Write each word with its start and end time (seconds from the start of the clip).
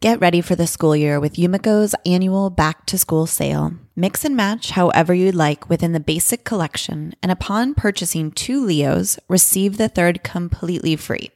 Get 0.00 0.18
ready 0.18 0.40
for 0.40 0.56
the 0.56 0.66
school 0.66 0.96
year 0.96 1.20
with 1.20 1.34
Yumiko's 1.34 1.94
annual 2.06 2.48
back 2.48 2.86
to 2.86 2.96
school 2.96 3.26
sale. 3.26 3.74
Mix 3.94 4.24
and 4.24 4.34
match 4.34 4.70
however 4.70 5.12
you'd 5.12 5.34
like 5.34 5.68
within 5.68 5.92
the 5.92 6.00
basic 6.00 6.42
collection, 6.42 7.12
and 7.22 7.30
upon 7.30 7.74
purchasing 7.74 8.30
two 8.30 8.64
Leos, 8.64 9.18
receive 9.28 9.76
the 9.76 9.90
third 9.90 10.24
completely 10.24 10.96
free. 10.96 11.30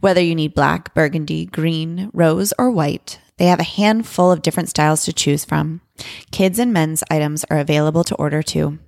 Whether 0.00 0.22
you 0.22 0.34
need 0.34 0.54
black, 0.54 0.94
burgundy, 0.94 1.44
green, 1.44 2.08
rose, 2.14 2.54
or 2.58 2.70
white, 2.70 3.18
they 3.36 3.44
have 3.48 3.60
a 3.60 3.64
handful 3.64 4.32
of 4.32 4.40
different 4.40 4.70
styles 4.70 5.04
to 5.04 5.12
choose 5.12 5.44
from. 5.44 5.82
Kids 6.30 6.58
and 6.58 6.72
men's 6.72 7.04
items 7.10 7.44
are 7.50 7.58
available 7.58 8.04
to 8.04 8.14
order 8.14 8.42
too. 8.42 8.78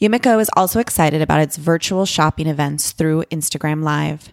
Yumiko 0.00 0.40
is 0.40 0.50
also 0.56 0.80
excited 0.80 1.20
about 1.20 1.40
its 1.40 1.56
virtual 1.56 2.06
shopping 2.06 2.46
events 2.46 2.92
through 2.92 3.24
Instagram 3.24 3.82
Live. 3.82 4.32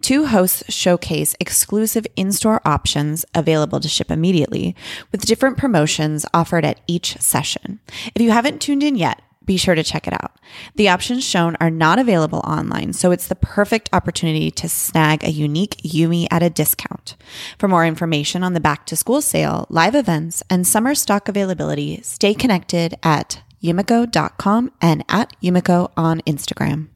Two 0.00 0.26
hosts 0.26 0.62
showcase 0.72 1.34
exclusive 1.40 2.06
in 2.16 2.32
store 2.32 2.60
options 2.64 3.24
available 3.34 3.80
to 3.80 3.88
ship 3.88 4.10
immediately, 4.10 4.74
with 5.12 5.26
different 5.26 5.56
promotions 5.56 6.26
offered 6.32 6.64
at 6.64 6.80
each 6.86 7.16
session. 7.18 7.80
If 8.14 8.22
you 8.22 8.30
haven't 8.30 8.60
tuned 8.60 8.82
in 8.82 8.96
yet, 8.96 9.22
be 9.46 9.56
sure 9.56 9.76
to 9.76 9.84
check 9.84 10.08
it 10.08 10.12
out. 10.12 10.32
The 10.74 10.88
options 10.88 11.24
shown 11.24 11.56
are 11.60 11.70
not 11.70 12.00
available 12.00 12.40
online, 12.40 12.92
so 12.92 13.12
it's 13.12 13.28
the 13.28 13.36
perfect 13.36 13.88
opportunity 13.92 14.50
to 14.50 14.68
snag 14.68 15.22
a 15.22 15.30
unique 15.30 15.76
Yumi 15.84 16.26
at 16.32 16.42
a 16.42 16.50
discount. 16.50 17.14
For 17.56 17.68
more 17.68 17.86
information 17.86 18.42
on 18.42 18.54
the 18.54 18.60
back 18.60 18.86
to 18.86 18.96
school 18.96 19.22
sale, 19.22 19.66
live 19.70 19.94
events, 19.94 20.42
and 20.50 20.66
summer 20.66 20.96
stock 20.96 21.28
availability, 21.28 22.00
stay 22.02 22.34
connected 22.34 22.98
at 23.04 23.40
yumiko.com 23.62 24.72
and 24.80 25.04
at 25.08 25.32
yumiko 25.42 25.90
on 25.96 26.20
Instagram. 26.22 26.88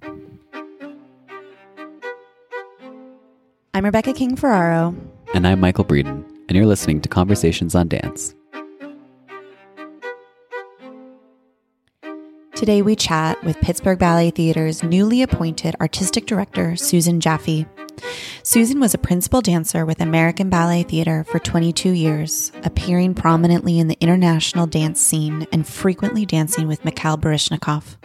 I'm 3.73 3.85
Rebecca 3.85 4.13
King 4.13 4.37
Ferraro. 4.37 4.95
And 5.33 5.47
I'm 5.47 5.61
Michael 5.61 5.85
Breeden, 5.85 6.25
and 6.49 6.57
you're 6.57 6.67
listening 6.67 7.01
to 7.03 7.09
Conversations 7.09 7.75
on 7.75 7.89
Dance. 7.89 8.35
Today 12.61 12.83
we 12.83 12.95
chat 12.95 13.43
with 13.43 13.59
Pittsburgh 13.63 13.99
Ballet 13.99 14.31
Theater's 14.31 14.83
newly 14.83 15.23
appointed 15.23 15.75
artistic 15.81 16.27
director, 16.27 16.77
Susan 16.77 17.19
Jaffe. 17.19 17.65
Susan 18.43 18.81
was 18.81 18.93
a 18.93 18.99
principal 18.99 19.41
dancer 19.41 19.87
with 19.87 19.99
American 19.99 20.51
Ballet 20.51 20.83
Theater 20.83 21.25
for 21.25 21.39
22 21.39 21.93
years, 21.93 22.53
appearing 22.63 23.15
prominently 23.15 23.79
in 23.79 23.89
the 23.89 23.97
international 23.99 24.67
dance 24.67 25.01
scene 25.01 25.47
and 25.55 25.67
frequently 25.67 26.27
dancing 26.27 26.69
with 26.69 26.85
Mikhail 26.85 27.17
Baryshnikov. 27.17 27.97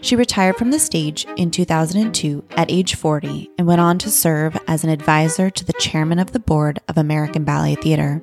She 0.00 0.14
retired 0.14 0.54
from 0.54 0.70
the 0.70 0.78
stage 0.78 1.26
in 1.36 1.50
2002 1.50 2.44
at 2.52 2.70
age 2.70 2.94
40 2.94 3.50
and 3.58 3.66
went 3.66 3.80
on 3.80 3.98
to 3.98 4.12
serve 4.12 4.56
as 4.68 4.84
an 4.84 4.90
advisor 4.90 5.50
to 5.50 5.64
the 5.64 5.72
chairman 5.72 6.20
of 6.20 6.30
the 6.30 6.38
board 6.38 6.78
of 6.86 6.98
American 6.98 7.42
Ballet 7.42 7.74
Theater. 7.74 8.22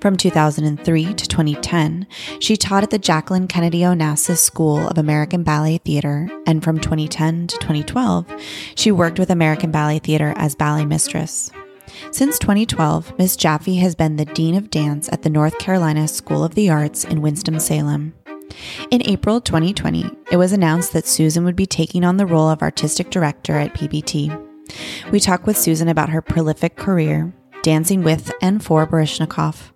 From 0.00 0.16
2003 0.16 1.14
to 1.14 1.28
2010, 1.28 2.06
she 2.40 2.56
taught 2.56 2.82
at 2.82 2.90
the 2.90 2.98
Jacqueline 2.98 3.48
Kennedy 3.48 3.80
Onassis 3.80 4.38
School 4.38 4.86
of 4.88 4.98
American 4.98 5.42
Ballet 5.42 5.78
Theater, 5.78 6.28
and 6.46 6.62
from 6.62 6.78
2010 6.78 7.46
to 7.48 7.56
2012, 7.58 8.26
she 8.74 8.92
worked 8.92 9.18
with 9.18 9.30
American 9.30 9.70
Ballet 9.70 9.98
Theater 9.98 10.34
as 10.36 10.54
ballet 10.54 10.84
mistress. 10.84 11.50
Since 12.10 12.38
2012, 12.38 13.18
Ms. 13.18 13.36
Jaffe 13.36 13.76
has 13.76 13.94
been 13.94 14.16
the 14.16 14.24
Dean 14.24 14.56
of 14.56 14.70
Dance 14.70 15.08
at 15.12 15.22
the 15.22 15.30
North 15.30 15.58
Carolina 15.58 16.08
School 16.08 16.44
of 16.44 16.54
the 16.54 16.70
Arts 16.70 17.04
in 17.04 17.22
Winston-Salem. 17.22 18.14
In 18.90 19.02
April 19.06 19.40
2020, 19.40 20.10
it 20.30 20.36
was 20.36 20.52
announced 20.52 20.92
that 20.92 21.06
Susan 21.06 21.44
would 21.44 21.56
be 21.56 21.66
taking 21.66 22.04
on 22.04 22.16
the 22.16 22.26
role 22.26 22.48
of 22.48 22.62
artistic 22.62 23.10
director 23.10 23.56
at 23.56 23.74
PBT. 23.74 24.40
We 25.10 25.20
talk 25.20 25.46
with 25.46 25.56
Susan 25.56 25.88
about 25.88 26.08
her 26.10 26.22
prolific 26.22 26.76
career, 26.76 27.32
dancing 27.64 28.02
with 28.02 28.30
and 28.42 28.62
for 28.62 28.86
Baryshnikov, 28.86 29.72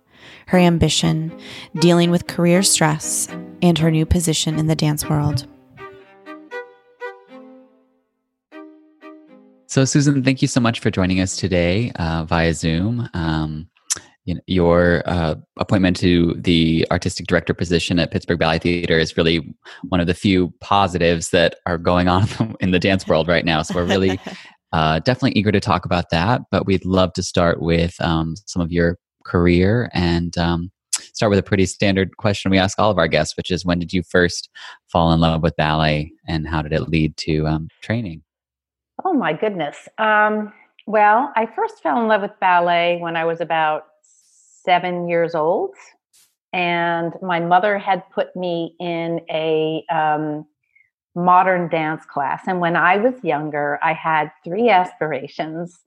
her 0.47 0.59
ambition, 0.59 1.37
dealing 1.79 2.11
with 2.11 2.27
career 2.27 2.61
stress, 2.61 3.27
and 3.61 3.77
her 3.79 3.91
new 3.91 4.05
position 4.05 4.57
in 4.57 4.67
the 4.67 4.75
dance 4.75 5.09
world. 5.09 5.47
So, 9.65 9.85
Susan, 9.85 10.23
thank 10.23 10.41
you 10.41 10.47
so 10.47 10.61
much 10.61 10.79
for 10.79 10.89
joining 10.91 11.19
us 11.19 11.35
today 11.35 11.91
uh, 11.95 12.23
via 12.25 12.53
Zoom. 12.53 13.09
Um, 13.13 13.67
you 14.25 14.35
know, 14.35 14.41
your 14.45 15.01
uh, 15.07 15.35
appointment 15.57 15.97
to 15.97 16.35
the 16.37 16.85
artistic 16.91 17.25
director 17.25 17.55
position 17.55 17.97
at 17.97 18.11
Pittsburgh 18.11 18.39
Ballet 18.39 18.59
Theater 18.59 18.99
is 18.99 19.17
really 19.17 19.55
one 19.87 19.99
of 19.99 20.05
the 20.05 20.13
few 20.13 20.53
positives 20.61 21.31
that 21.31 21.55
are 21.65 21.79
going 21.79 22.07
on 22.07 22.27
in 22.59 22.69
the 22.69 22.79
dance 22.79 23.07
world 23.07 23.27
right 23.27 23.45
now. 23.45 23.63
So, 23.63 23.75
we're 23.75 23.85
really 23.85 24.19
uh, 24.71 24.99
definitely 24.99 25.39
eager 25.39 25.51
to 25.51 25.59
talk 25.59 25.85
about 25.85 26.09
that. 26.11 26.41
But 26.51 26.65
we'd 26.65 26.85
love 26.85 27.13
to 27.13 27.23
start 27.23 27.61
with 27.61 27.95
um, 28.01 28.35
some 28.45 28.61
of 28.61 28.71
your 28.71 28.97
career 29.25 29.89
and 29.93 30.37
um, 30.37 30.71
start 30.91 31.29
with 31.29 31.39
a 31.39 31.43
pretty 31.43 31.65
standard 31.65 32.17
question 32.17 32.51
we 32.51 32.57
ask 32.57 32.79
all 32.79 32.91
of 32.91 32.97
our 32.97 33.07
guests, 33.07 33.35
which 33.37 33.51
is 33.51 33.65
when 33.65 33.79
did 33.79 33.93
you 33.93 34.03
first 34.03 34.49
fall 34.91 35.11
in 35.11 35.19
love 35.19 35.43
with 35.43 35.55
ballet 35.55 36.11
and 36.27 36.47
how 36.47 36.61
did 36.61 36.73
it 36.73 36.89
lead 36.89 37.15
to 37.17 37.47
um, 37.47 37.67
training? 37.81 38.21
Oh 39.05 39.13
my 39.13 39.33
goodness. 39.33 39.87
Um, 39.97 40.53
well, 40.85 41.31
I 41.35 41.45
first 41.45 41.81
fell 41.81 42.01
in 42.01 42.07
love 42.07 42.21
with 42.21 42.39
ballet 42.41 42.97
when 42.99 43.15
I 43.15 43.25
was 43.25 43.41
about 43.41 43.83
seven 44.01 45.07
years 45.07 45.35
old. 45.35 45.75
And 46.51 47.13
my 47.21 47.39
mother 47.39 47.77
had 47.77 48.03
put 48.09 48.35
me 48.35 48.75
in 48.79 49.21
a 49.29 49.83
um, 49.93 50.45
modern 51.15 51.69
dance 51.69 52.05
class. 52.05 52.43
And 52.47 52.59
when 52.59 52.75
I 52.75 52.97
was 52.97 53.13
younger, 53.23 53.79
I 53.83 53.93
had 53.93 54.31
three 54.43 54.69
aspirations. 54.69 55.77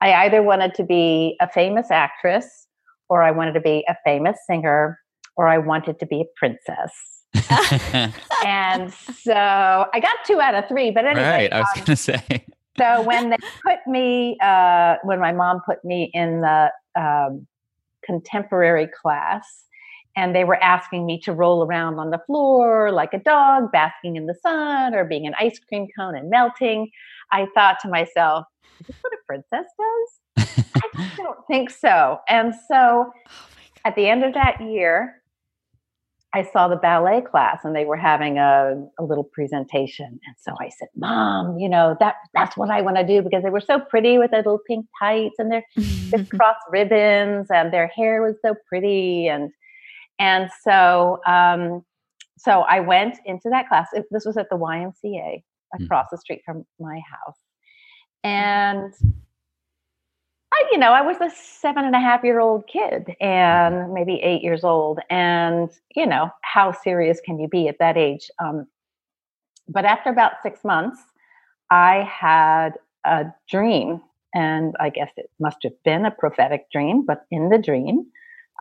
I 0.00 0.12
either 0.12 0.42
wanted 0.42 0.74
to 0.74 0.84
be 0.84 1.36
a 1.40 1.48
famous 1.48 1.90
actress, 1.90 2.66
or 3.08 3.22
I 3.22 3.30
wanted 3.30 3.52
to 3.52 3.60
be 3.60 3.84
a 3.88 3.96
famous 4.04 4.38
singer, 4.46 4.98
or 5.36 5.48
I 5.48 5.58
wanted 5.58 5.98
to 6.00 6.06
be 6.06 6.22
a 6.22 6.24
princess. 6.36 6.92
and 8.44 8.92
so 8.92 9.34
I 9.34 10.00
got 10.00 10.16
two 10.26 10.40
out 10.40 10.54
of 10.54 10.68
three. 10.68 10.90
But 10.90 11.06
anyway, 11.06 11.22
right, 11.22 11.52
I 11.52 11.60
was 11.60 11.68
um, 11.68 11.74
going 11.76 11.86
to 11.86 11.96
say. 11.96 12.44
so 12.78 13.02
when 13.02 13.30
they 13.30 13.36
put 13.64 13.78
me, 13.86 14.38
uh, 14.42 14.96
when 15.04 15.20
my 15.20 15.32
mom 15.32 15.60
put 15.66 15.84
me 15.84 16.10
in 16.12 16.40
the 16.40 16.70
um, 16.98 17.46
contemporary 18.04 18.88
class, 19.02 19.64
and 20.16 20.34
they 20.34 20.44
were 20.44 20.62
asking 20.62 21.06
me 21.06 21.20
to 21.20 21.32
roll 21.32 21.64
around 21.64 21.98
on 21.98 22.10
the 22.10 22.20
floor 22.26 22.90
like 22.90 23.12
a 23.12 23.18
dog, 23.18 23.70
basking 23.70 24.16
in 24.16 24.26
the 24.26 24.34
sun, 24.42 24.94
or 24.94 25.04
being 25.04 25.26
an 25.26 25.34
ice 25.38 25.58
cream 25.68 25.86
cone 25.96 26.16
and 26.16 26.30
melting, 26.30 26.90
I 27.32 27.46
thought 27.54 27.78
to 27.82 27.88
myself, 27.88 28.46
"Is 28.80 28.86
this 28.86 28.96
what 29.00 29.12
a 29.12 29.18
princess 29.26 29.70
does?" 29.78 30.56
I 30.96 31.10
don't 31.16 31.46
think 31.46 31.70
so. 31.70 32.18
And 32.28 32.54
so 32.68 32.76
Oh 32.76 33.12
at 33.86 33.94
the 33.94 34.08
end 34.08 34.24
of 34.24 34.34
that 34.34 34.60
year, 34.60 35.22
I 36.34 36.42
saw 36.42 36.66
the 36.66 36.76
ballet 36.76 37.20
class 37.20 37.60
and 37.62 37.74
they 37.74 37.84
were 37.84 37.96
having 37.96 38.36
a, 38.36 38.74
a 38.98 39.04
little 39.04 39.22
presentation. 39.22 40.18
And 40.26 40.36
so 40.36 40.54
I 40.60 40.70
said, 40.70 40.88
Mom, 40.96 41.56
you 41.56 41.68
know, 41.68 41.96
that 42.00 42.16
that's 42.34 42.56
what 42.56 42.68
I 42.68 42.82
want 42.82 42.96
to 42.96 43.06
do 43.06 43.22
because 43.22 43.44
they 43.44 43.48
were 43.48 43.60
so 43.60 43.78
pretty 43.78 44.18
with 44.18 44.32
their 44.32 44.40
little 44.40 44.58
pink 44.66 44.86
tights 45.00 45.36
and 45.38 45.52
their, 45.52 45.62
their 45.76 45.84
mm-hmm. 45.84 46.36
cross 46.36 46.56
ribbons 46.68 47.46
and 47.48 47.72
their 47.72 47.86
hair 47.86 48.22
was 48.22 48.34
so 48.42 48.56
pretty. 48.68 49.28
And 49.28 49.52
and 50.18 50.50
so 50.62 51.20
um, 51.26 51.84
so 52.38 52.60
I 52.62 52.80
went 52.80 53.18
into 53.24 53.48
that 53.50 53.68
class. 53.68 53.88
This 54.10 54.24
was 54.24 54.36
at 54.36 54.48
the 54.50 54.56
YMCA 54.56 55.42
across 55.80 56.06
the 56.10 56.18
street 56.18 56.42
from 56.44 56.64
my 56.78 57.00
house. 57.00 57.38
And 58.22 58.92
I, 60.52 60.64
you 60.72 60.78
know, 60.78 60.92
I 60.92 61.02
was 61.02 61.16
a 61.20 61.30
seven 61.30 61.84
and 61.84 61.94
a 61.94 62.00
half 62.00 62.24
year 62.24 62.40
old 62.40 62.66
kid 62.66 63.14
and 63.20 63.92
maybe 63.92 64.20
eight 64.22 64.42
years 64.42 64.64
old. 64.64 65.00
And, 65.10 65.70
you 65.94 66.06
know, 66.06 66.30
how 66.42 66.72
serious 66.72 67.20
can 67.20 67.38
you 67.38 67.48
be 67.48 67.68
at 67.68 67.78
that 67.78 67.96
age? 67.96 68.30
Um, 68.38 68.66
but 69.68 69.84
after 69.84 70.10
about 70.10 70.32
six 70.42 70.64
months, 70.64 71.00
I 71.70 72.08
had 72.10 72.70
a 73.04 73.26
dream. 73.50 74.00
And 74.34 74.74
I 74.78 74.90
guess 74.90 75.10
it 75.16 75.30
must 75.40 75.58
have 75.62 75.72
been 75.84 76.04
a 76.04 76.10
prophetic 76.10 76.70
dream, 76.70 77.04
but 77.06 77.24
in 77.30 77.48
the 77.48 77.58
dream, 77.58 78.06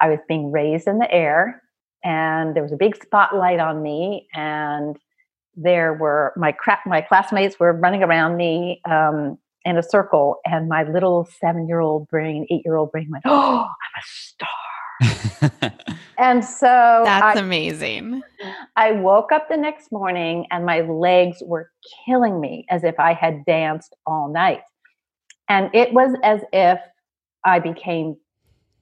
I 0.02 0.10
was 0.10 0.20
being 0.28 0.52
raised 0.52 0.88
in 0.88 1.00
the 1.00 1.12
air 1.12 1.62
and 2.04 2.56
there 2.56 2.64
was 2.64 2.72
a 2.72 2.78
big 2.78 2.96
spotlight 3.02 3.60
on 3.60 3.82
me 3.82 4.28
and 4.34 4.98
there 5.56 5.94
were 5.94 6.34
my 6.36 6.52
cra- 6.52 6.82
my 6.86 7.02
classmates 7.02 7.60
were 7.60 7.74
running 7.74 8.04
around 8.04 8.36
me 8.38 8.82
um, 8.90 9.38
in 9.64 9.78
a 9.78 9.84
circle, 9.84 10.38
and 10.46 10.68
my 10.68 10.84
little 10.84 11.28
seven 11.40 11.68
year 11.68 11.80
old 11.80 12.08
brain, 12.08 12.46
eight 12.52 12.62
year 12.66 12.76
old 12.76 12.92
brain 12.92 13.10
went, 13.12 13.24
"Oh, 13.26 13.66
I'm 13.66 14.02
a 14.02 14.04
star!" 14.04 15.72
and 16.18 16.44
so 16.44 17.02
That's 17.06 17.38
I, 17.38 17.42
amazing. 17.42 18.22
I 18.76 18.92
woke 18.94 19.32
up 19.32 19.50
the 19.50 19.58
next 19.58 19.92
morning, 19.92 20.46
and 20.52 20.66
my 20.66 20.82
legs 20.82 21.38
were 21.46 21.72
killing 22.06 22.40
me 22.40 22.66
as 22.70 22.84
if 22.84 23.00
I 23.00 23.14
had 23.14 23.46
danced 23.46 23.96
all 24.06 24.32
night, 24.32 24.62
and 25.48 25.74
it 25.74 25.94
was 25.94 26.16
as 26.24 26.42
if 26.52 26.80
I 27.46 27.60
became 27.60 28.18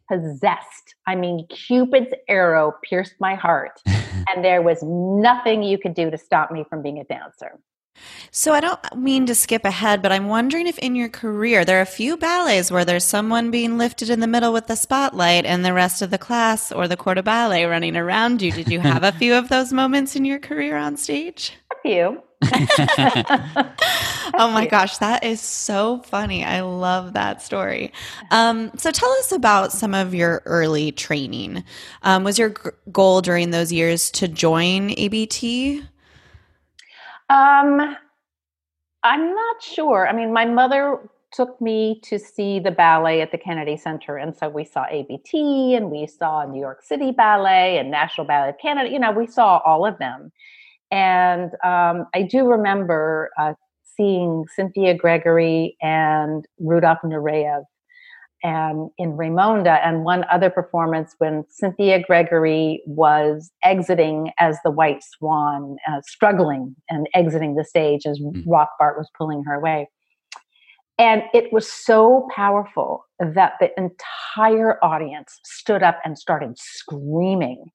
possessed. 0.09 0.95
I 1.07 1.15
mean, 1.15 1.47
Cupid's 1.47 2.13
arrow 2.27 2.73
pierced 2.83 3.15
my 3.19 3.35
heart, 3.35 3.81
and 3.85 4.43
there 4.43 4.61
was 4.61 4.79
nothing 4.83 5.63
you 5.63 5.77
could 5.77 5.93
do 5.93 6.09
to 6.09 6.17
stop 6.17 6.51
me 6.51 6.65
from 6.69 6.81
being 6.81 6.99
a 6.99 7.03
dancer. 7.03 7.59
So 8.31 8.53
I 8.53 8.59
don't 8.59 8.79
mean 8.95 9.25
to 9.27 9.35
skip 9.35 9.65
ahead, 9.65 10.01
but 10.01 10.11
I'm 10.11 10.27
wondering 10.27 10.67
if 10.67 10.79
in 10.79 10.95
your 10.95 11.09
career 11.09 11.63
there 11.63 11.77
are 11.77 11.81
a 11.81 11.85
few 11.85 12.17
ballets 12.17 12.71
where 12.71 12.85
there's 12.85 13.03
someone 13.03 13.51
being 13.51 13.77
lifted 13.77 14.09
in 14.09 14.19
the 14.19 14.27
middle 14.27 14.51
with 14.51 14.67
the 14.67 14.75
spotlight 14.75 15.45
and 15.45 15.63
the 15.63 15.73
rest 15.73 16.01
of 16.01 16.09
the 16.09 16.17
class 16.17 16.71
or 16.71 16.87
the 16.87 16.97
corps 16.97 17.15
de 17.15 17.23
ballet 17.23 17.65
running 17.65 17.95
around 17.95 18.41
you. 18.41 18.51
Did 18.51 18.69
you 18.69 18.79
have 18.79 19.03
a 19.03 19.11
few 19.19 19.35
of 19.35 19.49
those 19.49 19.71
moments 19.71 20.15
in 20.15 20.25
your 20.25 20.39
career 20.39 20.75
on 20.77 20.97
stage? 20.97 21.53
A 21.71 21.75
few. 21.81 22.23
oh 24.35 24.49
my 24.51 24.67
gosh, 24.69 24.97
that 24.97 25.23
is 25.23 25.39
so 25.41 26.01
funny. 26.05 26.43
I 26.43 26.61
love 26.61 27.13
that 27.13 27.41
story. 27.41 27.91
Um, 28.31 28.71
so 28.77 28.91
tell 28.91 29.11
us 29.11 29.31
about 29.31 29.71
some 29.71 29.93
of 29.93 30.13
your 30.13 30.41
early 30.45 30.91
training. 30.91 31.63
Um, 32.03 32.23
was 32.23 32.37
your 32.37 32.49
g- 32.49 32.69
goal 32.91 33.21
during 33.21 33.51
those 33.51 33.71
years 33.71 34.11
to 34.11 34.27
join 34.27 34.91
ABT? 34.97 35.83
Um, 37.29 37.95
I'm 39.03 39.35
not 39.35 39.61
sure. 39.61 40.07
I 40.07 40.13
mean, 40.13 40.33
my 40.33 40.45
mother 40.45 41.09
took 41.31 41.59
me 41.59 41.99
to 42.03 42.19
see 42.19 42.59
the 42.59 42.71
ballet 42.71 43.21
at 43.21 43.31
the 43.31 43.37
Kennedy 43.37 43.75
Center, 43.75 44.17
and 44.17 44.35
so 44.35 44.47
we 44.47 44.63
saw 44.63 44.85
ABT, 44.89 45.75
and 45.75 45.89
we 45.89 46.05
saw 46.05 46.45
New 46.45 46.59
York 46.59 46.83
City 46.83 47.11
Ballet 47.11 47.79
and 47.79 47.89
National 47.89 48.25
Ballet 48.25 48.49
of 48.49 48.57
Canada. 48.59 48.89
You 48.89 48.99
know, 48.99 49.11
we 49.11 49.27
saw 49.27 49.59
all 49.65 49.85
of 49.85 49.97
them, 49.97 50.31
and 50.93 51.53
um, 51.63 52.05
I 52.13 52.21
do 52.21 52.45
remember 52.45 53.31
uh, 53.39 53.53
seeing 53.97 54.45
Cynthia 54.55 54.95
Gregory 54.95 55.75
and 55.81 56.45
Rudolph 56.59 56.99
Nureyev 57.03 57.63
and 58.43 58.91
in 58.97 59.13
Raymonda, 59.13 59.79
and 59.83 60.03
one 60.03 60.25
other 60.29 60.49
performance 60.49 61.15
when 61.17 61.45
Cynthia 61.49 62.03
Gregory 62.03 62.83
was 62.85 63.49
exiting 63.63 64.31
as 64.37 64.57
the 64.63 64.69
White 64.69 65.01
Swan, 65.01 65.77
uh, 65.89 66.01
struggling 66.05 66.75
and 66.89 67.07
exiting 67.15 67.55
the 67.55 67.63
stage 67.63 68.05
as 68.05 68.19
Mm. 68.19 68.45
Rothbart 68.45 68.97
was 68.97 69.09
pulling 69.17 69.43
her 69.45 69.55
away. 69.55 69.89
And 70.99 71.23
it 71.33 71.51
was 71.51 71.71
so 71.71 72.27
powerful 72.35 73.05
that 73.19 73.53
the 73.59 73.71
entire 73.79 74.77
audience 74.83 75.39
stood 75.43 75.81
up 75.81 75.99
and 76.05 76.19
started 76.19 76.55
screaming. 76.59 77.71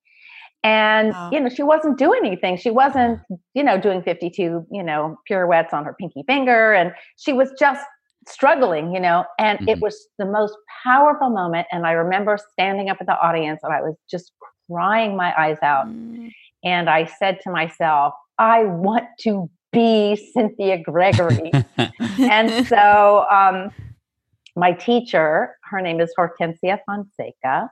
And 0.64 1.12
Wow. 1.12 1.30
you 1.32 1.40
know, 1.40 1.48
she 1.48 1.62
wasn't 1.62 1.98
doing 1.98 2.20
anything. 2.24 2.56
She 2.56 2.70
wasn't, 2.70 3.20
you 3.54 3.62
know, 3.62 3.78
doing 3.80 4.02
52, 4.02 4.66
you 4.70 4.82
know, 4.82 5.16
pirouettes 5.26 5.72
on 5.72 5.84
her 5.84 5.94
pinky 5.98 6.24
finger. 6.26 6.72
And 6.72 6.92
she 7.16 7.32
was 7.32 7.52
just 7.58 7.84
struggling, 8.26 8.92
you 8.92 9.00
know, 9.00 9.24
and 9.38 9.58
it 9.68 9.78
Mhm. 9.78 9.82
was 9.82 10.08
the 10.18 10.26
most 10.26 10.54
powerful 10.84 11.30
moment. 11.30 11.66
And 11.72 11.86
I 11.86 11.92
remember 11.92 12.36
standing 12.52 12.90
up 12.90 12.98
at 13.00 13.06
the 13.06 13.18
audience 13.20 13.60
and 13.62 13.72
I 13.72 13.80
was 13.80 13.96
just 14.10 14.32
crying 14.70 15.16
my 15.16 15.32
eyes 15.40 15.58
out. 15.62 15.86
Mm. 15.86 16.30
And 16.64 16.90
I 16.90 17.04
said 17.04 17.40
to 17.44 17.50
myself, 17.50 18.12
I 18.38 18.64
want 18.64 19.06
to 19.20 19.48
be 19.72 20.16
Cynthia 20.34 20.78
Gregory. 20.82 21.52
and 22.18 22.66
so 22.66 23.24
um, 23.30 23.70
my 24.56 24.72
teacher, 24.72 25.56
her 25.70 25.80
name 25.80 26.00
is 26.00 26.12
Hortensia 26.18 26.78
Fonseca, 26.84 27.70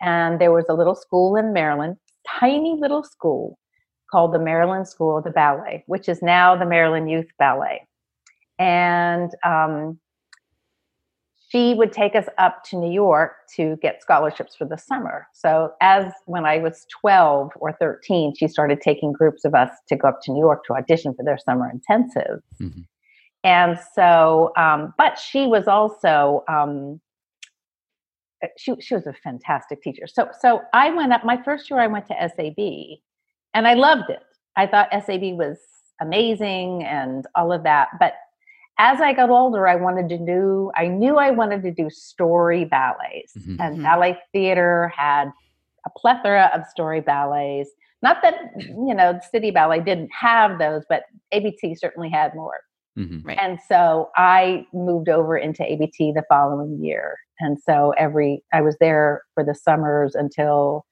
and 0.00 0.40
there 0.40 0.52
was 0.52 0.66
a 0.68 0.74
little 0.74 0.94
school 0.94 1.36
in 1.36 1.52
Maryland, 1.52 1.96
tiny 2.40 2.76
little 2.78 3.02
school 3.02 3.58
called 4.10 4.32
the 4.32 4.38
Maryland 4.38 4.88
School 4.88 5.18
of 5.18 5.24
the 5.24 5.30
Ballet, 5.30 5.84
which 5.86 6.08
is 6.08 6.22
now 6.22 6.56
the 6.56 6.66
Maryland 6.66 7.10
Youth 7.10 7.28
Ballet. 7.38 7.86
And 8.58 9.30
um, 9.44 9.98
she 11.50 11.74
would 11.74 11.92
take 11.92 12.14
us 12.14 12.26
up 12.36 12.62
to 12.64 12.76
New 12.76 12.90
York 12.92 13.32
to 13.56 13.76
get 13.80 14.02
scholarships 14.02 14.54
for 14.56 14.66
the 14.66 14.76
summer. 14.76 15.26
So, 15.32 15.72
as 15.80 16.12
when 16.26 16.44
I 16.44 16.58
was 16.58 16.86
12 17.00 17.52
or 17.56 17.72
13, 17.80 18.34
she 18.36 18.48
started 18.48 18.80
taking 18.80 19.12
groups 19.12 19.44
of 19.44 19.54
us 19.54 19.70
to 19.88 19.96
go 19.96 20.08
up 20.08 20.20
to 20.22 20.32
New 20.32 20.40
York 20.40 20.64
to 20.66 20.74
audition 20.74 21.14
for 21.14 21.24
their 21.24 21.38
summer 21.38 21.70
intensives. 21.72 22.42
Mhm. 22.60 22.86
And 23.44 23.78
so, 23.94 24.52
um, 24.56 24.92
but 24.98 25.18
she 25.18 25.46
was 25.46 25.68
also, 25.68 26.44
um, 26.48 27.00
she, 28.56 28.74
she 28.80 28.94
was 28.94 29.06
a 29.06 29.12
fantastic 29.12 29.82
teacher. 29.82 30.06
So, 30.06 30.28
so 30.40 30.62
I 30.72 30.90
went 30.90 31.12
up, 31.12 31.24
my 31.24 31.40
first 31.42 31.68
year 31.70 31.80
I 31.80 31.86
went 31.86 32.06
to 32.06 32.14
SAB 32.14 32.98
and 33.54 33.66
I 33.66 33.74
loved 33.74 34.10
it. 34.10 34.22
I 34.56 34.66
thought 34.66 34.88
SAB 34.92 35.22
was 35.36 35.58
amazing 36.00 36.84
and 36.84 37.26
all 37.34 37.52
of 37.52 37.62
that. 37.64 37.88
But 37.98 38.14
as 38.78 39.00
I 39.00 39.12
got 39.12 39.30
older, 39.30 39.66
I 39.66 39.74
wanted 39.74 40.08
to 40.10 40.18
do, 40.18 40.70
I 40.76 40.86
knew 40.86 41.16
I 41.16 41.30
wanted 41.32 41.62
to 41.64 41.72
do 41.72 41.90
story 41.90 42.64
ballets. 42.64 43.34
Mhm. 43.36 43.56
And 43.60 43.78
Mhm. 43.78 43.82
ballet 43.82 44.18
theater 44.32 44.92
had 44.96 45.32
a 45.84 45.90
plethora 45.96 46.50
of 46.54 46.64
story 46.66 47.00
ballets. 47.00 47.70
Not 48.02 48.22
that, 48.22 48.34
you 48.56 48.94
know, 48.94 49.14
the 49.14 49.20
City 49.22 49.50
Ballet 49.50 49.80
didn't 49.80 50.10
have 50.12 50.58
those, 50.60 50.84
but 50.88 51.04
ABT 51.32 51.74
certainly 51.74 52.08
had 52.10 52.34
more. 52.36 52.60
Mhm. 52.96 53.24
Right. 53.24 53.38
And 53.40 53.58
so 53.60 54.10
I 54.16 54.66
moved 54.72 55.08
over 55.08 55.36
into 55.36 55.64
ABT 55.64 56.12
the 56.12 56.22
following 56.28 56.82
year. 56.84 57.16
And 57.40 57.58
so 57.60 57.94
every, 57.98 58.42
I 58.52 58.62
was 58.62 58.76
there 58.80 59.22
for 59.34 59.44
the 59.44 59.54
summers 59.54 60.14
until 60.14 60.84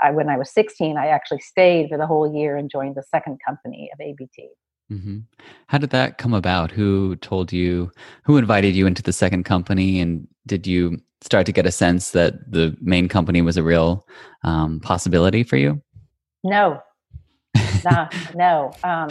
I, 0.00 0.10
when 0.10 0.28
I 0.28 0.36
was 0.36 0.52
16, 0.52 0.96
I 0.96 1.08
actually 1.08 1.40
stayed 1.40 1.88
for 1.88 1.98
the 1.98 2.06
whole 2.06 2.32
year 2.32 2.56
and 2.56 2.70
joined 2.70 2.96
the 2.96 3.02
second 3.02 3.38
company 3.46 3.90
of 3.92 4.00
ABT. 4.00 4.50
hmm 4.88 5.18
How 5.68 5.78
did 5.78 5.90
that 5.90 6.18
come 6.18 6.34
about? 6.34 6.70
Who 6.70 7.16
told 7.16 7.52
you? 7.52 7.90
Who 8.24 8.36
invited 8.36 8.74
you 8.74 8.86
into 8.86 9.02
the 9.02 9.12
second 9.12 9.44
company? 9.44 10.00
And 10.00 10.26
did 10.46 10.66
you 10.66 10.98
start 11.20 11.46
to 11.46 11.52
get 11.52 11.66
a 11.66 11.72
sense 11.72 12.10
that 12.10 12.50
the 12.50 12.76
main 12.80 13.08
company 13.08 13.42
was 13.42 13.56
a 13.56 13.62
real 13.62 14.06
um, 14.42 14.80
possibility 14.80 15.44
for 15.44 15.56
you? 15.56 15.80
No, 16.44 16.80
nah, 17.84 18.08
no, 18.34 18.72
um, 18.82 19.08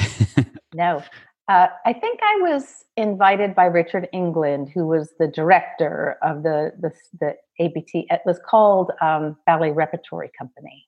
no. 0.74 1.04
Uh, 1.52 1.68
I 1.86 1.92
think 1.92 2.22
I 2.24 2.38
was 2.44 2.86
invited 2.96 3.56
by 3.56 3.66
Richard 3.66 4.08
Englund, 4.14 4.72
who 4.72 4.88
was 4.88 5.12
the 5.20 5.28
director 5.28 6.18
of 6.22 6.44
the 6.44 6.72
the, 6.80 6.94
the 7.20 7.36
ABT. 7.60 8.08
It 8.10 8.22
was 8.26 8.40
called 8.46 8.92
um, 9.02 9.36
Ballet 9.46 9.72
Repertory 9.72 10.32
Company, 10.38 10.88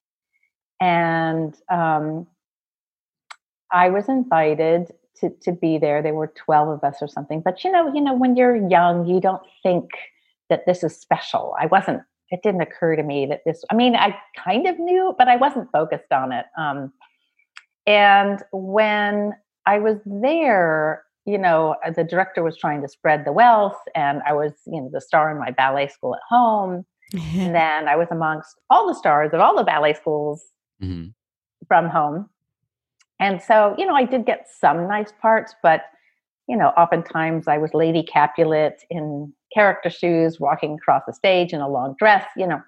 and 0.80 1.54
um, 1.70 2.28
I 3.74 3.90
was 3.90 4.08
invited 4.08 4.94
to 5.20 5.32
to 5.42 5.52
be 5.52 5.78
there. 5.78 6.02
There 6.02 6.14
were 6.14 6.32
twelve 6.34 6.70
of 6.70 6.82
us 6.82 7.00
or 7.02 7.10
something. 7.10 7.42
But 7.42 7.66
you 7.66 7.70
know, 7.70 7.94
you 7.94 8.00
know, 8.00 8.14
when 8.14 8.38
you're 8.38 8.56
young, 8.70 9.06
you 9.06 9.20
don't 9.20 9.44
think 9.64 9.90
that 10.50 10.66
this 10.66 10.82
is 10.82 10.98
special. 10.98 11.56
I 11.60 11.66
wasn't. 11.66 12.04
It 12.30 12.40
didn't 12.42 12.62
occur 12.62 12.96
to 12.96 13.04
me 13.04 13.26
that 13.26 13.42
this. 13.46 13.66
I 13.70 13.76
mean, 13.76 13.98
I 13.98 14.16
kind 14.38 14.66
of 14.68 14.80
knew, 14.80 15.14
but 15.18 15.28
I 15.28 15.36
wasn't 15.36 15.70
focused 15.74 16.14
on 16.14 16.32
it. 16.32 16.46
Um, 16.58 16.94
and 17.86 18.42
when 18.54 19.34
I 19.66 19.80
was 19.80 19.98
there, 20.06 21.04
you 21.26 21.38
know, 21.38 21.76
uh, 21.86 21.92
the 21.92 22.04
director 22.04 22.44
was 22.44 22.58
trying 22.58 22.82
to 22.82 22.88
spread 22.88 23.26
the 23.26 23.32
wealth, 23.32 23.78
and 23.96 24.22
I 24.28 24.34
was, 24.34 24.52
you 24.66 24.82
know, 24.82 24.90
the 24.92 25.02
star 25.02 25.32
in 25.32 25.40
my 25.40 25.52
ballet 25.52 25.88
school 25.88 26.16
at 26.16 26.22
home. 26.28 26.86
and 27.14 27.54
then 27.54 27.88
I 27.88 27.96
was 27.96 28.08
amongst 28.10 28.60
all 28.72 28.88
the 28.88 28.96
stars 28.96 29.32
of 29.34 29.40
all 29.40 29.56
the 29.56 29.64
ballet 29.64 29.94
schools 29.94 30.44
hmm 30.80 31.08
from 31.68 31.88
home. 31.88 32.30
And 33.20 33.42
so, 33.42 33.74
you 33.78 33.86
know, 33.86 33.96
I 33.96 34.04
did 34.04 34.26
get 34.26 34.48
some 34.60 34.86
nice 34.86 35.14
parts, 35.22 35.56
but, 35.64 35.84
you 36.50 36.58
know, 36.58 36.70
oftentimes 36.70 37.48
I 37.48 37.58
was 37.58 37.74
Lady 37.74 38.04
Capulet 38.04 38.84
in 38.90 39.32
character 39.54 39.90
shoes, 39.90 40.42
walking 40.42 40.74
across 40.76 41.04
the 41.08 41.14
stage 41.14 41.54
in 41.54 41.62
a 41.62 41.70
long 41.70 41.96
dress, 41.98 42.26
you 42.36 42.48
know. 42.48 42.62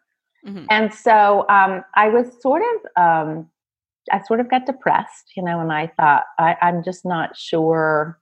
Mhm. 0.46 0.68
And 0.70 0.94
so 0.94 1.46
um, 1.50 1.84
I 1.96 2.08
was 2.08 2.42
sort 2.42 2.62
of, 2.62 3.04
um, 3.04 3.50
I 4.12 4.22
sort 4.24 4.40
of 4.40 4.50
got 4.50 4.66
depressed, 4.66 5.32
you 5.36 5.44
know, 5.44 5.60
and 5.60 5.72
I 5.72 5.88
thought, 5.98 6.24
I, 6.38 6.56
I'm 6.62 6.84
just 6.84 7.06
not 7.06 7.36
sure 7.36 8.20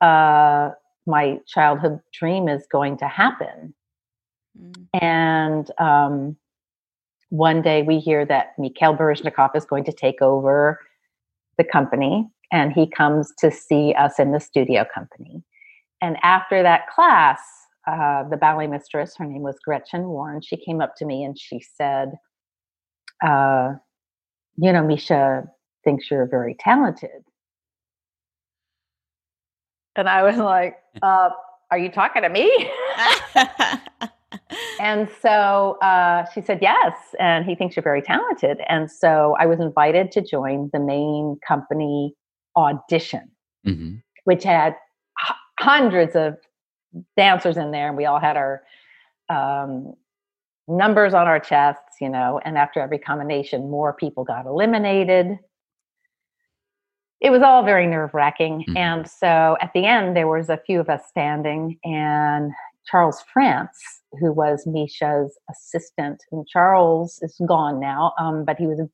uh, 0.00 0.70
my 1.06 1.38
childhood 1.46 2.00
dream 2.12 2.48
is 2.48 2.66
going 2.70 2.98
to 2.98 3.08
happen. 3.08 3.74
Mm. 4.60 4.88
And 5.00 5.70
um, 5.78 6.36
one 7.30 7.62
day 7.62 7.82
we 7.82 7.98
hear 7.98 8.24
that 8.26 8.58
Mikhail 8.58 8.96
Baryshnikov 8.96 9.56
is 9.56 9.64
going 9.64 9.84
to 9.84 9.92
take 9.92 10.20
over 10.22 10.80
the 11.56 11.64
company, 11.64 12.28
and 12.52 12.72
he 12.72 12.86
comes 12.86 13.32
to 13.38 13.50
see 13.50 13.94
us 13.94 14.18
in 14.18 14.32
the 14.32 14.40
studio 14.40 14.84
company. 14.94 15.42
And 16.00 16.16
after 16.22 16.62
that 16.62 16.88
class, 16.88 17.40
uh, 17.86 18.28
the 18.28 18.36
ballet 18.36 18.66
mistress, 18.66 19.14
her 19.16 19.24
name 19.24 19.42
was 19.42 19.56
Gretchen 19.64 20.08
Warren, 20.08 20.42
she 20.42 20.56
came 20.56 20.80
up 20.80 20.94
to 20.96 21.06
me 21.06 21.24
and 21.24 21.38
she 21.38 21.60
said, 21.60 22.12
uh, 23.24 23.74
You 24.60 24.72
know, 24.72 24.82
Misha 24.84 25.44
thinks 25.84 26.10
you're 26.10 26.26
very 26.26 26.56
talented. 26.58 27.22
And 29.96 30.08
I 30.08 30.22
was 30.22 30.36
like, 30.36 30.76
uh, 31.02 31.30
Are 31.70 31.78
you 31.78 31.90
talking 31.90 32.22
to 32.22 32.28
me? 32.28 32.70
And 34.80 35.08
so 35.20 35.76
uh, 35.82 36.24
she 36.32 36.40
said, 36.40 36.60
yes. 36.62 36.94
And 37.18 37.44
he 37.44 37.54
thinks 37.54 37.74
you're 37.74 37.82
very 37.82 38.02
talented. 38.02 38.60
And 38.68 38.90
so 38.90 39.36
I 39.38 39.46
was 39.46 39.58
invited 39.60 40.12
to 40.12 40.20
join 40.22 40.70
the 40.72 40.78
main 40.78 41.38
company 41.46 42.14
audition, 42.56 43.30
hmm 43.64 43.96
which 44.24 44.44
had 44.44 44.74
h- 45.26 45.34
hundreds 45.58 46.14
of 46.14 46.36
dancers 47.16 47.56
in 47.56 47.70
there. 47.70 47.88
And 47.88 47.96
we 47.96 48.04
all 48.04 48.20
had 48.20 48.36
our 48.36 48.62
um, 49.30 49.94
numbers 50.68 51.14
on 51.14 51.26
our 51.26 51.40
chests, 51.40 51.87
you 52.00 52.08
know. 52.08 52.40
And 52.44 52.56
after 52.58 52.80
every 52.80 52.98
combination, 52.98 53.70
more 53.70 53.92
people 53.92 54.24
got 54.24 54.46
eliminated. 54.46 55.38
It 57.20 57.30
was 57.30 57.42
all 57.42 57.64
very 57.64 57.86
nerve 57.86 58.14
wracking. 58.14 58.64
Mhm. 58.68 58.76
And 58.76 59.08
so 59.08 59.56
at 59.60 59.72
the 59.74 59.84
end, 59.86 60.16
there 60.16 60.28
was 60.28 60.48
a 60.48 60.56
few 60.58 60.78
of 60.80 60.88
us 60.88 61.06
standing, 61.08 61.78
and 61.84 62.52
Charles 62.86 63.22
France, 63.32 64.02
who 64.20 64.32
was 64.32 64.66
Misha's 64.66 65.36
assistant, 65.50 66.22
and 66.30 66.46
Charles 66.46 67.18
is 67.22 67.40
gone 67.46 67.80
now, 67.80 68.12
um, 68.18 68.44
but 68.44 68.56
he 68.56 68.66
was 68.66 68.80
a 68.80 68.88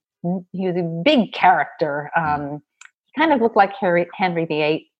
he 0.52 0.66
was 0.66 0.76
a 0.76 1.02
big 1.04 1.34
character. 1.34 2.10
Um, 2.16 2.62
he 3.04 3.20
kind 3.20 3.32
of 3.32 3.42
looked 3.42 3.56
like 3.56 3.74
Harry, 3.74 4.06
Henry 4.14 4.46
VIII. 4.46 4.90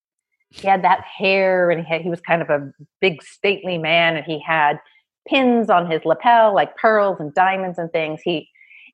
He 0.50 0.68
had 0.68 0.84
that 0.84 1.00
hair, 1.00 1.70
and 1.70 1.80
he 1.80 1.88
had, 1.90 2.02
he 2.02 2.11
was 2.11 2.20
kind 2.20 2.42
of 2.42 2.50
a 2.50 2.70
big, 3.00 3.23
stately 3.23 3.78
man, 3.78 4.16
and 4.16 4.26
he 4.26 4.38
had 4.38 4.78
pins 5.28 5.70
on 5.70 5.90
his 5.90 6.04
lapel, 6.04 6.54
like 6.54 6.76
pearls 6.76 7.18
and 7.20 7.32
diamonds 7.34 7.78
and 7.78 7.90
things. 7.92 8.20
He 8.22 8.48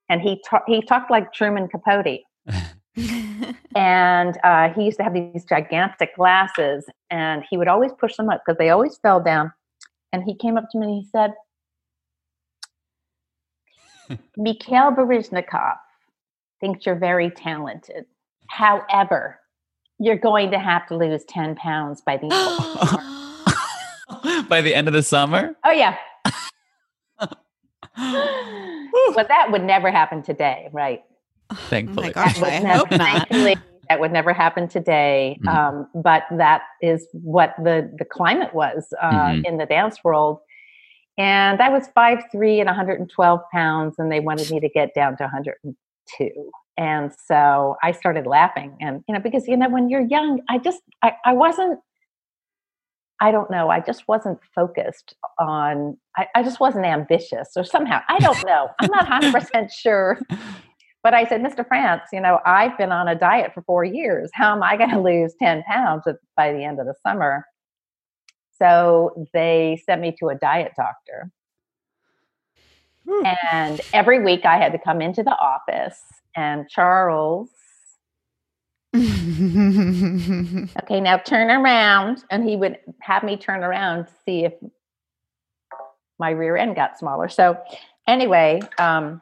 and 0.09 0.21
he 0.21 0.43
ta- 0.49 0.65
he 0.67 0.83
talked 0.83 1.11
like 1.11 1.33
Truman 1.33 1.69
Capote 1.69 2.21
and 3.77 4.39
uh, 4.43 4.71
he 4.71 4.85
used 4.85 4.99
to 4.99 5.05
have 5.05 5.15
these 5.15 5.45
gigantic 5.49 6.15
glasses 6.17 6.85
and 7.11 7.45
he 7.49 7.57
would 7.57 7.69
always 7.69 7.93
push 7.99 8.17
them 8.17 8.29
up 8.29 8.43
because 8.45 8.59
they 8.59 8.71
always 8.71 8.99
fell 8.99 9.21
down 9.21 9.53
and 10.13 10.25
he 10.25 10.35
came 10.35 10.57
up 10.57 10.65
to 10.71 10.79
me 10.79 10.87
and 10.87 10.95
he 10.95 11.09
said 11.11 11.33
mikhail 14.37 14.91
baryshnikov 14.91 15.77
thinks 16.61 16.85
you're 16.85 16.97
very 16.97 17.31
talented 17.31 18.05
however 18.49 19.39
you're 19.99 20.19
going 20.19 20.51
to 20.51 20.59
have 20.59 20.87
to 20.89 20.97
lose 20.97 21.25
10 21.25 21.55
pounds 21.55 22.01
by 22.01 22.17
the 22.17 22.25
end 22.25 22.33
of 22.33 22.81
the 22.81 22.87
summer. 22.87 23.03
By 24.49 24.61
the 24.61 24.75
end 24.75 24.89
of 24.89 24.93
the 24.93 25.03
summer? 25.03 25.55
oh 25.65 25.71
yeah 25.71 25.97
well 27.97 29.27
that 29.29 29.49
would 29.51 29.65
never 29.65 29.91
happen 29.91 30.23
today 30.23 30.69
right 30.73 31.03
Thankfully. 31.69 32.13
gosh. 32.13 32.39
That 32.39 32.43
would 32.43 32.53
I 32.53 32.59
never- 32.61 32.79
hope 32.79 32.91
not. 32.93 32.99
thankfully, 33.29 33.57
that 33.89 33.99
would 33.99 34.13
never 34.13 34.33
happen 34.33 34.69
today. 34.69 35.37
Mhm. 35.45 35.49
Um, 35.53 35.89
but 36.01 36.23
that 36.37 36.63
is 36.81 37.09
what 37.13 37.55
the 37.59 37.91
the 37.99 38.05
climate 38.05 38.55
was 38.55 38.87
uh, 39.03 39.11
Mhm. 39.11 39.45
in 39.47 39.57
the 39.59 39.67
dance 39.67 39.99
world. 40.05 40.39
And 41.19 41.61
I 41.61 41.69
was 41.69 41.89
five 41.89 42.23
three 42.31 42.61
and 42.61 42.69
112 42.69 43.41
pounds, 43.53 43.97
and 43.99 44.13
they 44.13 44.21
wanted 44.21 44.49
me 44.53 44.61
to 44.61 44.69
get 44.69 44.95
down 44.95 45.17
to 45.17 45.25
102. 45.25 46.31
And 46.77 47.11
so 47.27 47.77
I 47.83 47.91
started 47.93 48.29
laughing, 48.29 48.77
and 48.81 49.03
you 49.09 49.15
know, 49.15 49.21
because 49.21 49.49
you 49.49 49.57
know, 49.57 49.69
when 49.69 49.89
you're 49.91 50.07
young, 50.07 50.41
I 50.49 50.59
just 50.59 50.81
I, 51.03 51.15
I 51.25 51.33
wasn't. 51.33 51.81
I 53.21 53.31
don't 53.31 53.51
know. 53.51 53.69
I 53.69 53.81
just 53.81 54.09
wasn't 54.09 54.39
focused 54.55 55.15
on. 55.39 55.97
I, 56.17 56.27
I 56.35 56.43
just 56.43 56.61
wasn't 56.61 56.87
ambitious, 56.87 57.51
or 57.57 57.65
somehow 57.65 58.01
I 58.09 58.19
don't 58.19 58.45
know. 58.47 58.69
I'm 58.81 58.91
not 58.91 59.09
100 59.09 59.33
percent 59.33 59.71
sure. 59.71 60.19
But 61.03 61.15
I 61.15 61.27
said, 61.27 61.41
Mr. 61.41 61.67
France, 61.67 62.03
you 62.13 62.21
know, 62.21 62.41
I've 62.45 62.77
been 62.77 62.93
on 62.93 63.09
a 63.09 63.15
diet 63.15 63.53
for 63.55 63.63
four 63.63 63.85
years. 63.85 64.31
How 64.35 64.53
am 64.53 64.63
I 64.63 64.77
going 64.77 64.91
to 64.91 65.01
lose 65.01 65.35
10 65.39 65.63
pounds 65.63 66.05
by 66.37 66.53
the 66.53 66.63
end 66.63 66.79
of 66.79 66.85
the 66.85 66.95
summer? 67.07 67.47
So 68.59 69.27
they 69.33 69.83
sent 69.87 70.03
me 70.03 70.15
to 70.21 70.29
a 70.29 70.35
diet 70.35 70.73
doctor. 70.77 71.31
Hmm. 73.09 73.27
And 73.51 73.81
every 73.95 74.23
week 74.23 74.45
I 74.45 74.59
had 74.59 74.73
to 74.73 74.79
come 74.79 75.01
into 75.01 75.23
the 75.23 75.35
office, 75.35 75.99
and 76.37 76.69
Charles, 76.69 77.49
okay, 80.83 81.01
now 81.01 81.19
turn 81.19 81.51
around. 81.51 82.25
And 82.31 82.49
he 82.49 82.57
would 82.57 82.79
have 83.01 83.23
me 83.23 83.37
turn 83.37 83.63
around 83.63 84.07
to 84.07 84.13
see 84.25 84.45
if 84.45 84.53
my 86.19 86.31
rear 86.31 86.57
end 86.57 86.77
got 86.77 86.99
smaller. 86.99 87.29
So, 87.29 87.57
anyway, 88.07 88.61
um, 88.79 89.21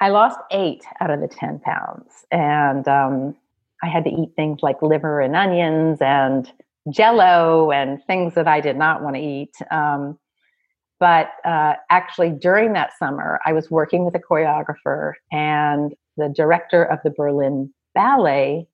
I 0.00 0.10
lost 0.10 0.38
eight 0.50 0.84
out 1.00 1.10
of 1.10 1.20
the 1.20 1.28
10 1.28 1.60
pounds. 1.60 2.24
And 2.30 2.86
um, 2.88 3.36
I 3.82 3.88
had 3.88 4.04
to 4.04 4.10
eat 4.10 4.30
things 4.36 4.60
like 4.62 4.82
liver 4.82 5.20
and 5.20 5.36
onions 5.36 5.98
and 6.00 6.50
jello 6.90 7.70
and 7.70 8.02
things 8.06 8.34
that 8.34 8.48
I 8.48 8.60
did 8.60 8.76
not 8.76 9.02
want 9.02 9.16
to 9.16 9.22
eat. 9.22 9.54
Um, 9.70 10.18
but 11.00 11.30
uh, 11.44 11.74
actually, 11.90 12.30
during 12.30 12.72
that 12.72 12.96
summer, 12.98 13.38
I 13.46 13.52
was 13.52 13.70
working 13.70 14.04
with 14.04 14.16
a 14.16 14.18
choreographer, 14.18 15.12
and 15.30 15.94
the 16.16 16.28
director 16.28 16.82
of 16.82 16.98
the 17.04 17.10
Berlin 17.10 17.72
Ballet 17.94 18.66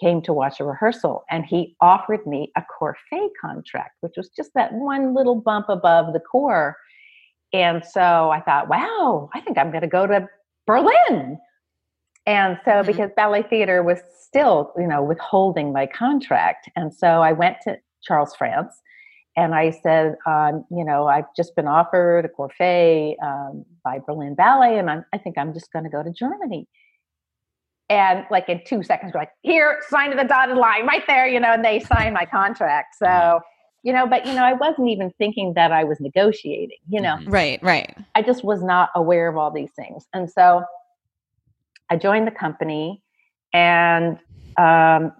came 0.00 0.22
to 0.22 0.32
watch 0.32 0.60
a 0.60 0.64
rehearsal, 0.64 1.24
and 1.30 1.44
he 1.44 1.76
offered 1.80 2.24
me 2.26 2.52
a 2.56 2.62
coryphée 2.62 3.28
contract, 3.40 3.96
which 4.00 4.14
was 4.16 4.28
just 4.28 4.50
that 4.54 4.72
one 4.72 5.14
little 5.14 5.40
bump 5.40 5.66
above 5.68 6.12
the 6.12 6.20
corps. 6.20 6.76
And 7.52 7.84
so 7.84 8.30
I 8.30 8.40
thought, 8.40 8.68
wow, 8.68 9.28
I 9.34 9.40
think 9.40 9.58
I'm 9.58 9.70
going 9.70 9.82
to 9.82 9.88
go 9.88 10.06
to 10.06 10.28
Berlin. 10.66 11.38
And 12.26 12.60
so, 12.64 12.70
Mhm. 12.70 12.86
because 12.86 13.10
ballet 13.16 13.42
theater 13.42 13.82
was 13.82 14.00
still, 14.20 14.72
you 14.76 14.86
know, 14.86 15.02
withholding 15.02 15.72
my 15.72 15.86
contract, 15.86 16.68
and 16.76 16.92
so 16.94 17.22
I 17.22 17.32
went 17.32 17.56
to 17.62 17.78
Charles 18.02 18.36
France, 18.36 18.80
and 19.36 19.54
I 19.54 19.70
said, 19.70 20.16
um, 20.26 20.64
you 20.70 20.84
know, 20.84 21.06
I've 21.06 21.32
just 21.34 21.56
been 21.56 21.66
offered 21.66 22.24
a 22.24 22.28
coryphée 22.28 23.14
um, 23.22 23.64
by 23.82 23.98
Berlin 23.98 24.34
Ballet, 24.34 24.78
and 24.78 24.90
I'm, 24.90 25.04
I 25.12 25.18
think 25.18 25.38
I'm 25.38 25.54
just 25.54 25.72
going 25.72 25.84
to 25.84 25.90
go 25.90 26.02
to 26.02 26.10
Germany. 26.12 26.68
And 27.90 28.26
like 28.30 28.48
in 28.48 28.60
two 28.66 28.82
seconds, 28.82 29.12
we're 29.14 29.20
like, 29.20 29.32
here, 29.42 29.80
sign 29.88 30.10
to 30.10 30.16
the 30.16 30.24
dotted 30.24 30.56
line, 30.56 30.86
right 30.86 31.04
there, 31.06 31.26
you 31.26 31.40
know, 31.40 31.52
and 31.52 31.64
they 31.64 31.80
signed 31.80 32.12
my 32.14 32.26
contract. 32.26 32.96
So, 32.98 33.40
you 33.82 33.92
know, 33.92 34.06
but 34.06 34.26
you 34.26 34.34
know, 34.34 34.44
I 34.44 34.52
wasn't 34.52 34.88
even 34.88 35.10
thinking 35.16 35.54
that 35.54 35.72
I 35.72 35.84
was 35.84 35.98
negotiating, 36.00 36.78
you 36.88 37.00
know. 37.00 37.16
Mhm. 37.16 37.32
right, 37.32 37.62
right. 37.62 37.96
I 38.14 38.22
just 38.22 38.44
was 38.44 38.62
not 38.62 38.90
aware 38.94 39.28
of 39.28 39.38
all 39.38 39.50
these 39.50 39.70
things. 39.72 40.06
And 40.12 40.30
so 40.30 40.64
I 41.88 41.96
joined 41.96 42.26
the 42.26 42.32
company, 42.32 43.02
and 43.54 44.18
um, 44.58 45.12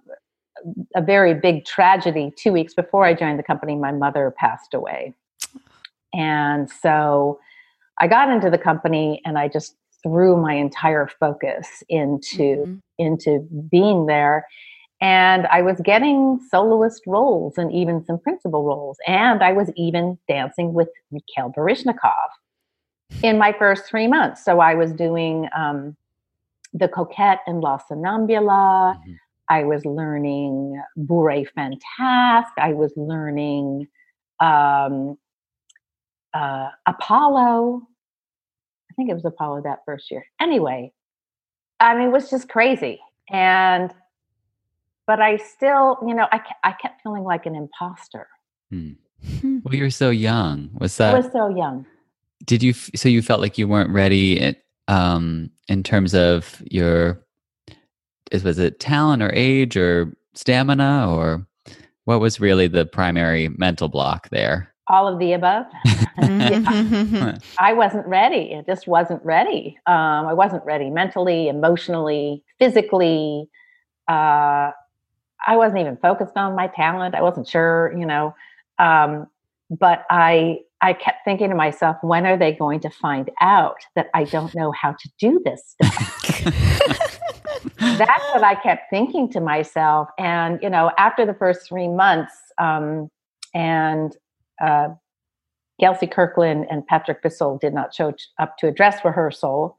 a 0.95 1.01
very 1.01 1.35
big 1.35 1.65
tragedy 1.65 2.33
two 2.37 2.53
weeks 2.53 2.75
before 2.75 3.05
I 3.05 3.15
joined 3.15 3.39
the 3.39 3.45
company, 3.45 3.77
my 3.77 3.93
mother 3.93 4.35
passed 4.37 4.75
away. 4.75 5.15
And 6.13 6.71
so 6.71 7.39
I 7.99 8.09
got 8.09 8.29
into 8.31 8.51
the 8.51 8.59
company 8.59 9.21
and 9.25 9.39
I 9.39 9.49
just 9.49 9.77
threw 10.09 10.37
my 10.37 10.55
entire 10.55 11.07
focus 11.07 11.83
into 11.89 12.65
Mhm. 12.67 12.81
into 12.99 13.41
being 13.71 14.07
there 14.07 14.47
and 15.01 15.47
i 15.49 15.61
was 15.63 15.81
getting 15.83 16.41
soloist 16.51 17.03
roles 17.07 17.57
and 17.57 17.73
even 17.73 18.05
some 18.05 18.19
principal 18.19 18.65
roles 18.65 18.99
and 19.07 19.43
i 19.43 19.53
was 19.53 19.71
even 19.77 20.19
dancing 20.27 20.73
with 20.73 20.89
mikhail 21.13 21.53
baryshnikov 21.57 22.29
in 23.23 23.39
my 23.39 23.53
first 23.53 23.85
three 23.87 24.09
months 24.09 24.45
so 24.45 24.59
i 24.61 24.75
was 24.75 24.93
doing 24.93 25.49
um, 25.57 25.97
the 26.75 26.89
coquette 26.89 27.41
and 27.47 27.61
la 27.61 27.79
sonnambula 27.79 28.97
Mhm. 28.97 29.17
I 29.51 29.65
was 29.65 29.83
learning 29.87 30.79
Bourrée 30.99 31.49
Fantasque. 31.55 32.53
I 32.59 32.75
was 32.75 32.93
learning 32.99 33.89
um, 34.41 35.17
uh, 36.35 36.69
Apollo. 36.87 37.81
I 38.99 39.01
think 39.01 39.11
it 39.11 39.15
was 39.15 39.25
Apollo 39.25 39.63
that 39.63 39.85
first 39.87 40.11
year. 40.11 40.25
Anyway, 40.41 40.93
I 41.79 41.95
mean, 41.95 42.09
it 42.09 42.11
was 42.11 42.29
just 42.29 42.49
crazy. 42.49 43.01
And, 43.31 43.95
but 45.07 45.21
I 45.21 45.37
still, 45.37 45.99
you 46.05 46.15
know, 46.15 46.27
I, 46.33 46.41
I 46.65 46.73
kept 46.73 47.03
feeling 47.03 47.23
like 47.23 47.47
an 47.47 47.55
imposter. 47.55 48.27
Hmm. 48.73 48.95
Well, 49.45 49.73
you 49.73 49.85
were 49.85 49.91
so 49.91 50.11
young. 50.11 50.71
Was 50.81 50.97
that? 50.97 51.15
I 51.15 51.19
was 51.19 51.31
so 51.31 51.49
young. 51.49 51.87
Did 52.45 52.65
you? 52.65 52.73
So 52.73 53.09
you 53.09 53.23
felt 53.23 53.41
like 53.41 53.57
you 53.57 53.69
weren't 53.69 53.91
ready, 53.91 54.41
in, 54.41 54.57
um, 54.89 55.51
in 55.69 55.85
terms 55.85 56.13
of 56.13 56.61
your, 56.69 57.25
was 58.33 58.59
it 58.59 58.81
talent 58.81 59.23
or 59.23 59.31
age 59.33 59.77
or 59.77 60.13
stamina 60.35 61.09
or 61.09 61.47
what 62.05 62.19
was 62.19 62.41
really 62.41 62.67
the 62.67 62.85
primary 62.85 63.49
mental 63.51 63.89
block 63.89 64.29
there? 64.31 64.75
All 64.89 65.09
of 65.09 65.19
the 65.19 65.33
above. 65.33 65.67
Mm-hmm. 66.19 67.39
I 67.61 67.73
wasn't 67.75 68.05
ready. 68.09 68.53
It 68.53 68.67
just 68.67 68.89
wasn't 68.89 69.25
ready. 69.25 69.79
Um, 69.87 70.27
I 70.27 70.33
wasn't 70.33 70.65
ready 70.65 70.91
mentally, 70.91 71.47
emotionally, 71.47 72.43
physically. 72.59 73.49
Uh, 74.09 74.73
I 75.47 75.57
wasn't 75.57 75.81
even 75.81 75.97
focused 75.99 76.37
on 76.37 76.57
my 76.57 76.67
talent. 76.67 77.15
I 77.15 77.23
wasn't 77.23 77.47
sure, 77.49 77.95
you 77.97 78.05
know. 78.05 78.35
Um, 78.81 79.29
but 79.71 80.07
I 80.11 80.59
I 80.81 80.93
kept 80.93 81.25
thinking 81.25 81.51
to 81.51 81.55
myself, 81.55 81.97
when 82.03 82.27
are 82.27 82.37
they 82.37 82.53
going 82.53 82.81
to 82.81 82.91
find 82.91 83.31
out 83.41 83.79
that 83.97 84.09
I 84.15 84.25
don't 84.25 84.55
know 84.55 84.73
how 84.73 84.93
to 84.93 85.11
do 85.19 85.41
this 85.45 85.77
stuff? 85.81 86.55
That's 87.79 88.25
what 88.33 88.45
I 88.45 88.57
kept 88.63 88.91
thinking 88.91 89.31
to 89.33 89.41
myself. 89.41 90.09
And 90.19 90.59
you 90.63 90.71
know, 90.71 90.91
after 90.99 91.27
the 91.27 91.35
first 91.35 91.69
three 91.69 91.89
months, 91.89 92.33
um, 92.59 93.09
and 93.55 94.17
uh, 94.65 94.89
Gelsey 95.81 96.11
Kirkland 96.11 96.67
and 96.71 96.87
Patrick 96.87 97.23
Bissell 97.23 97.59
did 97.59 97.73
not 97.73 97.95
show 97.95 98.15
up 98.39 98.57
to 98.59 98.69
a 98.69 98.73
dress 98.73 99.05
rehearsal. 99.05 99.77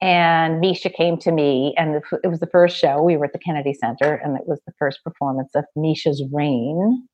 And 0.00 0.60
Misha 0.60 0.90
came 0.90 1.16
to 1.18 1.30
me, 1.30 1.74
and 1.78 2.02
it 2.24 2.28
was 2.28 2.40
the 2.40 2.48
first 2.48 2.76
show. 2.76 3.00
We 3.00 3.16
were 3.16 3.26
at 3.26 3.32
the 3.32 3.38
Kennedy 3.38 3.72
Center, 3.72 4.14
and 4.14 4.36
it 4.36 4.48
was 4.48 4.60
the 4.66 4.72
first 4.76 4.98
performance 5.04 5.50
of 5.54 5.64
Misha's 5.76 6.22
Reign. 6.32 7.06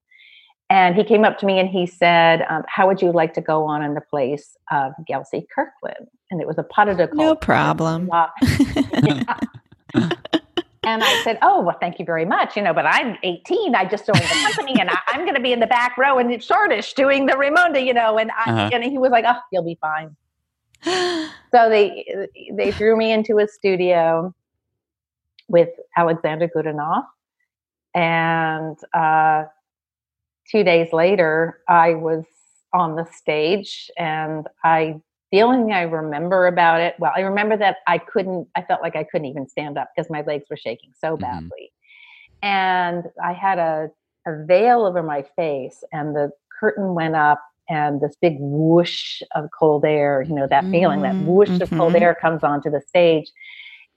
And 0.70 0.94
he 0.94 1.04
came 1.04 1.24
up 1.24 1.38
to 1.38 1.46
me 1.46 1.58
and 1.58 1.68
he 1.68 1.86
said, 1.86 2.44
um, 2.48 2.62
"How 2.66 2.86
would 2.86 3.00
you 3.00 3.10
like 3.10 3.32
to 3.34 3.40
go 3.40 3.64
on 3.64 3.82
in 3.82 3.94
the 3.94 4.02
place 4.02 4.56
of 4.70 4.92
Gelsey 5.08 5.46
Kirkland?" 5.54 6.08
And 6.30 6.40
it 6.40 6.46
was 6.46 6.58
a 6.58 6.62
pas 6.62 6.94
de. 6.94 7.08
No 7.14 7.34
problem. 7.34 8.10
And 10.88 11.04
I 11.04 11.23
said, 11.23 11.38
"Oh, 11.42 11.61
well, 11.61 11.76
thank 11.78 11.99
you 11.99 12.07
very 12.07 12.25
much. 12.25 12.57
You 12.57 12.62
know, 12.62 12.73
but 12.73 12.87
I'm 12.87 13.18
18. 13.23 13.75
I 13.75 13.85
just 13.85 14.07
joined 14.07 14.23
the 14.23 14.52
company, 14.54 14.80
and 14.80 14.88
I, 14.88 14.99
am 15.12 15.25
going 15.25 15.35
to 15.35 15.40
be 15.40 15.52
in 15.52 15.61
the 15.61 15.66
back 15.66 15.99
row 15.99 16.18
in 16.18 16.40
Shoreditch 16.40 16.95
doing 16.95 17.26
the 17.26 17.35
Raymonda. 17.35 17.85
You 17.85 17.92
know." 17.92 18.18
And 18.18 18.30
I, 18.30 18.50
uh-huh. 18.50 18.71
and 18.73 18.83
he 18.83 18.97
was 18.97 19.11
like, 19.11 19.26
"Oh, 19.28 19.38
you'll 19.52 19.64
be 19.64 19.78
fine." 19.83 20.16
so 21.52 21.68
they 21.68 22.26
they 22.54 22.73
threw 22.73 22.97
me 22.97 23.12
into 23.12 23.37
a 23.38 23.47
studio 23.47 24.35
with 25.47 25.68
Alexander 25.95 26.49
Godunov, 26.49 27.04
and 27.95 28.78
uh, 28.95 29.45
two 30.50 30.64
days 30.64 30.90
later, 30.95 31.61
I 31.68 31.95
was 31.95 32.25
on 32.73 32.97
the 32.97 33.04
stage, 33.12 33.90
and 33.99 34.47
I 34.64 35.02
the 35.30 35.42
only 35.42 35.58
thing 35.58 35.73
I 35.73 35.82
remember 35.82 36.47
about 36.47 36.80
it, 36.80 36.94
well, 36.99 37.12
I 37.14 37.20
remember 37.20 37.56
that 37.58 37.78
I 37.87 37.99
couldn't, 37.99 38.49
I 38.56 38.62
felt 38.62 38.80
like 38.80 38.97
I 38.97 39.04
couldn't 39.04 39.26
even 39.26 39.47
stand 39.47 39.76
up 39.76 39.90
because 39.94 40.11
my 40.11 40.23
legs 40.23 40.44
were 40.49 40.56
shaking 40.56 40.92
so 40.99 41.12
mm-hmm. 41.12 41.23
badly. 41.23 41.73
Mm-hmm. 42.42 42.49
And 42.49 43.04
I 43.23 43.32
had 43.32 43.58
a, 43.58 43.90
a 44.26 44.44
veil 44.47 44.87
over 44.87 45.02
my 45.02 45.25
face, 45.37 45.85
and 45.92 46.14
the 46.14 46.30
curtain 46.58 46.94
went 46.94 47.14
up, 47.14 47.42
and 47.68 48.00
this 48.00 48.16
big 48.23 48.37
whoosh 48.38 49.20
of 49.35 49.50
cold 49.58 49.85
air, 49.85 50.23
you 50.23 50.35
know, 50.35 50.47
that 50.47 50.62
mm-hmm. 50.62 50.73
feeling, 50.73 51.02
that 51.02 51.16
whoosh 51.16 51.50
mm-hmm. 51.50 51.62
of 51.62 51.70
cold 51.70 51.92
mm-hmm. 51.92 52.02
air 52.02 52.16
comes 52.20 52.42
onto 52.42 52.70
the 52.70 52.81
stage. 52.81 53.31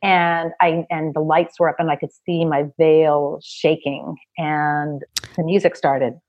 And 0.04 0.52
I 0.60 0.86
and 0.90 1.14
the 1.14 1.20
lights 1.20 1.60
were 1.60 1.70
up, 1.70 1.76
and 1.78 1.92
I 1.92 1.96
could 1.96 2.10
see 2.26 2.44
my 2.44 2.66
veil 2.78 3.40
shaking, 3.44 4.18
and 4.38 5.04
the 5.38 5.44
music 5.44 5.76
started. 5.76 6.20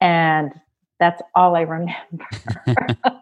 And 0.00 0.50
that's 0.98 1.22
all 1.36 1.54
I 1.54 1.60
remember. 1.60 2.26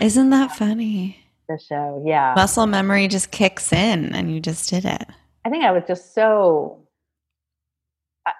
Isn't 0.00 0.30
that 0.30 0.52
funny? 0.52 1.24
The 1.48 1.58
show, 1.58 2.02
yeah. 2.06 2.34
Muscle 2.36 2.66
memory 2.66 3.08
just 3.08 3.30
kicks 3.30 3.72
in 3.72 4.14
and 4.14 4.32
you 4.32 4.40
just 4.40 4.68
did 4.68 4.84
it. 4.84 5.06
I 5.44 5.50
think 5.50 5.64
I 5.64 5.70
was 5.72 5.82
just 5.88 6.14
so, 6.14 6.80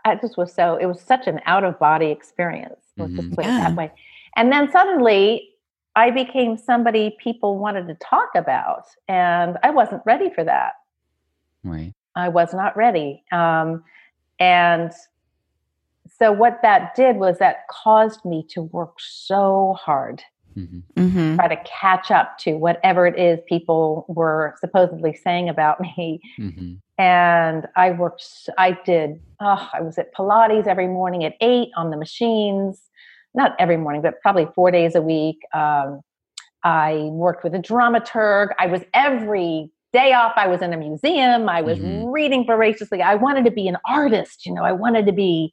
I 0.04 0.16
just 0.16 0.37
was 0.37 0.52
so, 0.52 0.76
it 0.76 0.87
was 0.87 1.00
such 1.00 1.26
an 1.26 1.40
out 1.46 1.64
of 1.64 1.78
body 1.78 2.11
experience. 2.11 2.80
Let's 2.96 3.12
mm-hmm. 3.12 3.20
just 3.20 3.37
put 3.37 3.44
yeah. 3.44 3.58
it 3.58 3.61
that 3.62 3.76
way. 3.76 3.92
And 4.37 4.52
then 4.52 4.70
suddenly 4.70 5.48
I 5.96 6.11
became 6.11 6.56
somebody 6.56 7.16
people 7.22 7.58
wanted 7.58 7.88
to 7.88 7.94
talk 7.94 8.28
about, 8.37 8.84
and 9.08 9.56
I 9.62 9.70
wasn't 9.70 10.02
ready 10.04 10.30
for 10.32 10.44
that. 10.44 10.74
Right. 11.64 11.92
I 12.14 12.28
was 12.28 12.54
not 12.54 12.76
ready. 12.76 13.24
Um, 13.32 13.82
and 14.38 14.92
so 16.18 16.30
what 16.30 16.61
that 16.62 16.94
did 16.94 17.16
was 17.16 17.38
that 17.38 17.66
caused 17.68 18.24
me 18.24 18.46
to 18.50 18.62
work 18.62 18.94
so 18.98 19.76
hard 19.80 20.22
mm-hmm. 20.59 21.01
mm-hmm. 21.01 21.37
try 21.37 21.49
to 21.49 21.62
catch 21.64 22.11
up 22.11 22.38
to 22.38 22.55
whatever 22.55 23.07
it 23.07 23.18
is 23.18 23.38
people 23.49 24.05
were 24.09 24.55
supposedly 24.61 25.14
saying 25.14 25.49
about 25.49 25.81
me 25.99 26.21
mm-hmm. 26.38 26.75
and 27.01 27.66
i 27.77 27.90
worked 27.90 28.49
i 28.59 28.73
did 28.85 29.21
oh, 29.40 29.68
i 29.73 29.81
was 29.81 29.99
at 29.99 30.14
pilates 30.14 30.66
every 30.66 30.88
morning 30.88 31.25
at 31.25 31.35
eight 31.40 31.68
on 31.77 31.90
the 31.90 31.97
machines 31.97 32.83
not 33.35 33.55
every 33.59 33.77
morning 33.77 34.03
but 34.03 34.21
probably 34.21 34.47
four 34.55 34.71
days 34.71 34.94
a 34.94 35.03
week 35.03 35.38
um, 35.55 36.01
i 36.64 37.09
worked 37.12 37.44
with 37.44 37.55
a 37.55 37.59
dramaturg 37.59 38.49
i 38.59 38.66
was 38.66 38.83
every 38.94 39.71
day 39.92 40.12
off 40.12 40.33
i 40.37 40.47
was 40.47 40.61
in 40.61 40.73
a 40.73 40.77
museum 40.77 41.49
i 41.49 41.62
was 41.62 41.79
mm-hmm. 41.79 42.07
reading 42.09 42.44
voraciously 42.44 43.01
i 43.01 43.14
wanted 43.14 43.44
to 43.44 43.51
be 43.51 43.68
an 43.68 43.77
artist 43.87 44.44
you 44.44 44.53
know 44.53 44.62
i 44.62 44.73
wanted 44.73 45.07
to 45.07 45.12
be 45.12 45.53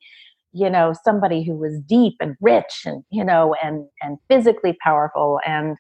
you 0.56 0.70
know 0.70 0.94
somebody 1.04 1.44
who 1.44 1.56
was 1.56 1.80
deep 1.82 2.16
and 2.20 2.36
rich 2.42 2.84
and 2.86 3.04
you 3.12 3.24
know 3.24 3.56
and 3.62 3.88
and 4.02 4.18
physically 4.30 4.78
powerful 4.82 5.40
and 5.46 5.78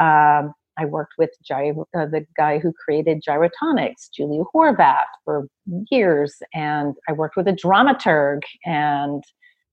um, 0.00 0.54
I 0.78 0.86
worked 0.86 1.14
with 1.18 1.30
Gy- 1.42 1.72
uh, 1.96 2.06
the 2.06 2.26
guy 2.36 2.58
who 2.58 2.72
created 2.72 3.22
Gyrotonics, 3.26 4.08
Juliu 4.18 4.46
Horvath, 4.54 5.00
for 5.24 5.46
years, 5.90 6.34
and 6.54 6.94
I 7.08 7.12
worked 7.12 7.36
with 7.36 7.46
a 7.46 7.52
dramaturg 7.52 8.40
and 8.64 9.22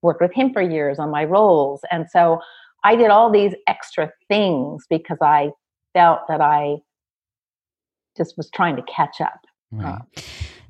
worked 0.01 0.21
with 0.21 0.33
him 0.33 0.51
for 0.53 0.61
years 0.61 0.99
on 0.99 1.09
my 1.09 1.23
roles. 1.23 1.81
And 1.91 2.07
so 2.09 2.39
I 2.83 2.95
did 2.95 3.09
all 3.09 3.31
these 3.31 3.53
extra 3.67 4.11
things 4.27 4.85
because 4.89 5.17
I 5.21 5.51
felt 5.93 6.21
that 6.27 6.41
I 6.41 6.77
just 8.17 8.35
was 8.37 8.49
trying 8.49 8.75
to 8.75 8.83
catch 8.83 9.21
up. 9.21 9.39
Right. 9.71 10.01
Uh, 10.17 10.21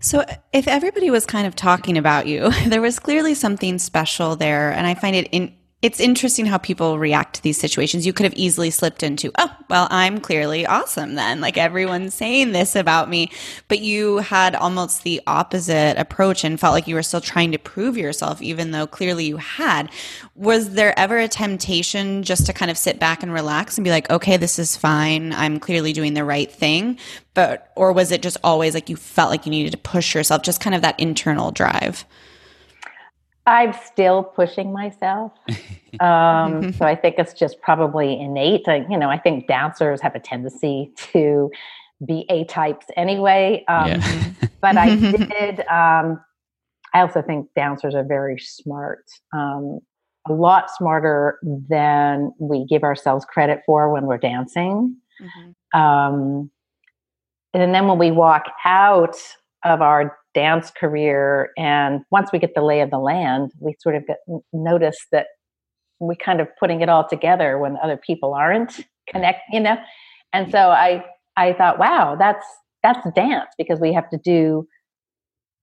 so, 0.01 0.23
if 0.53 0.67
everybody 0.67 1.09
was 1.09 1.25
kind 1.25 1.45
of 1.45 1.55
talking 1.55 1.97
about 1.97 2.25
you, 2.25 2.51
there 2.67 2.81
was 2.81 2.99
clearly 2.99 3.33
something 3.33 3.77
special 3.79 4.35
there. 4.35 4.71
And 4.71 4.87
I 4.87 4.93
find 4.93 5.15
it 5.15 5.27
in, 5.31 5.53
it's 5.81 6.01
interesting 6.01 6.45
how 6.45 6.57
people 6.57 6.99
react 6.99 7.35
to 7.35 7.43
these 7.43 7.57
situations. 7.57 8.05
You 8.05 8.11
could 8.11 8.25
have 8.25 8.33
easily 8.33 8.69
slipped 8.69 9.01
into, 9.01 9.31
oh, 9.37 9.55
well, 9.69 9.87
I'm 9.89 10.19
clearly 10.19 10.65
awesome 10.65 11.15
then. 11.15 11.39
Like 11.39 11.57
everyone's 11.57 12.13
saying 12.13 12.51
this 12.51 12.75
about 12.75 13.09
me. 13.09 13.31
But 13.69 13.79
you 13.79 14.17
had 14.17 14.55
almost 14.55 15.03
the 15.03 15.21
opposite 15.25 15.97
approach 15.97 16.43
and 16.43 16.59
felt 16.59 16.73
like 16.73 16.87
you 16.87 16.95
were 16.95 17.03
still 17.03 17.21
trying 17.21 17.53
to 17.53 17.57
prove 17.57 17.95
yourself, 17.95 18.41
even 18.41 18.71
though 18.71 18.87
clearly 18.87 19.25
you 19.25 19.37
had. 19.37 19.89
Was 20.35 20.71
there 20.71 20.97
ever 20.99 21.17
a 21.17 21.29
temptation 21.29 22.23
just 22.23 22.45
to 22.47 22.53
kind 22.53 22.69
of 22.69 22.77
sit 22.77 22.99
back 22.99 23.23
and 23.23 23.31
relax 23.31 23.77
and 23.77 23.85
be 23.85 23.91
like, 23.91 24.09
okay, 24.09 24.35
this 24.35 24.59
is 24.59 24.75
fine. 24.75 25.31
I'm 25.31 25.61
clearly 25.61 25.93
doing 25.93 26.13
the 26.13 26.25
right 26.25 26.51
thing. 26.51 26.99
But, 27.33 27.71
or 27.77 27.93
was 27.93 28.11
it 28.11 28.21
just 28.21 28.35
always 28.43 28.73
like 28.73 28.89
you 28.89 28.97
felt 28.97 29.31
like 29.31 29.45
you 29.45 29.51
needed 29.51 29.71
to 29.71 29.77
push 29.77 30.13
yourself, 30.13 30.41
just 30.41 30.59
kind 30.59 30.75
of 30.75 30.81
that 30.81 30.99
internal 30.99 31.51
drive? 31.51 32.03
I'm 33.49 33.73
still 33.73 34.23
pushing 34.23 34.71
myself. 34.71 35.33
Um, 35.99 36.71
so 36.77 36.85
I 36.85 36.95
think 36.95 37.15
it's 37.17 37.33
just 37.33 37.61
probably 37.61 38.19
innate. 38.19 38.67
I, 38.67 38.85
you 38.89 38.97
know, 38.97 39.09
I 39.09 39.17
think 39.17 39.47
dancers 39.47 40.01
have 40.01 40.15
a 40.15 40.19
tendency 40.19 40.91
to 41.11 41.49
be 42.05 42.25
A 42.29 42.45
types 42.45 42.85
anyway. 42.95 43.63
Um, 43.67 43.87
yeah. 43.87 44.31
but 44.61 44.77
I 44.77 44.95
did, 44.95 45.59
um, 45.61 46.23
I 46.93 47.01
also 47.01 47.21
think 47.21 47.47
dancers 47.55 47.95
are 47.95 48.03
very 48.03 48.37
smart, 48.39 49.03
um, 49.33 49.79
a 50.27 50.33
lot 50.33 50.69
smarter 50.69 51.39
than 51.41 52.31
we 52.39 52.65
give 52.65 52.83
ourselves 52.83 53.25
credit 53.25 53.61
for 53.65 53.91
when 53.91 54.05
we're 54.05 54.17
dancing. 54.17 54.95
Mm-hmm. 55.21 55.79
Um, 55.79 56.51
and 57.53 57.73
then 57.73 57.87
when 57.87 57.97
we 57.97 58.11
walk 58.11 58.45
out 58.63 59.15
of 59.63 59.81
our 59.81 60.17
dance 60.33 60.71
career 60.71 61.49
and 61.57 62.01
once 62.11 62.31
we 62.31 62.39
get 62.39 62.53
the 62.55 62.61
lay 62.61 62.81
of 62.81 62.91
the 62.91 62.99
land 62.99 63.51
we 63.59 63.75
sort 63.79 63.95
of 63.95 64.05
get 64.05 64.17
notice 64.53 64.97
that 65.11 65.27
we 65.99 66.15
kind 66.15 66.39
of 66.39 66.47
putting 66.59 66.81
it 66.81 66.89
all 66.89 67.07
together 67.07 67.57
when 67.57 67.77
other 67.83 67.97
people 67.97 68.33
aren't 68.33 68.85
connect 69.09 69.41
you 69.51 69.59
know 69.59 69.77
and 70.33 70.51
so 70.51 70.69
i 70.69 71.03
i 71.35 71.51
thought 71.53 71.79
wow 71.79 72.15
that's 72.17 72.45
that's 72.83 72.99
dance 73.15 73.49
because 73.57 73.79
we 73.79 73.91
have 73.91 74.09
to 74.09 74.17
do 74.17 74.67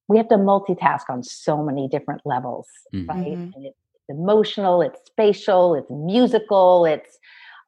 we 0.09 0.16
have 0.18 0.29
to 0.29 0.37
multitask 0.37 1.02
on 1.09 1.22
so 1.22 1.62
many 1.62 1.88
different 1.88 2.20
levels, 2.24 2.68
Mhm. 2.94 3.09
right? 3.09 3.26
Mhm. 3.38 3.52
And 3.57 3.66
it's 3.66 3.76
emotional, 4.09 4.81
it's 4.83 5.00
spatial, 5.07 5.74
it's 5.74 5.90
musical, 5.90 6.85
it's 6.85 7.18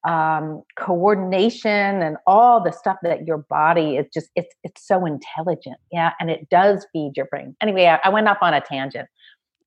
um, 0.09 0.63
coordination, 0.79 2.03
and 2.03 2.17
all 2.27 2.63
the 2.63 2.73
stuff 2.73 2.97
that 3.03 3.27
your 3.27 3.39
body 3.39 3.97
is 3.97 4.07
just 4.13 4.31
it's 4.37 4.55
it's 4.65 4.87
so 4.87 5.05
intelligent, 5.07 5.77
yeah, 5.93 6.13
and 6.21 6.31
it 6.31 6.49
does 6.51 6.87
feed 6.93 7.13
your 7.17 7.27
brain. 7.27 7.55
Anyway, 7.61 7.87
I, 7.87 8.01
I 8.05 8.09
went 8.09 8.29
off 8.29 8.39
on 8.41 8.55
a 8.55 8.61
tangent. 8.61 9.09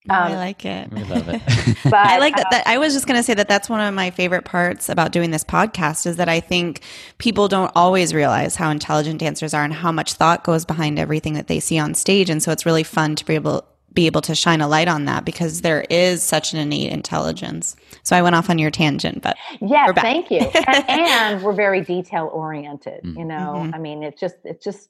Oh, 0.10 0.14
I 0.16 0.32
Um, 0.32 0.34
like 0.34 0.66
it. 0.66 0.90
I 0.96 1.04
love 1.04 1.30
it. 1.30 1.42
But 1.84 1.94
I 2.08 2.18
like 2.18 2.36
that, 2.38 2.48
that. 2.52 2.68
I 2.68 2.78
was 2.80 2.94
just 2.94 3.06
going 3.08 3.18
to 3.20 3.24
say 3.24 3.34
that 3.36 3.48
that's 3.48 3.70
one 3.70 3.82
of 3.82 3.94
my 3.94 4.10
favorite 4.10 4.46
parts 4.46 4.90
about 4.90 5.12
doing 5.12 5.32
this 5.32 5.44
podcast 5.44 6.08
is 6.08 6.18
that 6.18 6.30
I 6.30 6.40
think 6.40 6.82
people 7.20 7.48
don't 7.48 7.72
always 7.76 8.14
realize 8.14 8.56
how 8.56 8.72
intelligent 8.72 9.20
dancers 9.20 9.54
are 9.54 9.64
and 9.64 9.74
how 9.74 9.92
much 9.92 10.14
thought 10.14 10.44
goes 10.44 10.66
behind 10.66 10.98
everything 10.98 11.34
that 11.34 11.48
they 11.48 11.60
see 11.60 11.78
on 11.78 11.94
stage. 11.94 12.30
And 12.30 12.42
so 12.42 12.52
it's 12.52 12.66
really 12.66 12.84
fun 12.84 13.16
to 13.16 13.26
be 13.26 13.36
able 13.36 13.66
be 13.94 14.06
able 14.06 14.22
to 14.22 14.34
shine 14.36 14.62
a 14.62 14.68
light 14.68 14.88
on 14.88 15.06
that 15.06 15.26
because 15.26 15.62
there 15.62 15.82
is 15.90 16.24
such 16.24 16.54
an 16.54 16.60
innate 16.60 16.92
intelligence. 16.92 17.76
So 18.04 18.16
I 18.16 18.22
went 18.22 18.36
off 18.36 18.50
on 18.50 18.58
your 18.58 18.72
tangent, 18.72 19.22
but 19.22 19.36
yeah, 19.62 19.88
We're 19.88 19.94
back. 19.94 20.04
thank 20.04 20.32
you. 20.32 20.40
And, 20.68 20.90
and 20.90 21.44
we're 21.44 21.54
very 21.54 21.82
detail 21.82 22.30
oriented. 22.34 23.04
Mm. 23.04 23.18
You 23.18 23.26
know, 23.26 23.64
Mhm. 23.68 23.76
I 23.76 23.78
mean, 23.80 24.04
it's 24.04 24.20
just 24.20 24.36
it's 24.46 24.64
just 24.64 24.90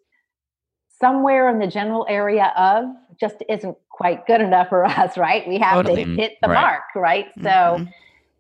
somewhere 1.00 1.50
in 1.50 1.60
the 1.60 1.68
general 1.68 2.06
area 2.10 2.54
of 2.56 2.86
just 3.20 3.38
isn't 3.50 3.76
quite 3.90 4.26
good 4.28 4.42
enough 4.42 4.70
for 4.70 4.86
us, 5.02 5.18
right? 5.18 5.48
We 5.48 5.58
have 5.58 5.86
Totally. 5.86 6.06
to 6.06 6.16
hit 6.16 6.34
the 6.42 6.50
Right. 6.50 6.62
mark, 6.62 6.84
right? 6.96 7.26
So 7.42 7.50
Mhm. 7.80 7.88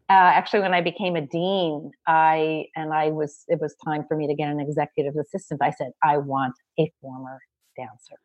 uh, 0.09 0.13
actually, 0.13 0.59
when 0.59 0.73
I 0.73 0.81
became 0.81 1.15
a 1.15 1.21
dean, 1.21 1.91
I 2.05 2.65
and 2.75 2.93
I 2.93 3.09
was 3.11 3.45
it 3.47 3.59
was 3.61 3.75
time 3.83 4.03
for 4.07 4.15
me 4.17 4.27
to 4.27 4.35
get 4.35 4.49
an 4.49 4.59
executive 4.59 5.15
assistant. 5.15 5.61
I 5.63 5.71
said 5.71 5.91
I 6.03 6.17
want 6.17 6.53
a 6.79 6.91
former 7.01 7.39
dancer 7.77 8.15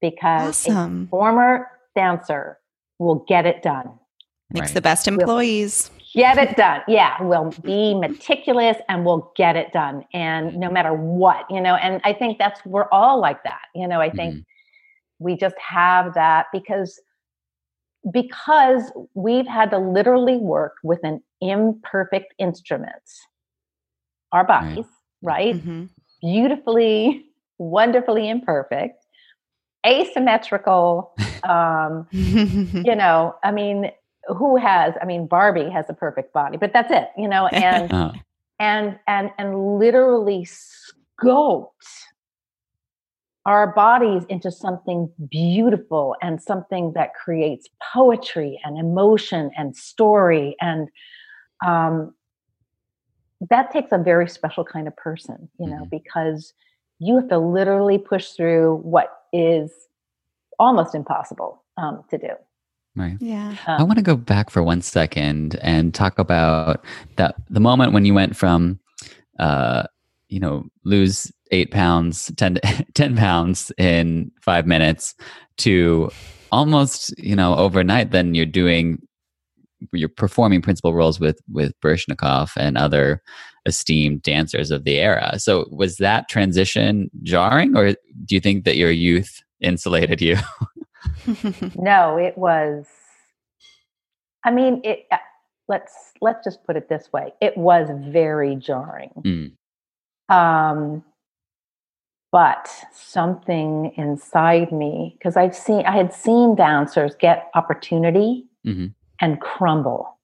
because 0.00 0.66
a 0.68 1.06
former 1.10 1.68
dancer 1.94 2.58
will 2.98 3.24
get 3.28 3.46
it 3.46 3.62
done. 3.62 3.90
Makes 4.52 4.68
Right. 4.68 4.74
the 4.74 4.80
best 4.80 5.06
employees. 5.08 5.90
get 6.14 6.38
it 6.38 6.56
done. 6.64 6.80
Yeah 6.88 7.22
we'll 7.22 7.50
be 7.62 7.94
meticulous 7.94 8.76
and 8.88 9.04
we'll 9.04 9.30
get 9.36 9.54
it 9.56 9.72
done. 9.72 10.04
And 10.12 10.56
no 10.56 10.68
matter 10.70 10.92
what 10.92 11.48
you 11.50 11.60
know 11.60 11.76
and 11.76 12.00
i 12.04 12.12
think 12.12 12.38
that's 12.38 12.60
we're 12.66 12.88
all 12.90 13.20
like 13.20 13.42
that. 13.44 13.62
You 13.74 13.86
know 13.86 14.00
i 14.00 14.10
think 14.10 14.34
Mhm. 14.34 14.44
we 15.20 15.36
just 15.36 15.54
have 15.58 16.14
that 16.14 16.46
because 16.52 17.00
because 18.10 18.90
we've 19.14 19.46
had 19.46 19.70
to 19.70 19.78
literally 19.78 20.36
work 20.38 20.74
with 20.82 21.00
an 21.04 21.22
imperfect 21.40 22.34
instrument 22.38 23.02
our 24.32 24.44
bodies 24.44 24.86
right, 25.22 25.56
Mhm. 25.56 25.90
beautifully 26.22 27.26
wonderfully 27.58 28.28
imperfect 28.28 28.99
asymmetrical 29.86 31.12
um 31.48 32.06
you 32.12 32.94
know 32.94 33.34
i 33.42 33.50
mean 33.50 33.90
who 34.28 34.56
has 34.56 34.94
i 35.00 35.04
mean 35.04 35.26
barbie 35.26 35.70
has 35.70 35.86
a 35.88 35.94
perfect 35.94 36.32
body 36.32 36.56
but 36.56 36.72
that's 36.72 36.90
it 36.90 37.08
you 37.16 37.26
know 37.28 37.46
and 37.48 37.90
Oh, 37.92 38.12
and 38.58 38.98
and 39.06 39.30
and 39.38 39.78
literally 39.78 40.46
sculpt 40.46 41.70
our 43.46 43.72
bodies 43.72 44.24
into 44.28 44.50
something 44.50 45.10
beautiful 45.30 46.14
and 46.20 46.42
something 46.42 46.92
that 46.92 47.14
creates 47.14 47.68
poetry 47.94 48.60
and 48.64 48.78
emotion 48.78 49.50
and 49.56 49.74
story 49.74 50.56
and 50.60 50.88
um, 51.66 52.14
that 53.48 53.70
takes 53.70 53.92
a 53.92 53.98
very 53.98 54.28
special 54.28 54.62
kind 54.64 54.86
of 54.86 54.94
person 54.96 55.48
you 55.58 55.66
know 55.66 55.84
Mhm. 55.84 55.90
because 55.90 56.52
you 56.98 57.16
have 57.16 57.28
to 57.28 57.38
literally 57.38 57.96
push 57.96 58.32
through 58.32 58.76
what 58.82 59.19
is 59.32 59.70
almost 60.58 60.94
impossible 60.94 61.62
um, 61.76 62.02
to 62.10 62.18
do 62.18 62.28
right. 62.96 63.16
yeah. 63.20 63.56
I 63.66 63.76
Um, 63.76 63.86
want 63.88 63.98
to 63.98 64.02
go 64.04 64.16
back 64.16 64.50
for 64.50 64.62
one 64.62 64.82
second 64.82 65.56
and 65.62 65.94
talk 65.94 66.18
about 66.18 66.84
that 67.16 67.34
the 67.48 67.60
moment 67.60 67.92
when 67.92 68.04
you 68.04 68.14
went 68.14 68.36
from, 68.36 68.78
uh, 69.38 69.84
you 70.28 70.38
know, 70.40 70.66
lose 70.84 71.32
eight 71.50 71.70
pounds, 71.70 72.30
10, 72.36 72.58
10 72.94 73.16
pounds 73.16 73.72
in 73.78 74.30
five 74.40 74.66
minutes 74.66 75.14
to 75.58 76.10
almost, 76.52 77.16
you 77.18 77.34
know, 77.36 77.54
overnight, 77.56 78.10
then 78.10 78.34
you're 78.34 78.46
doing, 78.46 78.98
you're 79.92 80.08
performing 80.08 80.60
principal 80.62 80.94
roles 80.94 81.18
with, 81.18 81.40
with 81.50 81.72
Baryshnikov 81.80 82.50
and 82.56 82.76
other 82.76 83.22
esteemed 83.66 84.22
dancers 84.22 84.70
of 84.70 84.84
the 84.84 84.98
era. 84.98 85.38
So 85.38 85.66
was 85.70 85.96
that 85.98 86.28
transition 86.28 87.10
jarring 87.22 87.76
or 87.76 87.92
do 87.92 88.34
you 88.34 88.40
think 88.40 88.64
that 88.64 88.76
your 88.76 88.90
youth 88.90 89.42
insulated 89.60 90.20
you? 90.20 90.36
No, 91.76 92.16
it 92.16 92.36
was. 92.36 92.86
I 94.44 94.50
mean, 94.50 94.80
it. 94.84 95.06
uh, 95.10 95.16
Let's 95.68 95.94
let's 96.20 96.42
just 96.44 96.64
put 96.64 96.76
it 96.76 96.88
this 96.88 97.08
way: 97.12 97.32
it 97.40 97.56
was 97.56 97.88
very 98.10 98.56
jarring. 98.56 99.54
Mm. 100.30 100.34
Um, 100.34 101.04
but 102.32 102.68
something 102.92 103.92
inside 103.96 104.72
me, 104.72 105.14
because 105.18 105.36
I've 105.36 105.54
seen, 105.54 105.86
I 105.86 105.96
had 105.96 106.12
seen 106.12 106.56
dancers 106.56 107.14
get 107.20 107.50
opportunity 107.54 108.46
Mhm. 108.66 108.94
and 109.20 109.40
crumble 109.40 110.18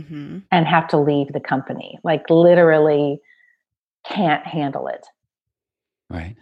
hmm 0.00 0.38
and 0.50 0.66
have 0.66 0.88
to 0.88 0.98
leave 0.98 1.32
the 1.32 1.40
company, 1.40 1.98
like 2.04 2.28
literally 2.28 3.20
can't 4.06 4.46
handle 4.46 4.88
it. 4.88 5.06
Right. 6.10 6.36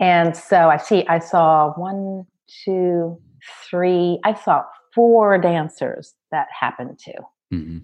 And 0.00 0.36
so 0.36 0.68
I 0.68 0.76
see, 0.76 1.06
I 1.08 1.18
saw 1.18 1.72
one, 1.72 2.24
two, 2.64 3.20
three, 3.68 4.20
I 4.24 4.34
saw 4.34 4.62
four 4.94 5.38
dancers 5.38 6.14
that 6.30 6.46
happened 6.58 6.98
to. 7.00 7.12
hmm 7.50 7.78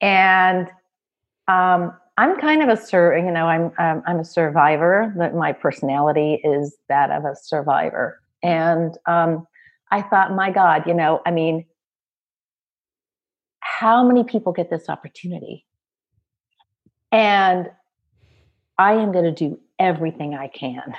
And 0.00 0.70
um, 1.48 1.92
I'm 2.18 2.38
kind 2.40 2.62
of 2.62 2.68
a 2.68 2.76
sur, 2.76 3.16
you 3.16 3.30
know, 3.30 3.46
I'm 3.46 3.72
um, 3.78 4.02
I'm 4.06 4.20
a 4.20 4.24
survivor. 4.24 5.14
That 5.16 5.34
my 5.34 5.52
personality 5.52 6.40
is 6.44 6.76
that 6.88 7.10
of 7.10 7.24
a 7.24 7.34
survivor. 7.34 8.20
And 8.42 8.96
um, 9.06 9.46
I 9.90 10.02
thought, 10.02 10.34
my 10.34 10.50
God, 10.50 10.82
you 10.86 10.94
know, 10.94 11.20
I 11.26 11.30
mean, 11.30 11.64
how 13.78 14.02
many 14.04 14.24
people 14.24 14.52
get 14.52 14.70
this 14.70 14.88
opportunity? 14.88 15.64
And 17.12 17.70
I 18.76 18.94
am 18.94 19.12
going 19.12 19.24
to 19.24 19.32
do 19.32 19.60
everything 19.78 20.34
I 20.34 20.48
can 20.48 20.94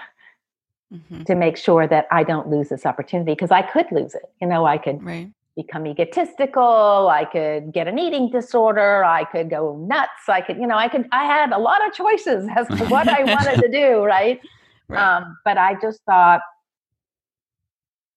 hmm 0.89 1.24
to 1.26 1.36
make 1.36 1.58
sure 1.58 1.86
that 1.86 2.08
I 2.12 2.24
don't 2.24 2.48
lose 2.48 2.70
this 2.70 2.86
opportunity 2.86 3.34
because 3.34 3.52
I 3.52 3.62
could 3.62 3.86
lose 3.92 4.15
it. 4.15 4.24
You 4.42 4.48
know, 4.48 4.65
I 4.65 4.78
could 4.78 5.04
Right. 5.04 5.30
become 5.58 5.86
egotistical. 5.86 7.10
I 7.10 7.26
could 7.26 7.74
get 7.74 7.88
an 7.89 8.00
eating 8.00 8.32
disorder. 8.32 9.04
I 9.04 9.26
could 9.26 9.50
go 9.50 9.76
nuts. 9.78 10.30
I 10.30 10.39
could, 10.39 10.58
you 10.58 10.65
know, 10.65 10.78
I 10.78 10.88
could, 10.88 11.06
I 11.12 11.26
had 11.26 11.52
a 11.52 11.60
lot 11.60 11.86
of 11.86 11.94
choices 11.94 12.48
as 12.56 12.68
to 12.78 12.86
what 12.86 13.08
I 13.10 13.26
wanted 13.26 13.60
to 13.62 13.70
do. 13.70 14.04
Right. 14.06 14.39
Right. 14.88 15.18
Um, 15.18 15.38
but 15.46 15.58
I 15.58 15.76
just 15.80 16.00
thought 16.06 16.42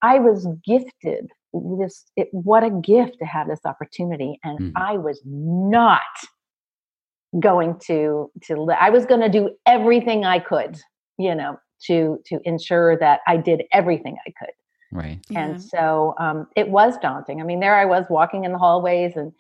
I 0.01 0.20
was 0.20 0.46
gifted 0.64 1.31
this, 1.52 2.04
it, 2.16 2.28
what 2.32 2.64
a 2.64 2.70
gift 2.70 3.18
to 3.18 3.24
have 3.26 3.48
this 3.48 3.60
opportunity. 3.64 4.38
And 4.44 4.58
Mhm. 4.58 4.72
I 4.76 4.96
was 4.96 5.20
not 5.24 6.00
going 7.40 7.78
to, 7.86 8.30
to, 8.42 8.62
li- 8.62 8.76
I 8.78 8.90
was 8.90 9.06
going 9.06 9.20
to 9.20 9.28
do 9.28 9.50
everything 9.66 10.24
I 10.24 10.38
could, 10.38 10.78
you 11.18 11.34
know, 11.34 11.58
to, 11.86 12.18
to 12.26 12.40
ensure 12.44 12.96
that 12.98 13.20
I 13.26 13.36
did 13.36 13.62
everything 13.72 14.16
I 14.26 14.32
could. 14.38 14.54
Right. 14.92 15.18
Yeah. 15.30 15.44
And 15.46 15.62
so 15.62 16.14
um, 16.18 16.46
it 16.56 16.68
was 16.68 16.98
daunting. 16.98 17.40
I 17.40 17.44
mean, 17.44 17.60
there 17.60 17.74
I 17.74 17.86
was 17.86 18.04
walking 18.10 18.44
in 18.44 18.52
the 18.52 18.58
hallways, 18.58 19.16
and 19.16 19.32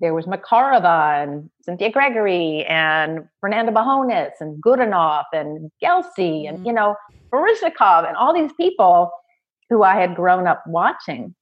there 0.00 0.12
was 0.12 0.26
Makarova 0.26 1.22
and 1.22 1.50
Cynthia 1.62 1.90
Gregory 1.90 2.64
and 2.66 3.26
Fernando 3.40 3.72
Bujones 3.72 4.32
and 4.40 4.62
Godunov 4.62 5.24
and 5.32 5.70
Gelsey 5.82 6.46
and, 6.48 6.58
Mhm. 6.58 6.66
you 6.66 6.72
know, 6.72 6.94
Baryshnikov 7.32 8.06
and 8.06 8.16
all 8.16 8.34
these 8.34 8.52
people 8.54 9.10
who 9.70 9.82
I 9.82 9.94
had 9.98 10.14
grown 10.16 10.46
up 10.46 10.62
watching. 10.66 11.34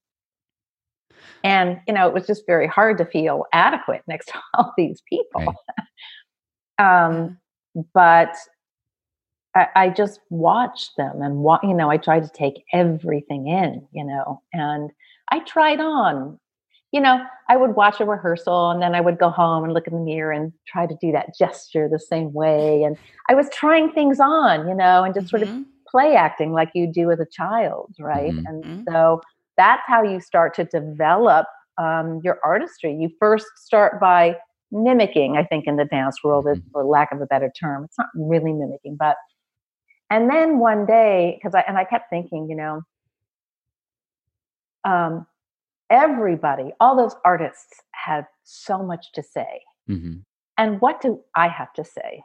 And, 1.44 1.80
you 1.86 1.94
know, 1.94 2.06
it 2.08 2.14
was 2.14 2.26
just 2.26 2.46
very 2.46 2.66
hard 2.66 2.98
to 2.98 3.04
feel 3.04 3.44
adequate 3.52 4.02
next 4.06 4.26
to 4.26 4.40
all 4.54 4.72
these 4.76 5.02
people. 5.08 5.54
um, 6.78 7.38
but 7.94 8.34
I, 9.54 9.68
I 9.74 9.88
just 9.90 10.20
watched 10.30 10.96
them 10.96 11.22
and 11.22 11.38
wa- 11.38 11.60
you 11.62 11.74
know 11.74 11.90
I 11.90 11.96
tried 11.96 12.22
to 12.24 12.30
take 12.30 12.64
everything 12.72 13.46
in 13.48 13.86
you 13.92 14.04
know 14.04 14.42
and 14.52 14.90
I 15.30 15.40
tried 15.40 15.80
on 15.80 16.38
you 16.92 17.00
know 17.00 17.24
I 17.48 17.56
would 17.56 17.74
watch 17.74 18.00
a 18.00 18.04
rehearsal 18.04 18.70
and 18.70 18.82
then 18.82 18.94
I 18.94 19.00
would 19.00 19.18
go 19.18 19.30
home 19.30 19.64
and 19.64 19.72
look 19.72 19.86
in 19.86 19.94
the 19.94 20.00
mirror 20.00 20.32
and 20.32 20.52
try 20.66 20.86
to 20.86 20.96
do 21.00 21.12
that 21.12 21.36
gesture 21.36 21.88
the 21.90 21.98
same 21.98 22.32
way 22.32 22.82
and 22.82 22.96
I 23.28 23.34
was 23.34 23.48
trying 23.50 23.90
things 23.92 24.20
on 24.20 24.68
you 24.68 24.74
know 24.74 25.02
and 25.04 25.14
just 25.14 25.28
sort 25.28 25.42
of 25.42 25.48
Mhm. 25.48 25.64
play 25.88 26.14
acting 26.14 26.52
like 26.52 26.70
you 26.74 26.86
do 26.92 27.06
with 27.06 27.20
a 27.20 27.26
child 27.26 27.94
right 27.98 28.34
Mhm. 28.34 28.44
and 28.46 28.64
Mhm. 28.64 28.84
so 28.88 29.20
that's 29.58 29.82
how 29.86 30.02
you 30.02 30.20
start 30.20 30.54
to 30.54 30.64
develop 30.64 31.46
um, 31.76 32.20
your 32.24 32.38
artistry 32.42 32.94
you 32.94 33.10
first 33.20 33.46
start 33.56 34.00
by 34.00 34.34
mimicking 34.72 35.36
i 35.36 35.44
think 35.44 35.66
in 35.66 35.76
the 35.76 35.84
dance 35.84 36.22
world 36.24 36.46
Mhm. 36.46 36.62
for 36.72 36.84
lack 36.84 37.12
of 37.12 37.20
a 37.20 37.26
better 37.26 37.50
term 37.58 37.84
it's 37.84 37.98
not 37.98 38.08
really 38.14 38.52
mimicking 38.52 38.96
but 38.96 39.16
and 40.10 40.30
then 40.30 40.58
one 40.58 40.86
day, 40.86 41.38
because 41.38 41.54
I 41.54 41.64
and 41.68 41.76
I 41.76 41.84
kept 41.84 42.10
thinking, 42.10 42.48
you 42.48 42.56
know, 42.56 42.82
um, 44.84 45.26
everybody, 45.90 46.72
all 46.80 46.96
those 46.96 47.14
artists 47.24 47.82
had 47.92 48.26
so 48.44 48.82
much 48.82 49.12
to 49.12 49.22
say. 49.22 49.62
Mm-hmm. 49.88 50.18
And 50.56 50.80
what 50.80 51.00
do 51.00 51.20
I 51.34 51.48
have 51.48 51.72
to 51.74 51.84
say? 51.84 52.22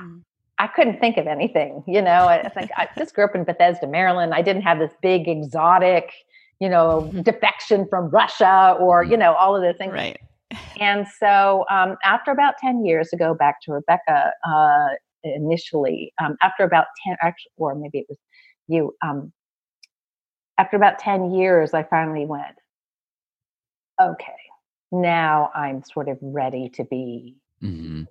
Mm. 0.00 0.22
I, 0.58 0.64
I, 0.64 0.66
couldn't 0.68 1.00
think 1.00 1.16
of 1.16 1.26
anything, 1.26 1.82
you 1.86 2.00
know. 2.00 2.28
I, 2.28 2.40
I 2.42 2.48
think 2.48 2.70
I 2.76 2.88
just 2.96 3.14
grew 3.14 3.24
up 3.24 3.34
in 3.34 3.44
Bethesda, 3.44 3.86
Maryland. 3.86 4.32
I 4.32 4.42
didn't 4.42 4.62
have 4.62 4.78
this 4.78 4.92
big 5.02 5.28
exotic, 5.28 6.12
you 6.60 6.68
know, 6.68 7.10
defection 7.22 7.86
from 7.88 8.08
Russia 8.10 8.76
or, 8.80 9.04
you 9.04 9.16
know, 9.16 9.34
all 9.34 9.54
of 9.54 9.62
those 9.62 9.76
things. 9.76 9.92
Right. 9.92 10.18
And 10.80 11.06
so 11.20 11.64
um, 11.70 11.96
after 12.04 12.30
about 12.30 12.54
10 12.58 12.84
years 12.84 13.08
to 13.10 13.16
go 13.16 13.34
back 13.34 13.56
to 13.62 13.72
Rebecca 13.72 14.32
uh, 14.46 14.88
initially, 15.22 16.12
um, 16.22 16.36
after 16.42 16.64
about 16.64 16.86
10, 17.06 17.16
actually, 17.20 17.52
or 17.56 17.74
maybe 17.74 17.98
it 17.98 18.06
was 18.08 18.18
you, 18.66 18.94
um, 19.04 19.32
after 20.58 20.76
about 20.76 20.98
10 20.98 21.32
years, 21.32 21.74
I 21.74 21.82
finally 21.84 22.26
went, 22.26 22.56
okay, 24.00 24.32
now 24.90 25.50
I'm 25.54 25.82
sort 25.84 26.08
of 26.08 26.18
ready 26.20 26.68
to 26.70 26.84
be 26.84 27.36
mm-hmm. 27.62 28.02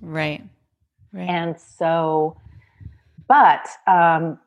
Right. 0.00 0.42
Right. 1.12 1.28
And 1.28 1.58
so, 1.58 2.36
but 3.28 3.66
um, 3.86 4.38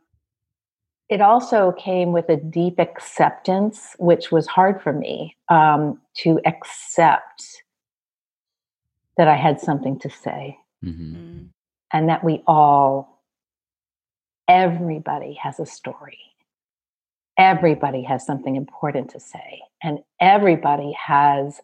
it 1.13 1.21
also 1.21 1.71
came 1.73 2.11
with 2.11 2.27
a 2.29 2.37
deep 2.37 2.79
acceptance, 2.79 3.95
which 3.99 4.31
was 4.31 4.47
hard 4.47 4.81
for 4.81 4.93
me 4.93 5.35
um, 5.49 5.99
to 6.17 6.39
accept 6.45 7.43
that 9.17 9.27
I 9.27 9.35
had 9.35 9.59
something 9.59 9.99
to 9.99 10.09
say 10.09 10.57
mm-hmm. 10.83 11.15
Mm. 11.15 11.49
and 11.91 12.09
that 12.09 12.23
we 12.23 12.41
all, 12.47 13.21
everybody 14.47 15.33
has 15.41 15.59
a 15.59 15.65
story 15.65 16.33
everybody 17.37 18.03
has 18.03 18.25
something 18.25 18.55
important 18.55 19.09
to 19.09 19.19
say 19.19 19.61
and 19.81 19.99
everybody 20.19 20.91
has 20.93 21.59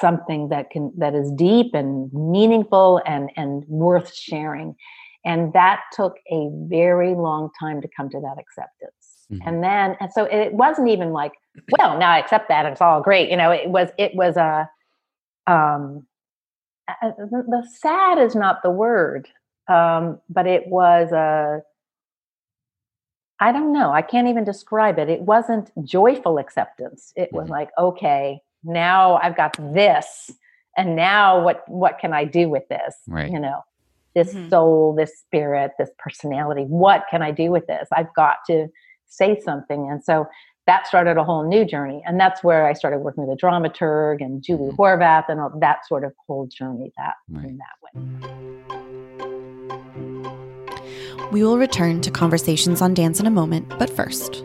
something 0.00 0.48
that 0.50 0.70
can 0.70 0.92
that 0.96 1.14
is 1.14 1.32
deep 1.32 1.74
and 1.74 2.12
meaningful 2.12 3.00
and 3.06 3.30
and 3.36 3.64
worth 3.66 4.14
sharing 4.14 4.76
and 5.24 5.52
that 5.52 5.80
took 5.92 6.16
a 6.30 6.48
very 6.66 7.14
long 7.14 7.50
time 7.58 7.80
to 7.80 7.88
come 7.94 8.08
to 8.08 8.20
that 8.20 8.38
acceptance 8.38 9.26
mm-hmm. 9.32 9.46
and 9.46 9.62
then 9.62 9.96
and 10.00 10.12
so 10.12 10.24
it 10.24 10.52
wasn't 10.52 10.88
even 10.88 11.12
like 11.12 11.32
well 11.78 11.98
now 11.98 12.10
i 12.10 12.18
accept 12.18 12.48
that 12.48 12.66
it's 12.66 12.80
all 12.80 13.00
great 13.00 13.30
you 13.30 13.36
know 13.36 13.50
it 13.50 13.68
was 13.68 13.90
it 13.98 14.14
was 14.14 14.36
a 14.36 14.68
um 15.46 16.06
the, 17.02 17.44
the 17.48 17.68
sad 17.80 18.18
is 18.18 18.34
not 18.34 18.62
the 18.62 18.70
word 18.70 19.28
um 19.68 20.18
but 20.28 20.46
it 20.46 20.66
was 20.66 21.12
a 21.12 21.62
I 23.40 23.52
don't 23.52 23.72
know. 23.72 23.90
I 23.90 24.02
can't 24.02 24.28
even 24.28 24.44
describe 24.44 24.98
it. 24.98 25.08
It 25.08 25.22
wasn't 25.22 25.70
joyful 25.84 26.36
acceptance. 26.36 27.12
It 27.16 27.32
was 27.32 27.44
mm-hmm. 27.44 27.52
like, 27.52 27.70
okay, 27.78 28.42
now 28.62 29.16
I've 29.16 29.36
got 29.36 29.56
this, 29.72 30.30
and 30.76 30.94
now 30.94 31.42
what? 31.42 31.66
What 31.66 31.98
can 31.98 32.12
I 32.12 32.24
do 32.24 32.50
with 32.50 32.68
this? 32.68 32.94
Right. 33.08 33.30
You 33.30 33.40
know, 33.40 33.62
this 34.14 34.34
mm-hmm. 34.34 34.48
soul, 34.48 34.94
this 34.94 35.18
spirit, 35.18 35.72
this 35.78 35.90
personality. 35.98 36.62
What 36.62 37.04
can 37.10 37.22
I 37.22 37.30
do 37.30 37.50
with 37.50 37.66
this? 37.66 37.88
I've 37.92 38.12
got 38.14 38.36
to 38.48 38.68
say 39.06 39.40
something, 39.40 39.88
and 39.90 40.02
so 40.02 40.26
that 40.66 40.86
started 40.86 41.16
a 41.16 41.24
whole 41.24 41.48
new 41.48 41.64
journey. 41.64 42.00
And 42.06 42.20
that's 42.20 42.44
where 42.44 42.66
I 42.66 42.74
started 42.74 42.98
working 43.00 43.26
with 43.26 43.36
a 43.36 43.40
dramaturg 43.44 44.20
and 44.20 44.40
Julie 44.40 44.70
mm-hmm. 44.70 44.80
Horvath 44.80 45.24
and 45.28 45.40
all, 45.40 45.50
that 45.60 45.86
sort 45.88 46.04
of 46.04 46.12
whole 46.28 46.46
journey 46.46 46.92
that 46.96 47.14
right. 47.28 47.46
in 47.46 47.58
that 47.58 47.76
way. 47.82 47.90
We 51.32 51.42
will 51.42 51.58
return 51.58 52.00
to 52.02 52.10
conversations 52.10 52.80
on 52.80 52.94
dance 52.94 53.18
in 53.20 53.26
a 53.26 53.30
moment, 53.30 53.68
but 53.78 53.90
first, 53.90 54.44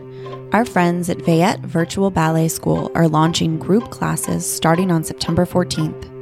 our 0.52 0.64
friends 0.64 1.08
at 1.10 1.18
Veyette 1.18 1.60
Virtual 1.60 2.10
Ballet 2.10 2.48
School 2.48 2.90
are 2.94 3.08
launching 3.08 3.58
group 3.58 3.90
classes 3.90 4.50
starting 4.50 4.90
on 4.90 5.04
September 5.04 5.44
14th. 5.46 6.12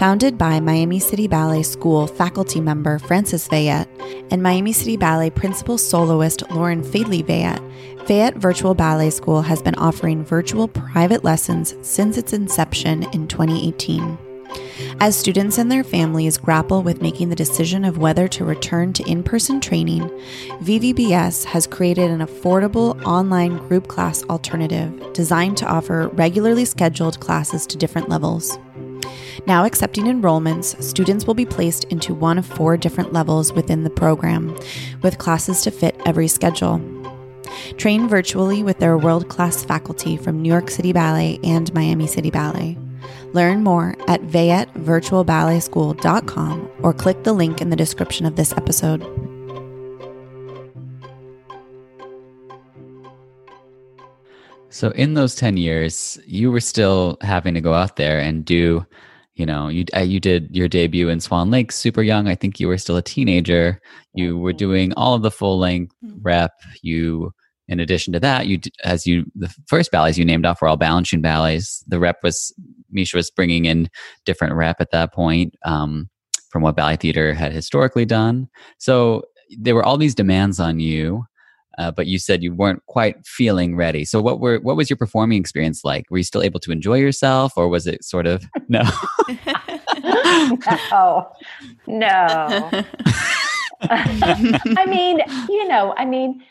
Founded 0.00 0.38
by 0.38 0.60
Miami 0.60 0.98
City 0.98 1.28
Ballet 1.28 1.62
School 1.62 2.06
faculty 2.06 2.58
member 2.58 2.98
Francis 2.98 3.46
Veyette 3.48 3.86
and 4.30 4.42
Miami 4.42 4.72
City 4.72 4.96
Ballet 4.96 5.28
principal 5.28 5.76
soloist 5.76 6.42
Lauren 6.52 6.82
Fadeley 6.82 7.22
Veyette. 7.22 7.60
Veyette 8.06 8.34
Virtual 8.36 8.72
Ballet 8.72 9.10
School 9.10 9.42
has 9.42 9.60
been 9.60 9.74
offering 9.74 10.24
virtual 10.24 10.68
private 10.68 11.22
lessons 11.22 11.74
since 11.82 12.16
its 12.16 12.32
inception 12.32 13.02
in 13.12 13.28
2018. 13.28 14.16
As 15.00 15.18
students 15.18 15.58
and 15.58 15.70
their 15.70 15.84
families 15.84 16.38
grapple 16.38 16.82
with 16.82 17.02
making 17.02 17.28
the 17.28 17.36
decision 17.36 17.84
of 17.84 17.98
whether 17.98 18.26
to 18.26 18.44
return 18.46 18.94
to 18.94 19.06
in 19.06 19.22
person 19.22 19.60
training, 19.60 20.08
VVBS 20.62 21.44
has 21.44 21.66
created 21.66 22.10
an 22.10 22.26
affordable 22.26 22.98
online 23.04 23.58
group 23.68 23.86
class 23.88 24.24
alternative 24.24 25.12
designed 25.12 25.58
to 25.58 25.66
offer 25.66 26.08
regularly 26.14 26.64
scheduled 26.64 27.20
classes 27.20 27.66
to 27.66 27.76
different 27.76 28.08
levels. 28.08 28.58
Now 29.46 29.64
accepting 29.64 30.04
enrollments, 30.04 30.80
students 30.82 31.26
will 31.26 31.34
be 31.34 31.46
placed 31.46 31.84
into 31.84 32.14
one 32.14 32.38
of 32.38 32.46
four 32.46 32.76
different 32.76 33.12
levels 33.12 33.52
within 33.52 33.84
the 33.84 33.90
program, 33.90 34.56
with 35.02 35.18
classes 35.18 35.62
to 35.62 35.70
fit 35.70 36.00
every 36.06 36.28
schedule. 36.28 36.80
Train 37.76 38.08
virtually 38.08 38.62
with 38.62 38.78
their 38.78 38.96
world 38.96 39.28
class 39.28 39.64
faculty 39.64 40.16
from 40.16 40.40
New 40.40 40.48
York 40.48 40.70
City 40.70 40.92
Ballet 40.92 41.40
and 41.42 41.74
Miami 41.74 42.06
City 42.06 42.30
Ballet. 42.30 42.78
Learn 43.32 43.62
more 43.62 43.94
at 44.08 44.22
VeyetteVirtualBalletSchool.com 44.22 46.70
or 46.82 46.92
click 46.92 47.22
the 47.22 47.32
link 47.32 47.60
in 47.60 47.70
the 47.70 47.76
description 47.76 48.26
of 48.26 48.34
this 48.36 48.52
episode. 48.52 49.06
So, 54.72 54.90
in 54.90 55.14
those 55.14 55.34
10 55.34 55.56
years, 55.56 56.16
you 56.26 56.52
were 56.52 56.60
still 56.60 57.16
having 57.22 57.54
to 57.54 57.60
go 57.60 57.74
out 57.74 57.96
there 57.96 58.20
and 58.20 58.44
do, 58.44 58.86
you 59.40 59.46
know, 59.46 59.68
you, 59.68 59.86
uh, 59.96 60.00
you 60.00 60.20
did 60.20 60.54
your 60.54 60.68
debut 60.68 61.08
in 61.08 61.18
Swan 61.18 61.50
Lake 61.50 61.72
super 61.72 62.02
young. 62.02 62.28
I 62.28 62.34
think 62.34 62.60
you 62.60 62.68
were 62.68 62.76
still 62.76 62.98
a 62.98 63.02
teenager. 63.02 63.80
You 64.12 64.36
were 64.36 64.52
doing 64.52 64.92
all 64.98 65.14
of 65.14 65.22
the 65.22 65.30
full 65.30 65.58
length 65.58 65.94
hmm. 66.04 66.18
rep. 66.20 66.52
You 66.82 67.32
in 67.66 67.80
addition 67.80 68.12
to 68.12 68.20
that, 68.20 68.48
you 68.48 68.60
as 68.84 69.06
you 69.06 69.24
the 69.34 69.48
first 69.66 69.90
ballets 69.90 70.18
you 70.18 70.26
named 70.26 70.44
off 70.44 70.60
were 70.60 70.68
all 70.68 70.76
Balanchine 70.76 71.22
ballets. 71.22 71.82
The 71.88 71.98
rep 71.98 72.18
was 72.22 72.52
Misha 72.90 73.16
was 73.16 73.30
bringing 73.30 73.64
in 73.64 73.88
different 74.26 74.54
rep 74.54 74.78
at 74.78 74.90
that 74.90 75.14
point 75.14 75.54
um, 75.64 76.10
from 76.50 76.60
what 76.62 76.76
ballet 76.76 76.96
theater 76.96 77.32
had 77.32 77.52
historically 77.52 78.04
done. 78.04 78.46
So 78.76 79.22
there 79.58 79.74
were 79.74 79.84
all 79.84 79.96
these 79.96 80.14
demands 80.14 80.60
on 80.60 80.80
you, 80.80 81.24
uh, 81.80 81.90
but 81.90 82.06
you 82.06 82.18
said 82.18 82.42
you 82.42 82.52
weren't 82.52 82.84
quite 82.86 83.26
feeling 83.26 83.74
ready. 83.74 84.04
So 84.04 84.20
what 84.20 84.38
were 84.38 84.58
what 84.60 84.76
was 84.76 84.90
your 84.90 84.98
performing 84.98 85.40
experience 85.40 85.82
like? 85.82 86.04
Were 86.10 86.18
you 86.18 86.24
still 86.24 86.42
able 86.42 86.60
to 86.60 86.72
enjoy 86.72 86.98
yourself, 86.98 87.54
or 87.56 87.68
was 87.68 87.86
it 87.86 88.04
sort 88.04 88.26
of 88.26 88.44
no? 88.68 88.82
no, 90.42 90.58
no. 91.86 92.70
I 93.82 94.84
mean, 94.86 95.20
you 95.48 95.66
know, 95.68 95.94
I 95.96 96.04
mean 96.04 96.42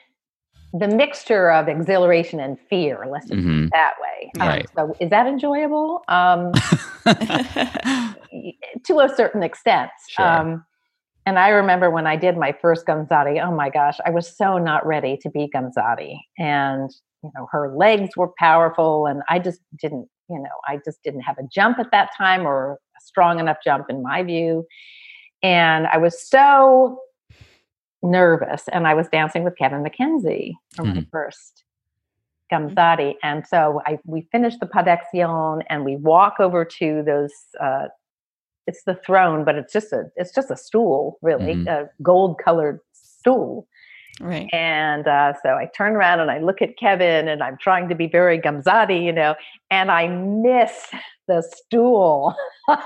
the 0.73 0.87
mixture 0.87 1.51
of 1.51 1.67
exhilaration 1.67 2.39
and 2.39 2.57
fear, 2.69 3.05
let's 3.09 3.27
just 3.27 3.39
mm-hmm. 3.39 3.67
that 3.71 3.93
way. 4.01 4.31
Um, 4.39 4.47
right. 4.47 4.67
So 4.75 4.95
is 4.99 5.09
that 5.11 5.27
enjoyable? 5.27 6.03
Um, 6.07 6.51
to 8.85 8.99
a 8.99 9.09
certain 9.15 9.43
extent. 9.43 9.91
Sure. 10.09 10.25
Um, 10.25 10.65
and 11.25 11.37
I 11.37 11.49
remember 11.49 11.89
when 11.89 12.07
I 12.07 12.15
did 12.15 12.37
my 12.37 12.55
first 12.61 12.85
Gamzatti, 12.85 13.43
oh 13.43 13.53
my 13.53 13.69
gosh, 13.69 13.97
I 14.05 14.09
was 14.09 14.35
so 14.35 14.57
not 14.57 14.85
ready 14.85 15.17
to 15.17 15.29
be 15.29 15.49
Gamzatti. 15.53 16.17
And, 16.37 16.89
you 17.23 17.31
know, 17.35 17.47
her 17.51 17.75
legs 17.75 18.15
were 18.15 18.31
powerful 18.37 19.05
and 19.05 19.21
I 19.29 19.39
just 19.39 19.59
didn't, 19.79 20.07
you 20.29 20.39
know, 20.39 20.49
I 20.67 20.79
just 20.83 21.03
didn't 21.03 21.21
have 21.21 21.37
a 21.37 21.43
jump 21.51 21.79
at 21.79 21.91
that 21.91 22.09
time 22.17 22.47
or 22.47 22.73
a 22.73 23.01
strong 23.01 23.39
enough 23.39 23.57
jump 23.63 23.87
in 23.89 24.01
my 24.01 24.23
view. 24.23 24.65
And 25.43 25.87
I 25.87 25.97
was 25.97 26.27
so 26.27 26.99
nervous 28.01 28.63
and 28.71 28.87
I 28.87 28.93
was 28.93 29.07
dancing 29.09 29.43
with 29.43 29.57
Kevin 29.57 29.83
McKenzie 29.83 30.53
for 30.75 30.83
mm-hmm. 30.83 30.95
my 30.95 31.05
first 31.11 31.63
Gamzatti. 32.51 33.15
And 33.23 33.45
so 33.45 33.81
I 33.85 33.99
we 34.05 34.27
finished 34.31 34.59
the 34.59 34.65
pas 34.65 34.85
d'action 34.85 35.61
and 35.69 35.85
we 35.85 35.95
walk 35.97 36.35
over 36.39 36.65
to 36.65 37.03
those 37.05 37.33
uh, 37.61 37.87
it's 38.69 38.83
the 38.83 38.93
throne, 38.93 39.43
but 39.43 39.55
it's 39.55 39.73
just 39.73 39.91
a 39.91 40.03
it's 40.15 40.31
just 40.33 40.51
a 40.51 40.55
stool, 40.55 41.17
really, 41.23 41.55
mm-hmm. 41.55 41.67
a 41.67 41.89
gold 42.03 42.39
colored 42.43 42.79
stool. 42.93 43.67
Right. 44.21 44.47
And 44.53 45.07
uh, 45.07 45.33
so 45.41 45.49
I 45.55 45.69
turn 45.75 45.95
around 45.95 46.19
and 46.19 46.29
I 46.29 46.39
look 46.39 46.61
at 46.61 46.77
Kevin 46.77 47.27
and 47.27 47.41
I'm 47.41 47.57
trying 47.57 47.89
to 47.89 47.95
be 47.95 48.05
very 48.05 48.37
Gamzatti, 48.37 49.03
you 49.03 49.13
know, 49.13 49.33
and 49.71 49.89
I 49.89 50.07
miss 50.07 50.87
the 51.27 51.41
stool. 51.41 52.35
and 52.67 52.77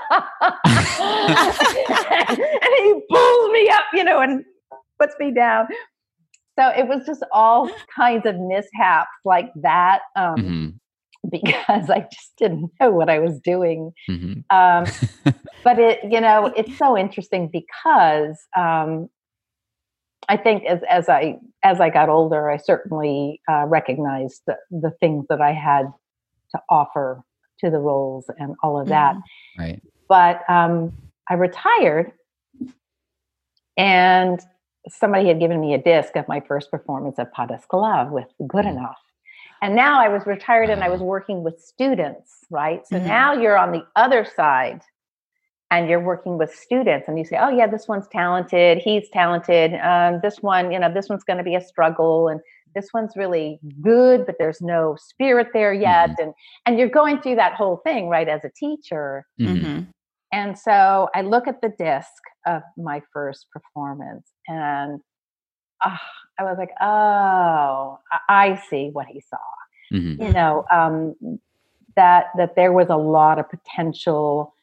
he 2.78 3.00
pulls 3.10 3.52
me 3.52 3.68
up, 3.68 3.84
you 3.92 4.04
know, 4.04 4.20
and 4.20 4.44
puts 4.98 5.14
me 5.18 5.32
down. 5.32 5.66
So 6.58 6.68
it 6.68 6.86
was 6.86 7.04
just 7.04 7.24
all 7.32 7.68
kinds 7.94 8.26
of 8.26 8.36
mishaps 8.38 9.10
like 9.24 9.50
that. 9.56 10.00
Um, 10.16 10.36
mm-hmm. 10.36 10.68
Because 11.42 11.90
I 11.90 12.06
just 12.12 12.32
didn't 12.38 12.70
know 12.80 12.90
what 12.90 13.08
I 13.08 13.18
was 13.18 13.40
doing. 13.40 13.92
Mm-hmm. 14.08 14.40
Um, 14.50 15.34
but 15.64 15.78
it, 15.78 16.00
you 16.04 16.20
know, 16.20 16.52
it's 16.56 16.76
so 16.78 16.96
interesting 16.96 17.48
because 17.52 18.36
um, 18.56 19.08
I 20.28 20.36
think 20.36 20.64
as 20.64 20.80
as 20.88 21.08
I 21.08 21.38
as 21.62 21.80
I 21.80 21.90
got 21.90 22.08
older, 22.08 22.50
I 22.50 22.56
certainly 22.56 23.40
uh, 23.50 23.64
recognized 23.66 24.42
the, 24.46 24.56
the 24.70 24.92
things 25.00 25.26
that 25.28 25.40
I 25.40 25.52
had 25.52 25.86
to 26.52 26.60
offer 26.68 27.22
to 27.60 27.70
the 27.70 27.78
roles 27.78 28.26
and 28.38 28.54
all 28.62 28.80
of 28.80 28.88
that. 28.88 29.14
Mm-hmm. 29.14 29.62
Right. 29.62 29.82
But 30.08 30.48
um, 30.48 30.92
I 31.28 31.34
retired, 31.34 32.12
and 33.76 34.40
somebody 34.88 35.28
had 35.28 35.40
given 35.40 35.60
me 35.60 35.74
a 35.74 35.78
disc 35.78 36.14
of 36.16 36.28
my 36.28 36.40
first 36.40 36.70
performance 36.70 37.18
at 37.18 37.32
Pas 37.32 37.48
d'Escalade 37.48 38.10
with 38.10 38.26
Good 38.46 38.64
Mm-hmm. 38.64 38.78
Enough. 38.78 38.98
And 39.64 39.74
now 39.74 39.98
I 39.98 40.08
was 40.08 40.26
retired 40.26 40.68
and 40.68 40.84
I 40.84 40.90
was 40.90 41.00
working 41.00 41.42
with 41.42 41.58
students, 41.58 42.44
right? 42.50 42.86
So 42.86 43.00
Mhm. 43.00 43.06
now 43.06 43.32
you're 43.32 43.56
on 43.56 43.72
the 43.72 43.82
other 43.96 44.22
side 44.22 44.82
and 45.70 45.88
you're 45.88 46.04
working 46.04 46.36
with 46.36 46.54
students 46.54 47.08
and 47.08 47.18
you 47.18 47.24
say, 47.24 47.38
oh, 47.40 47.48
yeah, 47.48 47.66
this 47.66 47.88
one's 47.88 48.06
talented. 48.08 48.76
He's 48.76 49.08
talented. 49.08 49.72
Um, 49.80 50.20
this 50.22 50.42
one, 50.42 50.70
you 50.70 50.78
know, 50.78 50.92
this 50.92 51.08
one's 51.08 51.24
going 51.24 51.38
to 51.38 51.42
be 51.42 51.54
a 51.54 51.62
struggle. 51.62 52.28
And 52.28 52.42
this 52.74 52.90
one's 52.92 53.16
really 53.16 53.58
good, 53.80 54.26
but 54.26 54.36
there's 54.38 54.60
no 54.60 54.96
spirit 55.00 55.48
there 55.54 55.72
yet. 55.72 56.10
And, 56.20 56.34
and 56.66 56.78
you're 56.78 56.90
going 56.90 57.22
through 57.22 57.36
that 57.36 57.54
whole 57.54 57.78
thing, 57.78 58.10
right, 58.10 58.28
as 58.28 58.44
a 58.44 58.50
teacher. 58.50 59.24
Mhm. 59.40 59.62
Mhm. 59.62 59.86
And 60.30 60.58
so 60.58 61.08
I 61.14 61.22
look 61.22 61.48
at 61.48 61.62
the 61.62 61.70
disc 61.70 62.22
of 62.46 62.60
my 62.76 63.00
first 63.14 63.46
performance 63.50 64.30
and 64.46 65.00
ah, 65.84 66.00
I 66.38 66.42
was 66.44 66.56
like, 66.58 66.70
oh, 66.80 67.98
I- 68.12 68.20
I 68.28 68.56
see 68.68 68.90
what 68.90 69.06
he 69.06 69.20
saw. 69.20 69.36
Mhm. 69.92 70.20
You 70.20 70.32
know, 70.32 70.64
um, 70.70 71.38
that 71.96 72.26
that 72.36 72.56
there 72.56 72.72
was 72.72 72.88
a 72.90 72.96
lot 72.96 73.38
of 73.38 73.48
potential 73.48 74.54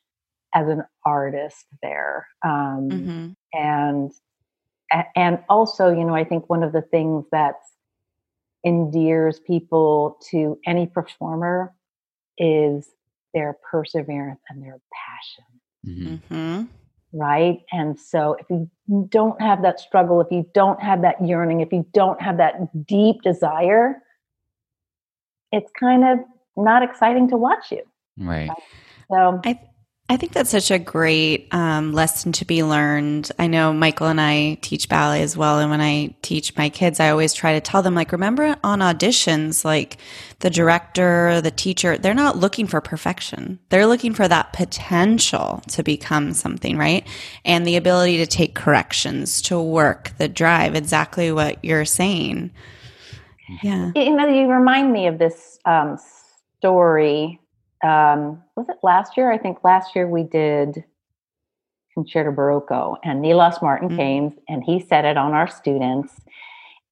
as 0.53 0.67
an 0.67 0.83
artist 1.05 1.65
there. 1.81 2.27
Um, 2.43 2.89
Mhm. 2.89 3.35
and 3.53 4.11
and 5.15 5.41
also, 5.47 5.87
you 5.89 6.03
know, 6.03 6.13
I 6.15 6.25
think 6.25 6.49
one 6.49 6.63
of 6.63 6.73
the 6.73 6.81
things 6.81 7.25
that 7.31 7.55
endears 8.63 9.39
people 9.39 10.17
to 10.29 10.59
any 10.65 10.85
performer 10.85 11.73
is 12.37 12.89
their 13.33 13.57
perseverance 13.71 14.41
and 14.49 14.61
their 14.61 14.79
passion 14.93 15.45
Mhm. 15.85 16.67
Right? 17.13 17.59
And 17.71 17.99
so 17.99 18.37
if 18.39 18.45
you 18.49 18.69
don't 19.09 19.41
have 19.41 19.61
that 19.63 19.79
struggle, 19.79 20.21
if 20.21 20.27
you 20.31 20.45
don't 20.53 20.81
have 20.81 21.01
that 21.01 21.25
yearning, 21.25 21.61
if 21.61 21.71
you 21.73 21.85
don't 21.93 22.21
have 22.21 22.37
that 22.37 22.85
deep 22.87 23.21
desire, 23.21 24.01
it's 25.51 25.71
kind 25.77 26.05
of 26.05 26.19
not 26.55 26.83
exciting 26.83 27.29
to 27.29 27.37
watch 27.37 27.71
you. 27.71 27.83
Right. 28.17 28.49
So 29.11 29.41
I 29.43 29.59
I 30.11 30.17
think 30.17 30.33
that's 30.33 30.49
such 30.49 30.71
a 30.71 30.77
great 30.77 31.47
um, 31.53 31.93
lesson 31.93 32.33
to 32.33 32.43
be 32.43 32.65
learned. 32.65 33.31
I 33.39 33.47
know 33.47 33.71
Michael 33.71 34.07
and 34.07 34.19
I 34.19 34.57
teach 34.59 34.89
ballet 34.89 35.21
as 35.21 35.37
well, 35.37 35.59
and 35.59 35.71
when 35.71 35.79
I 35.79 36.13
teach 36.21 36.53
my 36.57 36.67
kids, 36.67 36.99
I 36.99 37.11
always 37.11 37.33
try 37.33 37.53
to 37.53 37.61
tell 37.61 37.81
them 37.81 37.95
like, 37.95 38.11
remember 38.11 38.57
on 38.61 38.79
auditions, 38.79 39.63
like 39.63 39.99
the 40.39 40.49
director, 40.49 41.39
the 41.39 41.49
teacher, 41.49 41.97
they're 41.97 42.13
not 42.13 42.35
looking 42.35 42.67
for 42.67 42.81
perfection. 42.81 43.57
They're 43.69 43.87
looking 43.87 44.13
for 44.13 44.27
that 44.27 44.51
potential 44.51 45.61
to 45.69 45.81
become 45.81 46.33
something, 46.33 46.77
right? 46.77 47.07
And 47.45 47.65
the 47.65 47.77
ability 47.77 48.17
to 48.17 48.27
take 48.27 48.53
corrections, 48.53 49.41
to 49.43 49.61
work, 49.61 50.11
the 50.17 50.27
drive, 50.27 50.75
exactly 50.75 51.31
what 51.31 51.63
you're 51.63 51.85
saying. 51.85 52.51
Yeah. 53.63 53.93
you 53.95 54.13
know, 54.13 54.27
you 54.27 54.51
remind 54.51 54.91
me 54.91 55.07
of 55.07 55.19
this 55.19 55.57
um, 55.63 55.97
story. 56.59 57.40
Um, 57.83 58.43
was 58.55 58.69
it 58.69 58.77
last 58.83 59.17
year? 59.17 59.31
I 59.31 59.37
think 59.37 59.63
last 59.63 59.95
year 59.95 60.07
we 60.07 60.23
did 60.23 60.83
Concerto 61.93 62.31
Barocco, 62.31 62.97
and 63.03 63.21
Nilas 63.21 63.61
Martins 63.61 63.91
Mhm. 63.93 63.97
came 63.97 64.37
and 64.47 64.63
he 64.63 64.79
said 64.79 65.03
it 65.05 65.17
on 65.17 65.33
our 65.33 65.47
students. 65.47 66.21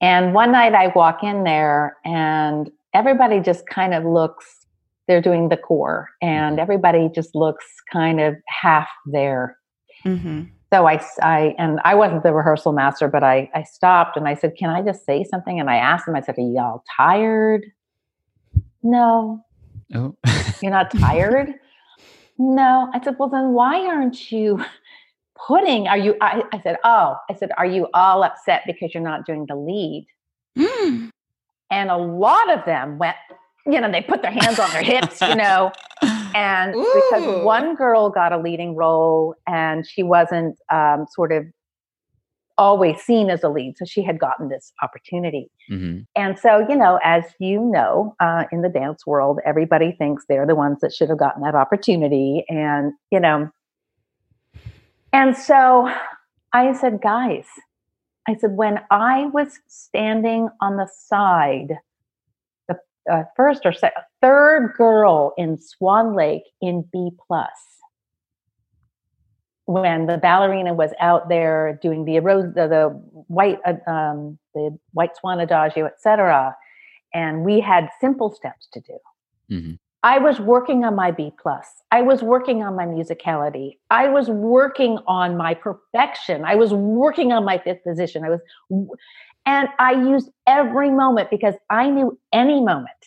And 0.00 0.34
one 0.34 0.52
night 0.52 0.74
I 0.74 0.88
walk 0.88 1.22
in 1.22 1.44
there, 1.44 1.96
and 2.04 2.70
everybody 2.94 3.40
just 3.40 3.66
kind 3.66 3.94
of 3.94 4.04
looks. 4.04 4.66
They're 5.06 5.20
doing 5.20 5.48
the 5.48 5.56
corps, 5.56 6.08
and 6.22 6.58
everybody 6.60 7.08
just 7.08 7.34
looks 7.34 7.66
kind 7.92 8.20
of 8.20 8.36
half 8.46 8.88
there. 9.06 9.56
hmm 10.02 10.42
So 10.72 10.86
I, 10.86 11.54
and 11.58 11.80
I 11.84 11.94
wasn't 11.96 12.22
the 12.22 12.32
rehearsal 12.32 12.72
master, 12.72 13.08
but 13.08 13.24
I, 13.24 13.50
I 13.54 13.64
stopped 13.64 14.16
and 14.16 14.28
I 14.28 14.34
said, 14.34 14.56
"Can 14.56 14.70
I 14.70 14.82
just 14.82 15.04
say 15.04 15.24
something?" 15.24 15.58
And 15.58 15.68
I 15.68 15.76
asked 15.76 16.06
them. 16.06 16.14
I 16.14 16.20
said, 16.20 16.38
"Are 16.38 16.42
y'all 16.42 16.84
tired?" 16.96 17.64
No, 18.82 19.44
Oh. 19.94 20.16
you're 20.62 20.70
not 20.70 20.90
tired. 20.90 21.54
no, 22.38 22.90
I 22.94 23.02
said, 23.02 23.16
"Well, 23.18 23.28
then 23.28 23.52
why 23.52 23.86
aren't 23.86 24.30
you 24.30 24.64
putting? 25.46 25.88
Are 25.88 25.98
you?" 25.98 26.16
I, 26.20 26.42
I 26.52 26.60
said, 26.60 26.76
"Oh, 26.84 27.16
I 27.28 27.34
said, 27.34 27.50
are 27.56 27.66
you 27.66 27.88
all 27.94 28.22
upset 28.22 28.62
because 28.66 28.94
you're 28.94 29.02
not 29.02 29.26
doing 29.26 29.46
the 29.46 29.56
lead?" 29.56 30.06
Mm. 30.58 31.10
And 31.70 31.90
a 31.90 31.96
lot 31.96 32.50
of 32.50 32.64
them 32.64 32.98
went. 32.98 33.16
You 33.66 33.78
know, 33.80 33.90
they 33.92 34.00
put 34.00 34.22
their 34.22 34.30
hands 34.32 34.58
on 34.58 34.70
their 34.70 34.82
hips. 34.82 35.20
You 35.20 35.34
know, 35.34 35.70
and 36.34 36.72
because 36.72 37.44
one 37.44 37.74
girl 37.74 38.10
got 38.10 38.32
a 38.32 38.38
leading 38.38 38.74
role 38.76 39.34
and 39.46 39.86
she 39.86 40.02
wasn't 40.02 40.58
um, 40.72 41.06
sort 41.10 41.32
of 41.32 41.44
always 42.60 43.00
seen 43.00 43.30
as 43.30 43.42
a 43.42 43.48
lead 43.48 43.72
so 43.78 43.84
she 43.86 44.02
had 44.02 44.18
gotten 44.20 44.48
this 44.50 44.70
opportunity 44.82 45.50
Mhm. 45.70 46.04
and 46.14 46.38
so 46.38 46.58
you 46.68 46.76
know 46.76 47.00
as 47.02 47.24
you 47.38 47.58
know 47.58 48.14
uh, 48.20 48.44
in 48.52 48.60
the 48.60 48.68
dance 48.68 49.06
world 49.06 49.40
everybody 49.46 49.92
thinks 49.92 50.24
they're 50.28 50.46
the 50.46 50.54
ones 50.54 50.78
that 50.82 50.92
should 50.92 51.08
have 51.08 51.18
gotten 51.18 51.42
that 51.42 51.54
opportunity 51.54 52.44
and 52.50 52.92
you 53.10 53.18
know 53.18 53.48
and 55.14 55.34
so 55.36 55.90
i 56.52 56.72
said 56.74 57.00
guys 57.00 57.46
i 58.28 58.36
said 58.36 58.52
when 58.52 58.78
i 58.90 59.24
was 59.32 59.58
standing 59.66 60.48
on 60.60 60.76
the 60.76 60.86
side 61.08 61.78
the 62.68 62.76
uh, 63.10 63.22
first 63.36 63.62
or 63.64 63.72
second 63.72 64.02
third 64.20 64.74
girl 64.76 65.32
in 65.38 65.56
swan 65.56 66.14
lake 66.14 66.44
in 66.60 66.84
b 66.92 67.10
plus 67.26 67.79
when 69.70 70.06
the 70.06 70.18
ballerina 70.18 70.74
was 70.74 70.90
out 71.00 71.28
there 71.28 71.78
doing 71.80 72.04
the 72.04 72.18
rose 72.18 72.52
the, 72.54 72.66
the 72.66 72.88
white 73.28 73.58
uh, 73.64 73.90
um, 73.90 74.36
the 74.54 74.76
white 74.92 75.16
swan 75.16 75.38
adagio 75.38 75.86
etc 75.86 76.54
and 77.14 77.44
we 77.44 77.60
had 77.60 77.88
simple 78.00 78.30
steps 78.30 78.68
to 78.72 78.80
do. 78.80 78.98
Mhm. 79.50 79.78
i 80.02 80.16
was 80.18 80.40
working 80.40 80.84
on 80.84 80.94
my 80.94 81.10
b 81.10 81.32
plus. 81.42 81.66
I 81.92 82.02
was 82.02 82.22
working 82.22 82.62
on 82.62 82.74
my 82.74 82.86
musicality. 82.86 83.78
I 83.90 84.08
was 84.08 84.28
working 84.30 84.98
on 85.06 85.36
my 85.36 85.52
perfection. 85.54 86.44
I 86.44 86.54
was 86.54 86.72
working 86.72 87.32
on 87.32 87.44
my 87.44 87.58
fifth 87.58 87.82
position. 87.84 88.24
I 88.24 88.30
was 88.30 88.40
and 89.46 89.68
i 89.78 89.92
used 89.92 90.28
every 90.46 90.90
moment 90.90 91.30
because 91.30 91.54
i 91.70 91.84
knew 91.88 92.08
any 92.32 92.60
moment 92.72 93.02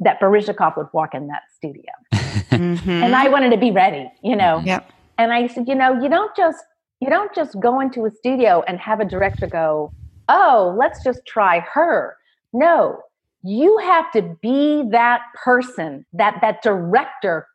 that 0.00 0.20
Baryshnikov 0.20 0.76
would 0.76 0.90
walk 0.92 1.14
in 1.14 1.24
that 1.28 1.42
studio. 1.56 1.92
Mhm. 2.12 3.02
and 3.04 3.12
i 3.16 3.28
wanted 3.34 3.50
to 3.50 3.60
be 3.66 3.70
ready 3.84 4.04
you 4.22 4.36
know? 4.42 4.54
Yep. 4.72 4.82
And 5.18 5.32
I 5.32 5.46
said, 5.46 5.68
you 5.68 5.74
know, 5.74 6.00
you 6.00 6.08
don't 6.08 6.34
just 6.36 6.64
you 7.00 7.10
don't 7.10 7.34
just 7.34 7.58
go 7.60 7.80
into 7.80 8.06
a 8.06 8.10
studio 8.10 8.62
and 8.68 8.78
have 8.78 9.00
a 9.00 9.04
director 9.04 9.46
go, 9.46 9.92
"Oh, 10.28 10.74
let's 10.78 11.02
just 11.02 11.20
try 11.26 11.60
her." 11.60 12.16
No, 12.52 13.00
you 13.42 13.78
have 13.78 14.10
to 14.12 14.22
be 14.40 14.84
that 14.90 15.22
person 15.44 16.06
that 16.12 16.38
that 16.42 16.62
director 16.62 17.48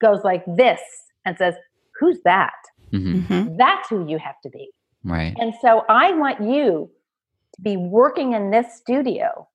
goes 0.00 0.22
like 0.24 0.44
this 0.46 0.80
and 1.24 1.36
says, 1.38 1.54
"Who's 1.98 2.20
that?" 2.24 2.52
Mhm. 2.92 3.26
Mhm. 3.26 3.56
That's 3.56 3.88
who 3.88 4.06
you 4.06 4.18
have 4.18 4.40
to 4.42 4.50
be. 4.50 4.70
Right. 5.04 5.34
And 5.38 5.54
so 5.62 5.84
I 5.88 6.12
want 6.12 6.40
you 6.40 6.90
to 7.54 7.62
be 7.62 7.76
working 7.76 8.32
in 8.32 8.50
this 8.50 8.74
studio 8.74 9.48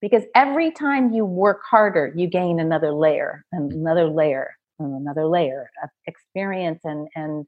because 0.00 0.24
every 0.34 0.70
time 0.70 1.12
you 1.12 1.24
work 1.26 1.60
harder, 1.68 2.12
you 2.16 2.26
gain 2.28 2.58
another 2.58 2.92
layer 2.92 3.44
and 3.52 3.72
another 3.72 4.08
layer 4.08 4.42
and 4.42 4.59
another 4.84 5.26
layer 5.26 5.70
of 5.82 5.90
experience 6.06 6.80
and, 6.84 7.08
and 7.14 7.46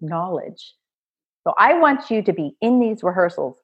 knowledge. 0.00 0.74
So 1.44 1.54
I 1.58 1.74
want 1.74 2.10
you 2.10 2.22
to 2.22 2.32
be 2.32 2.56
in 2.60 2.80
these 2.80 3.02
rehearsals 3.02 3.56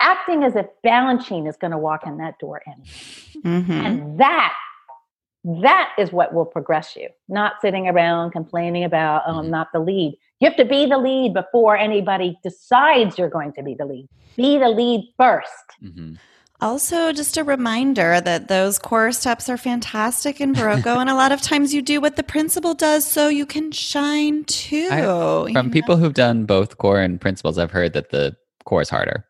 acting 0.00 0.42
as 0.42 0.56
if 0.56 0.66
Balanchine 0.84 1.48
is 1.48 1.56
going 1.56 1.70
to 1.70 1.78
walk 1.78 2.06
in 2.06 2.16
that 2.18 2.38
door 2.38 2.62
and 2.66 2.82
Mhm. 3.44 3.70
and 3.70 4.18
that 4.20 4.52
that 5.44 5.90
is 5.98 6.12
what 6.12 6.32
will 6.32 6.44
progress 6.44 6.94
you 6.94 7.08
not 7.28 7.54
sitting 7.60 7.88
around 7.88 8.30
complaining 8.30 8.84
about 8.84 9.22
oh 9.26 9.38
i'm 9.38 9.46
Mhm. 9.46 9.50
not 9.50 9.68
the 9.72 9.80
lead 9.80 10.16
you 10.38 10.48
have 10.48 10.56
to 10.56 10.64
be 10.64 10.86
the 10.86 10.98
lead 10.98 11.34
before 11.34 11.76
anybody 11.76 12.38
decides 12.44 13.18
you're 13.18 13.28
going 13.30 13.52
to 13.54 13.62
be 13.62 13.74
the 13.74 13.84
lead 13.84 14.08
be 14.36 14.58
the 14.58 14.68
lead 14.68 15.12
first 15.16 15.64
Mhm. 15.82 16.18
Also, 16.62 17.12
just 17.12 17.36
a 17.36 17.44
reminder 17.44 18.20
that 18.20 18.46
those 18.48 18.78
corps 18.78 19.12
steps 19.12 19.48
are 19.48 19.56
fantastic 19.58 20.40
in 20.40 20.54
Barocco, 20.54 20.96
and 21.00 21.10
a 21.10 21.14
lot 21.14 21.32
of 21.32 21.42
times 21.42 21.74
you 21.74 21.82
do 21.82 22.00
what 22.00 22.16
the 22.16 22.22
principal 22.22 22.72
does 22.72 23.04
so 23.04 23.28
you 23.28 23.44
can 23.46 23.72
shine 23.72 24.44
too. 24.44 24.88
I- 24.90 25.00
you 25.00 25.52
From 25.54 25.66
know? 25.66 25.72
people 25.72 25.96
who've 25.96 26.14
done 26.14 26.44
both 26.44 26.78
corps 26.78 27.00
and 27.00 27.20
principals, 27.20 27.58
I've 27.58 27.72
heard 27.72 27.92
that 27.94 28.10
the 28.10 28.36
corps 28.64 28.82
is 28.82 28.88
harder 28.90 29.26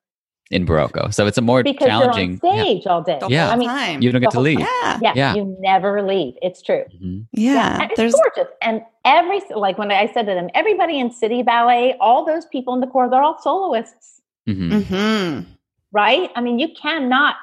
in 0.51 0.67
Barocco. 0.67 1.13
So 1.15 1.27
it's 1.27 1.39
a 1.39 1.41
more 1.41 1.63
because 1.63 1.89
challenging. 1.89 2.39
you're 2.43 2.53
on 2.53 2.59
stage 2.67 2.87
all 2.87 3.01
day 3.03 3.17
the 3.19 3.29
Yeah. 3.31 3.45
whole 3.47 3.55
I 3.55 3.57
mean, 3.57 3.69
time. 3.69 4.03
You 4.03 4.13
don't 4.13 4.21
get 4.21 4.33
to 4.33 4.41
leave. 4.41 4.61
yeah, 4.61 4.99
yeah, 5.01 5.13
Yeah. 5.17 5.35
you 5.35 5.57
never 5.61 6.03
leave. 6.03 6.35
it's 6.43 6.61
true 6.61 6.85
Mhm. 7.03 7.27
yeah. 7.33 7.81
and 7.81 7.91
it's 7.91 7.97
There's 7.97 8.13
gorgeous 8.13 8.53
and 8.61 8.83
every 9.07 9.41
like 9.57 9.79
when 9.79 9.91
i 9.91 10.07
said 10.13 10.27
to 10.27 10.35
them 10.35 10.49
everybody 10.55 11.01
in 11.01 11.11
city 11.11 11.43
ballet 11.43 11.97
all 12.01 12.27
those 12.27 12.45
people 12.47 12.75
in 12.75 12.81
the 12.81 12.87
corps, 12.87 13.09
they're 13.09 13.23
all 13.23 13.41
soloists 13.41 14.21
hmm 14.47 14.73
Mm-hmm. 14.73 15.41
Right? 15.93 16.31
I 16.35 16.41
mean, 16.41 16.59
you 16.59 16.69
cannot, 16.81 17.37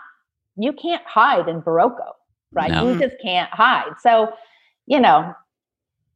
you 0.58 0.74
can't 0.74 1.04
hide 1.06 1.48
in 1.48 1.62
Barocco, 1.62 2.12
right? 2.54 2.72
No. 2.72 2.90
You 2.94 3.00
just 3.00 3.16
can't 3.22 3.50
hide. 3.54 3.94
So, 4.02 4.34
you 4.88 5.00
know, 5.00 5.34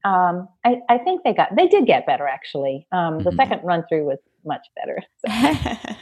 um, 0.06 0.50
I, 0.66 0.82
I 0.90 0.98
think 0.98 1.24
they 1.24 1.34
got, 1.34 1.56
they 1.56 1.68
did 1.68 1.86
get 1.86 2.06
better 2.06 2.28
actually. 2.28 2.88
Um, 2.92 3.24
the 3.24 3.32
Mhm. 3.32 3.36
second 3.38 3.64
run 3.64 3.84
through 3.88 4.06
was 4.06 4.20
much 4.46 4.66
better. 4.76 5.02
So, 5.20 5.28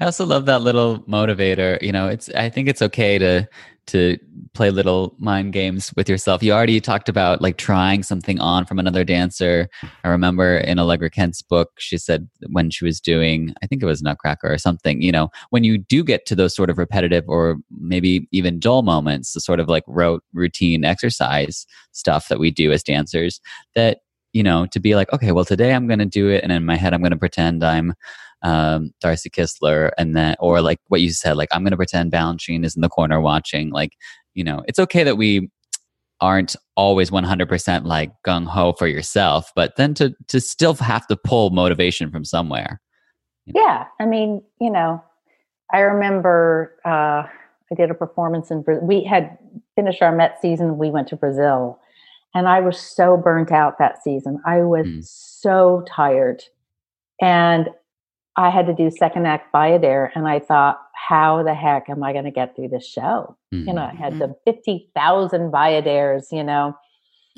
I 0.00 0.04
also 0.04 0.24
love 0.26 0.46
that 0.46 0.62
little 0.62 1.00
motivator. 1.00 1.80
You 1.82 1.92
know, 1.92 2.08
it's 2.08 2.28
I 2.30 2.48
think 2.48 2.68
it's 2.68 2.82
okay 2.82 3.18
to 3.18 3.48
to 3.90 4.18
play 4.54 4.70
little 4.70 5.14
mind 5.18 5.52
games 5.52 5.92
with 5.96 6.08
yourself. 6.08 6.42
You 6.42 6.52
already 6.52 6.80
talked 6.80 7.08
about 7.08 7.40
like 7.40 7.56
trying 7.56 8.02
something 8.02 8.40
on 8.40 8.66
from 8.66 8.78
another 8.78 9.04
dancer. 9.04 9.68
I 10.04 10.08
remember 10.08 10.56
in 10.58 10.78
Allegra 10.78 11.10
Kent's 11.10 11.42
book, 11.42 11.72
she 11.78 11.98
said 11.98 12.28
when 12.48 12.70
she 12.70 12.84
was 12.84 13.00
doing, 13.00 13.54
I 13.62 13.66
think 13.66 13.82
it 13.82 13.86
was 13.86 14.02
Nutcracker 14.02 14.52
or 14.52 14.58
something, 14.58 15.02
you 15.02 15.12
know, 15.12 15.30
when 15.50 15.64
you 15.64 15.78
do 15.78 16.02
get 16.02 16.26
to 16.26 16.34
those 16.34 16.54
sort 16.54 16.70
of 16.70 16.78
repetitive 16.78 17.24
or 17.28 17.56
maybe 17.70 18.28
even 18.32 18.58
dull 18.58 18.82
moments, 18.82 19.32
the 19.32 19.40
sort 19.40 19.60
of 19.60 19.68
like 19.68 19.84
rote 19.86 20.24
routine 20.32 20.84
exercise 20.84 21.66
stuff 21.92 22.28
that 22.28 22.40
we 22.40 22.50
do 22.50 22.72
as 22.72 22.82
dancers, 22.82 23.40
that 23.74 23.98
you 24.32 24.44
know, 24.44 24.64
to 24.66 24.78
be 24.78 24.94
like, 24.94 25.12
okay, 25.12 25.32
well, 25.32 25.44
today 25.44 25.74
I'm 25.74 25.88
going 25.88 25.98
to 25.98 26.06
do 26.06 26.28
it, 26.28 26.44
and 26.44 26.52
in 26.52 26.64
my 26.64 26.76
head 26.76 26.94
I'm 26.94 27.00
going 27.00 27.10
to 27.10 27.18
pretend 27.18 27.64
I'm 27.64 27.94
um, 28.42 28.92
Darci 29.02 29.30
Kistler, 29.30 29.90
and 29.98 30.16
then, 30.16 30.36
or 30.40 30.60
like 30.60 30.78
what 30.88 31.00
you 31.00 31.10
said, 31.10 31.36
like 31.36 31.48
I'm 31.52 31.62
going 31.62 31.70
to 31.72 31.76
pretend 31.76 32.12
Balanchine 32.12 32.64
is 32.64 32.74
in 32.76 32.82
the 32.82 32.88
corner 32.88 33.20
watching. 33.20 33.70
Like, 33.70 33.92
you 34.34 34.44
know, 34.44 34.62
it's 34.66 34.78
okay 34.78 35.02
that 35.04 35.16
we 35.16 35.50
aren't 36.20 36.54
always 36.76 37.10
100% 37.10 37.84
like 37.86 38.12
gung 38.26 38.46
ho 38.46 38.72
for 38.74 38.86
yourself, 38.86 39.50
but 39.56 39.76
then 39.76 39.94
to 39.94 40.14
to 40.28 40.40
still 40.40 40.74
have 40.74 41.06
to 41.06 41.16
pull 41.16 41.50
motivation 41.50 42.10
from 42.10 42.24
somewhere. 42.24 42.80
yeah, 43.46 43.86
I 43.98 44.06
mean, 44.06 44.42
you 44.60 44.70
know, 44.70 45.02
I 45.72 45.80
remember 45.80 46.76
uh, 46.84 47.24
I 47.72 47.74
did 47.76 47.90
a 47.90 47.94
performance 47.94 48.50
in, 48.50 48.62
Bra- 48.62 48.78
we 48.80 49.02
had 49.04 49.38
finished 49.76 50.02
our 50.02 50.14
Met 50.14 50.38
season. 50.42 50.76
We 50.78 50.90
went 50.90 51.08
to 51.08 51.16
Brazil 51.16 51.78
and 52.34 52.48
I 52.48 52.60
was 52.60 52.78
so 52.78 53.16
burnt 53.16 53.50
out 53.50 53.78
that 53.78 54.02
season. 54.02 54.40
I 54.44 54.58
was 54.62 54.86
Mm. 54.86 55.04
so 55.04 55.84
tired. 55.88 56.42
And 57.20 57.68
I 58.40 58.50
had 58.50 58.66
to 58.66 58.74
do 58.74 58.90
second 58.90 59.26
act 59.26 59.52
Bayadere. 59.52 60.10
And 60.14 60.26
I 60.26 60.38
thought, 60.38 60.80
how 60.94 61.42
the 61.42 61.54
heck 61.54 61.88
am 61.88 62.02
I 62.02 62.12
going 62.12 62.24
to 62.24 62.30
get 62.30 62.56
through 62.56 62.68
this 62.68 62.86
show? 62.86 63.36
You 63.66 63.72
know, 63.74 63.82
I 63.82 63.94
had 63.94 64.18
the 64.18 64.34
50,000 64.44 65.52
Bayaderes, 65.52 66.26
you 66.32 66.42
know. 66.44 66.74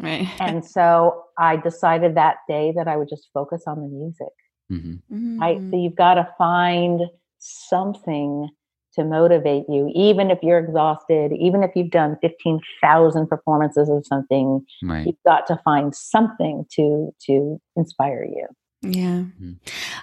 Right. 0.01 0.29
And 0.41 0.65
so 0.77 1.25
I 1.39 1.57
decided 1.57 2.15
that 2.17 2.37
day 2.49 2.73
that 2.77 2.89
I 2.89 2.97
would 2.97 3.09
just 3.09 3.29
focus 3.35 3.65
on 3.67 3.81
the 3.81 3.89
music. 3.89 4.33
hmm 4.69 5.39
Right. 5.41 5.59
Mm-hmm. 5.59 5.71
So 5.71 5.77
you've 5.77 5.97
got 5.97 6.15
to 6.15 6.29
find 6.39 7.01
something 7.39 8.49
to 8.95 9.05
motivate 9.05 9.65
you, 9.69 9.91
even 9.95 10.31
if 10.31 10.39
you're 10.43 10.59
exhausted, 10.59 11.33
even 11.33 11.63
if 11.63 11.71
you've 11.75 11.91
done 11.91 12.19
15,000 12.21 13.27
performances 13.27 13.89
of 13.89 14.07
something, 14.07 14.65
Right. 14.83 15.07
you've 15.07 15.23
got 15.27 15.47
to 15.47 15.59
find 15.65 15.95
something 15.95 16.67
to, 16.73 17.11
to 17.27 17.61
inspire 17.75 18.25
you. 18.25 18.47
Yeah. 18.83 19.25
Mhm. 19.43 19.57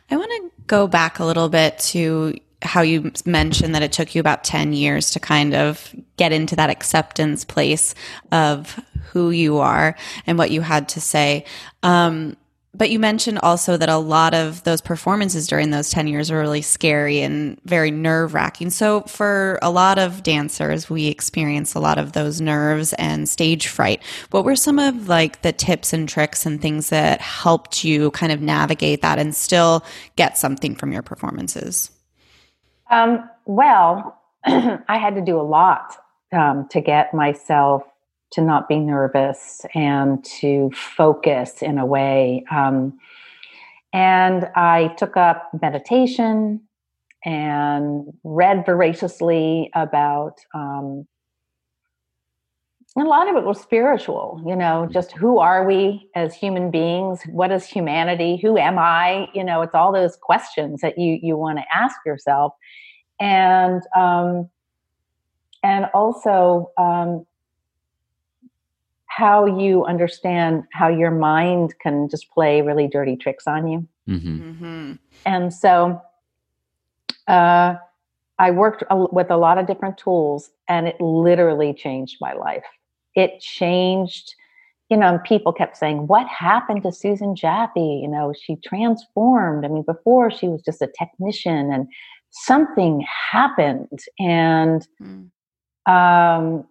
I 0.10 0.18
want 0.18 0.32
to 0.32 0.52
go 0.68 0.88
back 0.88 1.20
a 1.20 1.26
little 1.26 1.50
bit 1.50 1.78
to 1.80 2.36
how 2.62 2.82
you 2.82 3.12
mentioned 3.26 3.74
that 3.76 3.84
it 3.84 3.92
took 3.92 4.14
you 4.16 4.20
about 4.20 4.44
10 4.44 4.74
years 4.74 5.12
to 5.12 5.20
kind 5.20 5.54
of 5.54 5.94
get 6.18 6.32
into 6.32 6.56
that 6.58 6.70
acceptance 6.70 7.46
place 7.46 7.96
of 8.32 8.80
who 9.12 9.30
you 9.32 9.58
are 9.60 9.96
and 10.28 10.38
what 10.38 10.52
you 10.52 10.62
had 10.62 10.90
to 10.90 11.02
say. 11.02 11.46
Um, 11.84 12.36
but 12.74 12.92
you 12.92 13.00
mentioned 13.00 13.40
also 13.40 13.78
that 13.78 13.90
a 13.90 13.98
lot 13.98 14.36
of 14.36 14.64
those 14.64 14.80
performances 14.80 15.48
during 15.48 15.72
those 15.72 15.90
10 15.90 16.08
years 16.08 16.32
were 16.32 16.40
really 16.40 16.62
scary 16.62 17.22
and 17.22 17.60
very 17.66 17.90
nerve 17.90 18.36
wracking. 18.36 18.70
So, 18.70 19.02
for 19.02 19.58
a 19.62 19.72
lot 19.72 19.98
of 19.98 20.22
dancers, 20.22 20.90
we 20.90 21.08
experience 21.08 21.74
a 21.74 21.80
lot 21.80 21.98
of 21.98 22.12
those 22.14 22.40
nerves 22.40 22.94
and 22.94 23.28
stage 23.28 23.68
fright. 23.68 24.04
What 24.30 24.46
were 24.46 24.56
some 24.56 24.78
of 24.78 25.08
like 25.08 25.42
the 25.42 25.52
tips 25.52 25.94
and 25.94 26.08
tricks 26.08 26.46
and 26.46 26.62
things 26.62 26.90
that 26.90 27.22
helped 27.22 27.84
you 27.84 28.12
kind 28.12 28.32
of 28.32 28.40
navigate 28.40 29.02
that 29.02 29.18
and 29.18 29.34
still 29.34 29.84
get 30.16 30.38
something 30.38 30.76
from 30.76 30.92
your 30.92 31.02
performances? 31.02 31.90
Um, 32.92 33.28
well, 33.46 34.22
I 34.46 34.98
had 34.98 35.16
to 35.16 35.22
do 35.22 35.40
a 35.40 35.44
lot 35.44 35.96
um, 36.32 36.68
to 36.70 36.82
get 36.82 37.16
myself 37.16 37.84
to 38.32 38.42
not 38.42 38.68
be 38.68 38.80
nervous 38.80 39.66
and 39.74 40.24
to 40.24 40.72
focus 40.74 41.62
in 41.62 41.78
a 41.78 41.86
way. 41.86 42.44
Um, 42.52 42.98
and 43.92 44.46
I 44.56 44.94
took 44.98 45.18
up 45.18 45.50
meditation 45.62 46.62
and 47.26 48.06
read 48.24 48.66
voraciously 48.66 49.72
about. 49.74 50.40
Um, 50.54 51.08
a 52.98 53.02
lot 53.02 53.30
of 53.30 53.36
it 53.36 53.44
was 53.44 53.62
spiritual, 53.62 54.44
you 54.46 54.56
know, 54.56 54.90
just 54.92 55.12
who 55.12 55.38
are 55.38 55.66
we 55.66 56.10
as 56.16 56.34
human 56.34 56.72
beings? 56.72 57.22
What 57.32 57.52
is 57.52 57.66
humanity? 57.66 58.40
Who 58.42 58.58
am 58.58 58.80
I? 58.80 59.28
You 59.34 59.44
know, 59.44 59.62
it's 59.62 59.76
all 59.76 59.94
those 59.94 60.18
questions 60.18 60.82
that 60.82 60.98
you 60.98 61.20
you 61.22 61.38
want 61.38 61.60
to 61.60 61.64
ask 61.74 61.98
yourself 62.06 62.54
and 63.20 63.82
um, 63.96 64.50
and 65.64 65.86
also 65.94 66.72
um, 66.78 67.26
how 69.20 69.46
you 69.46 69.84
understand 69.84 70.64
how 70.72 70.88
your 70.88 71.12
mind 71.12 71.76
can 71.84 72.08
just 72.08 72.32
play 72.32 72.62
really 72.62 72.88
dirty 72.88 73.18
tricks 73.18 73.46
on 73.48 73.68
you. 73.68 73.88
hmm 74.08 74.40
Mm-hmm. 74.40 74.94
And 75.26 75.54
so 75.54 76.02
uh, 77.28 77.76
I 78.46 78.52
worked 78.52 78.84
a- 78.90 79.14
with 79.20 79.30
a 79.30 79.36
lot 79.38 79.58
of 79.58 79.68
different 79.68 79.98
tools, 79.98 80.50
and 80.68 80.88
it 80.88 81.00
literally 81.02 81.74
changed 81.74 82.16
my 82.22 82.34
life. 82.34 82.64
It 83.16 83.32
changed. 83.42 84.36
You 84.90 84.98
know, 84.98 85.20
people 85.32 85.52
kept 85.54 85.76
saying, 85.78 86.08
"What 86.08 86.28
happened 86.28 86.82
to 86.84 86.92
Susan 86.92 87.36
Jaffe?" 87.36 88.00
You 88.04 88.08
know, 88.08 88.34
she 88.44 88.56
transformed. 88.70 89.66
I 89.66 89.68
mean, 89.68 89.84
before 89.84 90.32
she 90.32 90.48
was 90.48 90.62
just 90.70 90.82
a 90.82 90.90
technician, 91.02 91.72
and 91.74 91.88
something 92.30 93.06
happened, 93.32 94.00
and 94.18 94.88
um, 95.86 96.66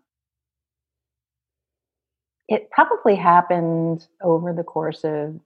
it 2.49 2.71
probably 2.71 3.15
happened 3.15 4.07
over 4.23 4.53
the 4.53 4.65
course 4.65 5.05
of 5.05 5.39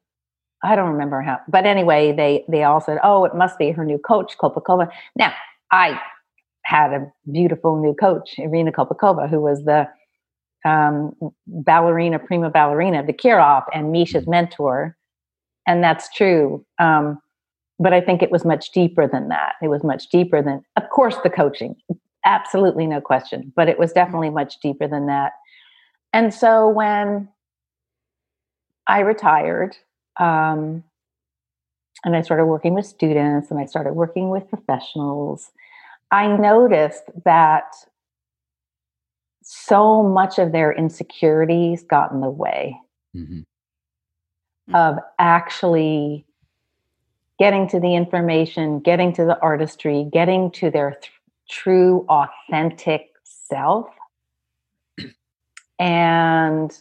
I 0.64 0.76
don't 0.76 0.92
remember 0.92 1.20
how, 1.22 1.40
but 1.48 1.66
anyway, 1.66 2.12
they 2.12 2.44
they 2.48 2.62
all 2.62 2.80
said, 2.80 2.98
"Oh, 3.03 3.24
it 3.24 3.34
must 3.34 3.59
be 3.59 3.72
her 3.72 3.84
new 3.84 3.98
coach, 3.98 4.38
Kolpakova." 4.38 4.90
Now, 5.16 5.32
I 5.72 6.00
had 6.64 6.92
a 6.92 7.12
beautiful 7.32 7.80
new 7.82 7.94
coach, 7.94 8.34
Irina 8.38 8.70
Kolpakova, 8.70 9.28
who 9.28 9.40
was 9.40 9.64
the 9.64 9.88
um, 10.64 11.12
ballerina, 11.48 12.20
prima 12.20 12.48
ballerina, 12.50 13.05
the 13.05 13.12
Kirov, 13.12 13.64
and 13.74 13.90
Misha's 13.90 14.28
mentor, 14.28 14.96
and 15.66 15.82
that's 15.82 16.12
true. 16.14 16.64
Um, 16.78 17.18
but 17.80 17.92
I 17.92 18.00
think 18.00 18.22
it 18.22 18.30
was 18.30 18.44
much 18.44 18.70
deeper 18.70 19.09
than 19.09 19.28
that. 19.28 19.55
It 19.61 19.68
was 19.68 19.82
much 19.82 20.09
deeper 20.11 20.40
than, 20.40 20.62
of 20.76 20.88
course, 20.90 21.16
the 21.24 21.30
coaching, 21.30 21.74
absolutely 22.24 22.86
no 22.86 23.00
question, 23.00 23.53
but 23.57 23.68
it 23.68 23.80
was 23.80 23.92
definitely 23.92 24.30
much 24.30 24.61
deeper 24.61 24.86
than 24.86 25.07
that. 25.07 25.32
And 26.12 26.32
so 26.32 26.68
when 26.68 27.28
I 28.86 29.00
retired, 29.00 29.76
um, 30.18 30.84
and 32.04 32.16
I 32.16 32.20
started 32.20 32.46
working 32.46 32.74
with 32.74 32.86
students 32.86 33.50
and 33.50 33.60
I 33.60 33.66
started 33.66 33.92
working 33.92 34.30
with 34.30 34.48
professionals, 34.48 35.50
I 36.10 36.26
noticed 36.26 37.04
that 37.24 37.74
so 39.42 40.02
much 40.02 40.38
of 40.38 40.52
their 40.52 40.72
insecurities 40.72 41.82
got 41.82 42.12
in 42.12 42.20
the 42.20 42.30
way 42.30 42.78
hmm 43.12 43.40
of 44.72 44.98
actually 45.18 46.24
getting 47.38 47.68
to 47.68 47.80
the 47.80 47.94
information, 47.94 48.78
getting 48.78 49.12
to 49.12 49.24
the 49.24 49.38
artistry, 49.40 50.08
getting 50.12 50.50
to 50.52 50.70
their 50.70 50.92
th- 50.92 51.12
true, 51.50 52.06
authentic 52.08 53.10
self. 53.24 53.88
And 55.83 56.72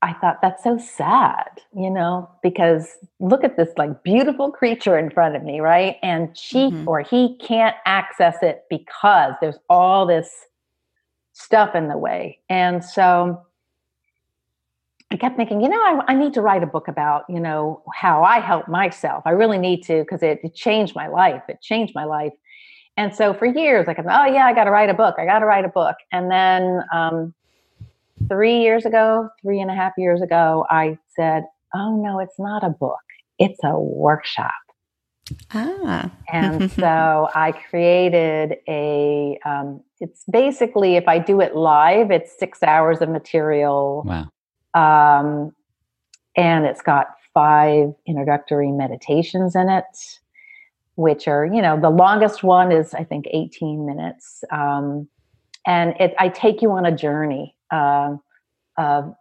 I 0.00 0.12
thought 0.14 0.40
that's 0.40 0.62
so 0.62 0.78
sad, 0.78 1.60
you 1.74 1.90
know, 1.90 2.30
because 2.40 2.96
look 3.18 3.42
at 3.42 3.56
this 3.56 3.70
like 3.76 4.04
beautiful 4.04 4.52
creature 4.52 4.96
in 4.96 5.10
front 5.10 5.34
of 5.34 5.42
me, 5.42 5.58
right? 5.60 5.96
And 6.02 6.36
she 6.38 6.70
Mhm. 6.70 6.86
or 6.86 7.00
he 7.00 7.36
can't 7.38 7.74
access 7.84 8.40
it 8.42 8.64
because 8.70 9.34
there's 9.40 9.58
all 9.68 10.06
this 10.06 10.46
stuff 11.32 11.74
in 11.74 11.88
the 11.88 11.98
way. 11.98 12.38
And 12.48 12.84
so 12.84 13.44
I 15.10 15.16
kept 15.16 15.36
thinking, 15.36 15.60
you 15.60 15.68
know, 15.68 15.82
I, 15.82 16.12
I 16.12 16.14
need 16.14 16.32
to 16.34 16.42
write 16.42 16.62
a 16.62 16.66
book 16.66 16.86
about, 16.86 17.24
you 17.28 17.40
know, 17.40 17.82
how 17.92 18.22
I 18.22 18.38
help 18.38 18.68
myself. 18.68 19.24
I 19.26 19.30
really 19.30 19.58
need 19.58 19.82
to 19.84 20.02
because 20.02 20.22
it, 20.22 20.40
it 20.44 20.54
changed 20.54 20.94
my 20.94 21.08
life. 21.08 21.42
It 21.48 21.60
changed 21.60 21.94
my 21.94 22.04
life. 22.04 22.32
And 22.96 23.14
so 23.14 23.34
for 23.34 23.46
years, 23.46 23.88
I 23.88 23.94
kept, 23.94 24.08
oh 24.08 24.26
yeah, 24.26 24.46
I 24.46 24.52
got 24.52 24.64
to 24.64 24.70
write 24.70 24.90
a 24.90 24.94
book. 24.94 25.16
I 25.18 25.26
got 25.26 25.40
to 25.40 25.46
write 25.46 25.64
a 25.64 25.68
book. 25.68 25.96
And 26.12 26.30
then 26.30 26.82
um, 26.92 27.34
three 28.28 28.60
years 28.60 28.84
ago, 28.84 29.28
three 29.42 29.60
and 29.60 29.70
a 29.70 29.74
half 29.74 29.92
years 29.96 30.22
ago, 30.22 30.66
I 30.70 30.98
said, 31.16 31.44
oh 31.74 31.96
no, 31.96 32.18
it's 32.18 32.38
not 32.38 32.64
a 32.64 32.70
book. 32.70 33.00
It's 33.38 33.58
a 33.64 33.78
workshop. 33.78 34.52
Ah. 35.54 36.10
and 36.32 36.70
so 36.80 37.28
I 37.34 37.52
created 37.52 38.56
a, 38.68 39.38
um, 39.44 39.82
it's 40.00 40.24
basically, 40.30 40.96
if 40.96 41.08
I 41.08 41.18
do 41.18 41.40
it 41.40 41.54
live, 41.56 42.10
it's 42.10 42.36
six 42.38 42.62
hours 42.62 43.00
of 43.00 43.08
material. 43.08 44.04
Wow. 44.04 44.28
Um, 44.74 45.52
and 46.36 46.64
it's 46.64 46.82
got 46.82 47.08
five 47.34 47.92
introductory 48.06 48.72
meditations 48.72 49.54
in 49.54 49.68
it, 49.68 49.84
which 50.96 51.28
are, 51.28 51.46
you 51.46 51.62
know, 51.62 51.80
the 51.80 51.90
longest 51.90 52.42
one 52.42 52.72
is, 52.72 52.94
I 52.94 53.04
think, 53.04 53.26
18 53.30 53.86
minutes. 53.86 54.44
Um, 54.50 55.08
and 55.66 55.94
it, 56.00 56.14
I 56.18 56.28
take 56.28 56.62
you 56.62 56.72
on 56.72 56.84
a 56.84 56.94
journey. 56.94 57.54
Uh, 57.72 58.16
of 58.78 59.14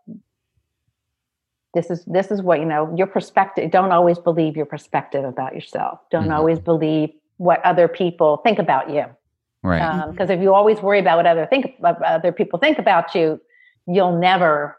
this 1.73 1.89
is 1.89 2.03
this 2.05 2.31
is 2.31 2.41
what 2.41 2.59
you 2.59 2.65
know 2.65 2.93
your 2.95 3.07
perspective 3.07 3.71
don't 3.71 3.91
always 3.91 4.19
believe 4.19 4.55
your 4.55 4.65
perspective 4.65 5.23
about 5.23 5.53
yourself 5.55 5.99
don't 6.11 6.27
Mhm. 6.27 6.35
always 6.35 6.59
believe 6.59 7.11
what 7.37 7.63
other 7.65 7.87
people 7.87 8.37
think 8.37 8.59
about 8.59 8.89
you 8.89 9.05
Right. 9.63 10.09
because 10.11 10.29
if 10.29 10.41
you 10.41 10.53
always 10.53 10.81
worry 10.81 10.99
about 10.99 11.17
what 11.17 11.25
other 11.25 11.45
think 11.45 11.75
what 11.79 12.01
other 12.03 12.31
people 12.31 12.59
think 12.59 12.77
about 12.77 13.15
you 13.15 13.39
you'll 13.87 14.17
never 14.17 14.77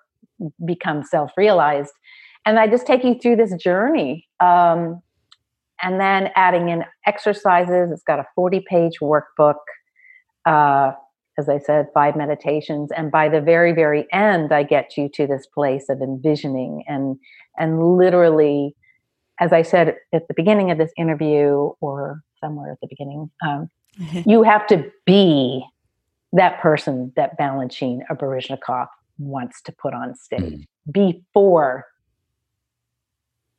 become 0.65 1.03
self-realized 1.03 1.93
and 2.47 2.59
i 2.59 2.67
just 2.67 2.87
take 2.87 3.05
you 3.05 3.15
through 3.19 3.37
this 3.37 3.55
journey 3.57 4.29
um, 4.41 5.03
and 5.83 6.01
then 6.01 6.31
adding 6.35 6.69
in 6.69 6.85
exercises 7.07 7.91
it's 7.91 8.03
got 8.03 8.19
a 8.19 8.27
40 8.35 8.61
page 8.69 8.99
workbook 9.01 9.57
uh, 10.47 10.93
as 11.39 11.49
i 11.49 11.59
said 11.59 11.87
five 11.95 12.17
meditations 12.17 12.91
and 12.93 13.11
by 13.11 13.29
the 13.29 13.41
very 13.41 13.73
very 13.73 14.07
end 14.13 14.53
i 14.53 14.63
get 14.63 14.97
you 14.97 15.09
to 15.09 15.27
this 15.27 15.47
place 15.47 15.89
of 15.89 16.01
envisioning 16.01 16.85
and 16.87 17.17
and 17.59 17.97
literally 17.97 18.75
as 19.41 19.53
i 19.53 19.63
said 19.63 19.97
at 20.13 20.29
the 20.29 20.35
beginning 20.35 20.71
of 20.71 20.79
this 20.79 20.93
interview 20.97 21.71
or 21.81 22.23
somewhere 22.41 22.73
at 22.73 22.81
the 22.81 22.89
beginning 22.89 23.31
um, 23.47 23.69
you 24.27 24.43
have 24.43 24.67
to 24.67 24.91
be 25.05 25.65
that 26.33 26.61
person 26.61 27.13
that 27.17 27.39
Balanchine 27.39 28.01
or 28.09 28.17
Baryshnikov 28.17 28.87
wants 29.19 29.61
to 29.63 29.73
put 29.73 29.95
on 29.95 30.15
stage 30.15 30.67
before 30.91 31.87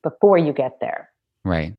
before 0.01 0.37
you 0.37 0.51
get 0.51 0.79
there. 0.81 1.09
Right. 1.45 1.75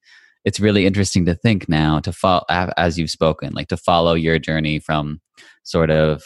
it's 0.48 0.58
really 0.58 0.86
interesting 0.86 1.26
to 1.26 1.34
think 1.34 1.68
now 1.68 2.00
to 2.00 2.10
follow 2.10 2.42
as 2.78 2.98
you've 2.98 3.10
spoken 3.10 3.52
like 3.52 3.68
to 3.68 3.76
follow 3.76 4.14
your 4.14 4.38
journey 4.38 4.78
from 4.78 5.20
sort 5.62 5.90
of 5.90 6.22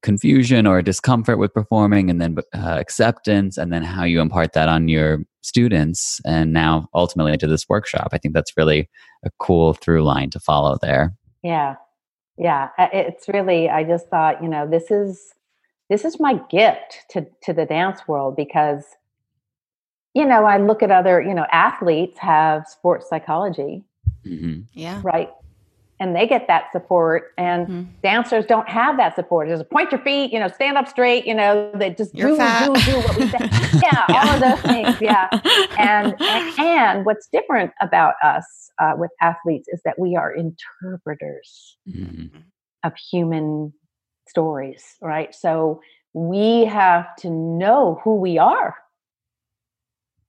confusion 0.00 0.66
or 0.66 0.80
discomfort 0.80 1.38
with 1.38 1.52
performing 1.52 2.08
and 2.08 2.18
then 2.18 2.36
uh, 2.54 2.78
acceptance 2.80 3.58
and 3.58 3.70
then 3.70 3.82
how 3.82 4.04
you 4.04 4.22
impart 4.22 4.54
that 4.54 4.70
on 4.70 4.88
your 4.88 5.18
students 5.42 6.18
and 6.24 6.54
now 6.54 6.88
ultimately 6.94 7.36
to 7.36 7.46
this 7.46 7.68
workshop. 7.68 8.08
I 8.12 8.18
think 8.18 8.32
that's 8.32 8.56
really 8.56 8.88
a 9.22 9.30
cool 9.38 9.74
through 9.74 10.02
line 10.02 10.30
to 10.30 10.40
follow 10.40 10.78
there. 10.80 11.14
Yeah, 11.42 11.74
yeah, 12.38 12.70
it's 12.78 13.28
really. 13.28 13.68
I 13.68 13.84
just 13.84 14.08
thought, 14.08 14.42
you 14.42 14.48
know, 14.48 14.66
this 14.66 14.90
is 14.90 15.34
this 15.90 16.06
is 16.06 16.18
my 16.18 16.40
gift 16.48 17.04
to 17.10 17.26
to 17.42 17.52
the 17.52 17.66
dance 17.66 18.08
world 18.08 18.34
because 18.34 18.84
you 20.16 20.24
know 20.24 20.44
i 20.44 20.56
look 20.56 20.82
at 20.82 20.90
other 20.90 21.20
you 21.20 21.34
know 21.34 21.46
athletes 21.52 22.18
have 22.18 22.66
sports 22.66 23.04
psychology 23.08 23.84
hmm 24.24 24.60
Yeah. 24.74 25.00
right? 25.04 25.30
And 26.00 26.14
they 26.14 26.26
get 26.26 26.46
that 26.48 26.64
support 26.72 27.32
and 27.38 27.66
Mhm. 27.68 27.86
dancers 28.02 28.44
don't 28.44 28.68
have 28.68 28.98
that 28.98 29.14
support. 29.14 29.48
There's 29.48 29.60
a 29.68 29.70
point 29.76 29.90
your 29.92 30.02
feet 30.08 30.32
you 30.32 30.38
know 30.42 30.48
stand 30.48 30.76
up 30.80 30.88
straight 30.88 31.24
you 31.30 31.34
know 31.40 31.70
they 31.82 31.90
just 32.02 32.12
You're 32.14 32.28
do 32.30 32.36
fat. 32.36 32.64
do 32.66 32.82
do 32.90 32.96
what 33.04 33.14
we 33.18 33.24
say. 33.34 33.40
Yeah, 33.86 34.02
all 34.14 34.28
of 34.34 34.40
those 34.46 34.62
things 34.72 34.96
yeah. 35.00 35.26
And 35.78 36.14
and, 36.32 36.42
and 36.58 37.06
what's 37.06 37.26
different 37.32 37.70
about 37.80 38.14
us 38.22 38.46
uh, 38.82 38.94
with 39.02 39.10
athletes 39.20 39.68
is 39.74 39.80
that 39.86 39.96
we 39.98 40.16
are 40.16 40.30
interpreters 40.44 41.76
hmm 41.86 42.26
of 42.84 42.92
human 43.12 43.72
stories 44.28 44.84
right? 45.00 45.34
So 45.34 45.80
we 46.12 46.64
have 46.66 47.06
to 47.22 47.28
know 47.30 48.00
who 48.02 48.14
we 48.26 48.38
are 48.38 48.74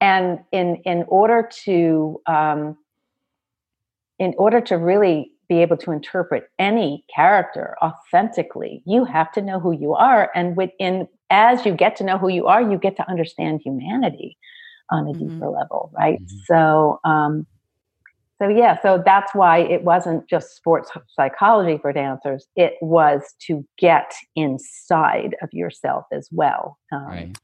and 0.02 0.40
in 0.52 0.76
in 0.86 1.04
order 1.08 1.50
to 1.66 2.22
um, 2.28 2.78
in 4.20 4.34
order 4.38 4.62
to 4.62 4.76
really 4.76 5.32
be 5.50 5.62
able 5.62 5.78
to 5.78 5.92
interpret 5.92 6.50
any 6.60 7.06
character 7.14 7.76
authentically 7.82 8.84
you 8.86 9.06
have 9.06 9.32
to 9.32 9.42
know 9.42 9.60
who 9.60 9.72
you 9.72 9.94
are 9.94 10.30
and 10.36 10.58
within 10.58 11.08
as 11.30 11.66
you 11.66 11.74
get 11.74 11.96
to 11.96 12.04
know 12.04 12.18
who 12.18 12.28
you 12.28 12.48
are 12.48 12.62
you 12.62 12.78
get 12.78 12.96
to 12.98 13.10
understand 13.10 13.62
humanity 13.64 14.38
on 14.90 15.08
a 15.08 15.14
Mhm. 15.14 15.20
deeper 15.20 15.50
level 15.50 15.92
right 15.98 16.20
Mhm. 16.22 16.46
so 16.46 17.00
um 17.04 17.48
so 18.42 18.48
yeah 18.50 18.80
so 18.82 19.02
that's 19.06 19.34
why 19.34 19.60
it 19.60 19.84
wasn't 19.84 20.28
just 20.30 20.56
sports 20.56 20.92
psychology 21.16 21.78
for 21.78 21.94
dancers 21.94 22.48
it 22.56 22.74
was 22.82 23.34
to 23.40 23.66
get 23.78 24.14
inside 24.36 25.36
of 25.42 25.50
yourself 25.54 26.06
as 26.12 26.28
well 26.32 26.78
um, 26.92 27.06
right 27.06 27.40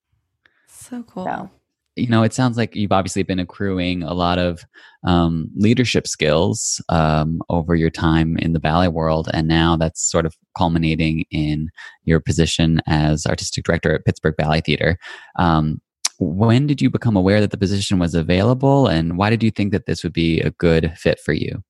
So 0.67 1.03
cool. 1.03 1.25
So. 1.25 1.49
You 1.95 2.07
know, 2.07 2.23
it 2.23 2.33
sounds 2.33 2.57
like 2.57 2.75
you've 2.75 2.91
obviously 2.91 3.23
been 3.23 3.39
accruing 3.39 4.01
a 4.03 4.13
lot 4.13 4.39
of 4.39 4.65
um, 5.03 5.49
leadership 5.55 6.07
skills 6.07 6.81
um, 6.89 7.41
over 7.49 7.75
your 7.75 7.91
time 7.91 8.37
in 8.37 8.53
the 8.53 8.59
ballet 8.59 8.87
world, 8.87 9.29
and 9.33 9.47
now 9.47 9.75
that's 9.75 10.01
sort 10.01 10.25
of 10.25 10.35
culminating 10.57 11.25
in 11.29 11.69
your 12.05 12.19
position 12.19 12.81
as 12.87 13.25
artistic 13.25 13.63
director 13.63 13.93
at 13.93 14.05
Pittsburgh 14.05 14.35
Ballet 14.37 14.61
Theater. 14.61 14.97
Um, 15.37 15.81
when 16.19 16.67
did 16.67 16.81
you 16.81 16.89
become 16.89 17.15
aware 17.15 17.41
that 17.41 17.51
the 17.51 17.57
position 17.57 17.99
was 17.99 18.15
available, 18.15 18.87
and 18.87 19.17
why 19.17 19.29
did 19.29 19.43
you 19.43 19.51
think 19.51 19.71
that 19.71 19.85
this 19.85 20.03
would 20.03 20.13
be 20.13 20.39
a 20.41 20.51
good 20.51 20.93
fit 20.97 21.19
for 21.19 21.33
you? 21.33 21.63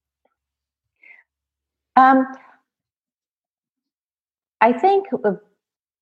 Um, 1.96 2.26
I 4.62 4.72
think 4.72 5.08
uh, 5.26 5.34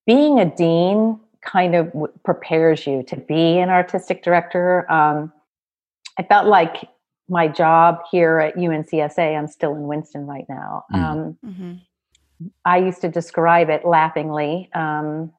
being 0.05 0.39
a 0.39 0.45
dean 0.45 1.19
kind 1.43 1.75
of 1.75 1.87
w- 1.87 2.13
prepares 2.23 2.85
you 2.85 3.03
to 3.03 3.15
be 3.15 3.59
an 3.59 3.69
artistic 3.69 4.23
director. 4.23 4.89
Um, 4.91 5.31
I 6.17 6.23
felt 6.23 6.47
like 6.47 6.87
my 7.29 7.47
job 7.47 7.99
here 8.11 8.39
at 8.39 8.55
UNCSA, 8.55 9.37
I'm 9.37 9.47
still 9.47 9.73
in 9.75 9.87
Winston 9.87 10.27
right 10.27 10.45
now. 10.49 10.83
Mm. 10.93 11.03
Um, 11.03 11.37
Mhm. 11.45 11.79
I 12.65 12.77
used 12.77 13.01
to 13.01 13.09
describe 13.09 13.69
it 13.69 13.85
laughingly 13.85 14.69
um, 14.73 15.31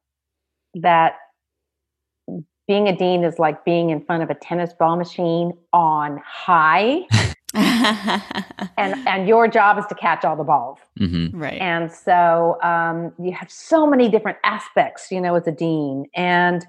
that 0.75 1.17
being 2.69 2.89
a 2.89 2.97
dean 2.97 3.25
is 3.25 3.39
like 3.39 3.65
being 3.65 3.91
in 3.91 4.05
front 4.05 4.23
of 4.23 4.31
a 4.31 4.35
tennis 4.35 4.73
ball 4.73 4.97
machine 4.97 5.53
on 5.73 6.21
high, 6.25 7.01
and 8.77 8.95
and 9.07 9.29
your 9.29 9.49
job 9.49 9.79
is 9.79 9.87
to 9.87 9.95
catch 9.95 10.25
all 10.25 10.37
the 10.37 10.45
balls. 10.45 10.79
hmm 10.99 11.27
right. 11.33 11.61
And 11.61 11.91
so 11.93 12.59
um, 12.63 13.13
you 13.19 13.33
have 13.33 13.51
so 13.51 13.87
many 13.87 14.09
different 14.09 14.39
aspects, 14.45 15.11
you 15.11 15.21
know, 15.21 15.35
as 15.35 15.47
a 15.47 15.53
dean. 15.53 16.07
And 16.15 16.67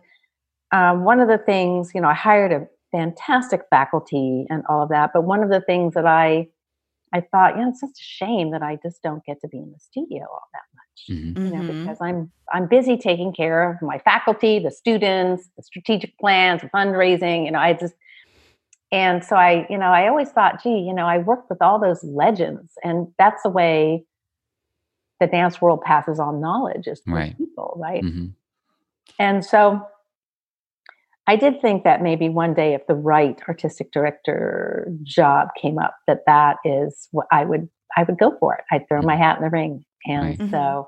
um, 0.72 1.04
one 1.04 1.20
of 1.20 1.28
the 1.28 1.38
things, 1.38 1.92
you 1.94 2.02
know, 2.02 2.08
I 2.10 2.14
hired 2.14 2.52
a 2.52 2.68
fantastic 2.92 3.62
faculty 3.70 4.46
and 4.50 4.64
all 4.70 4.84
of 4.84 4.90
that, 4.90 5.12
but 5.14 5.24
one 5.24 5.44
of 5.44 5.50
the 5.50 5.62
things 5.62 5.94
that 5.96 6.06
I 6.06 6.48
I 7.16 7.22
thought, 7.32 7.56
you 7.56 7.62
know, 7.62 7.70
it's 7.70 7.80
just 7.82 8.00
a 8.00 8.04
shame 8.04 8.52
that 8.52 8.64
I 8.64 8.80
just 8.82 9.04
don't 9.04 9.24
get 9.24 9.40
to 9.42 9.48
be 9.48 9.60
in 9.60 9.72
the 9.72 9.80
studio 9.80 10.24
all 10.24 10.48
that 10.54 10.64
much. 10.76 11.18
Mhm. 11.20 11.38
You 11.52 11.58
know, 11.58 11.64
Mhm. 11.64 11.84
because 11.84 11.98
I'm 12.02 12.32
I'm 12.52 12.68
busy 12.68 12.98
taking 12.98 13.34
care 13.34 13.70
of 13.72 13.82
my 13.82 14.00
faculty, 14.00 14.60
the 14.60 14.72
students, 14.72 15.48
the 15.56 15.64
strategic 15.64 16.18
plans, 16.20 16.62
fundraising. 16.74 17.46
You 17.46 17.52
know, 17.52 17.60
I 17.60 17.74
just 17.74 17.94
and 18.94 19.26
so 19.26 19.36
I, 19.36 19.66
you 19.72 19.78
know, 19.78 19.88
I 19.88 20.08
always 20.08 20.30
thought, 20.30 20.62
gee, 20.62 20.78
you 20.78 20.94
know, 20.94 21.08
I 21.08 21.18
worked 21.18 21.50
with 21.50 21.62
all 21.64 21.80
those 21.80 22.04
legends, 22.04 22.74
and 22.84 23.08
that's 23.18 23.42
the 23.42 23.50
way 23.50 24.06
the 25.20 25.26
dance 25.26 25.60
world 25.60 25.82
passes 25.82 26.20
on 26.20 26.40
knowledge 26.40 26.86
is 26.88 27.02
through 27.02 27.16
Right. 27.16 27.38
people, 27.38 27.74
right? 27.82 28.04
Mhm. 28.04 28.34
And 29.18 29.44
so 29.44 29.82
I 31.26 31.36
did 31.38 31.60
think 31.62 31.84
that 31.86 32.04
maybe 32.04 32.30
one 32.30 32.54
day, 32.54 32.74
if 32.76 32.86
the 32.86 32.96
right 32.96 33.42
artistic 33.48 33.92
director 33.92 34.92
job 35.04 35.50
came 35.60 35.80
up, 35.80 35.96
that 36.06 36.26
that 36.28 36.58
is 36.64 37.08
what 37.12 37.26
I 37.32 37.46
would 37.46 37.68
I 37.98 38.04
would 38.04 38.18
go 38.20 38.36
for 38.40 38.56
it. 38.56 38.64
I'd 38.72 38.88
throw 38.88 39.02
my 39.02 39.16
hat 39.16 39.38
in 39.38 39.44
the 39.44 39.50
ring. 39.50 39.86
And 40.06 40.22
Right. 40.40 40.50
So 40.52 40.88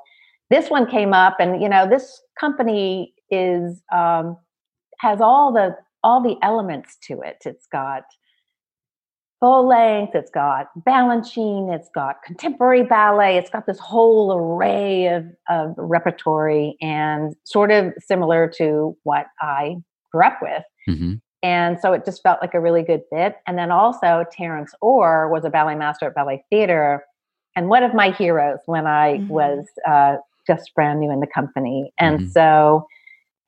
this 0.52 0.70
one 0.70 0.86
came 0.90 1.14
up, 1.14 1.38
and 1.40 1.60
you 1.62 1.70
know, 1.70 1.88
this 1.90 2.22
company 2.40 3.14
is 3.32 3.82
um, 3.92 4.38
has 5.00 5.22
all 5.22 5.52
the 5.52 5.76
all 6.06 6.22
the 6.22 6.38
elements 6.44 6.98
to 7.08 7.20
it. 7.22 7.38
It's 7.46 7.66
got 7.72 8.04
full 9.42 9.68
length, 9.68 10.14
it's 10.16 10.30
got 10.30 10.68
Balanchine, 10.88 11.74
it's 11.76 11.90
got 11.94 12.22
contemporary 12.24 12.84
ballet, 12.84 13.38
it's 13.38 13.50
got 13.50 13.66
this 13.66 13.80
whole 13.80 14.34
array 14.38 15.08
of, 15.08 15.26
of 15.50 15.74
repertory 15.78 16.78
and 16.80 17.36
sort 17.44 17.72
of 17.72 17.92
similar 18.00 18.48
to 18.58 18.96
what 19.04 19.26
I 19.42 19.78
grew 20.12 20.24
up 20.24 20.38
with. 20.42 20.64
Mhm. 20.88 21.20
And 21.44 21.80
so 21.80 21.92
it 21.94 22.06
just 22.06 22.24
felt 22.24 22.40
like 22.42 22.54
a 22.54 22.60
really 22.62 22.84
good 22.84 23.02
fit. 23.12 23.36
And 23.46 23.58
then 23.58 23.72
also 23.72 24.26
Terrence 24.32 24.74
Orr 24.82 25.28
was 25.30 25.44
a 25.44 25.50
ballet 25.50 25.76
master 25.76 26.06
at 26.06 26.16
Ballet 26.16 26.46
Theater 26.50 27.04
and 27.56 27.68
one 27.68 27.84
of 27.84 27.94
my 27.94 28.12
heroes 28.12 28.60
when 28.68 28.86
I 28.88 29.18
Mhm. 29.18 29.28
was 29.28 29.66
uh, 29.88 30.18
just 30.48 30.74
brand 30.76 31.00
new 31.00 31.12
in 31.12 31.20
the 31.20 31.28
company. 31.28 31.92
And 32.00 32.20
Mhm. 32.22 32.30
so 32.30 32.88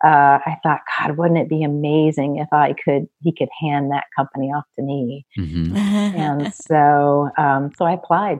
uh, 0.04 0.40
I 0.46 0.58
thought, 0.64 0.82
God, 1.00 1.18
wouldn't 1.18 1.40
it 1.40 1.50
be 1.50 1.64
amazing 1.64 2.38
if 2.38 2.52
I 2.52 2.74
could, 2.84 3.08
he 3.24 3.34
could 3.36 3.50
hand 3.60 3.92
that 3.92 4.06
company 4.16 4.48
off 4.48 4.66
to 4.78 4.84
me. 4.84 5.26
Mhm. 5.38 5.76
And 6.18 6.54
so, 6.54 7.30
um, 7.38 7.72
so 7.78 7.86
I 7.86 7.94
applied. 7.94 8.40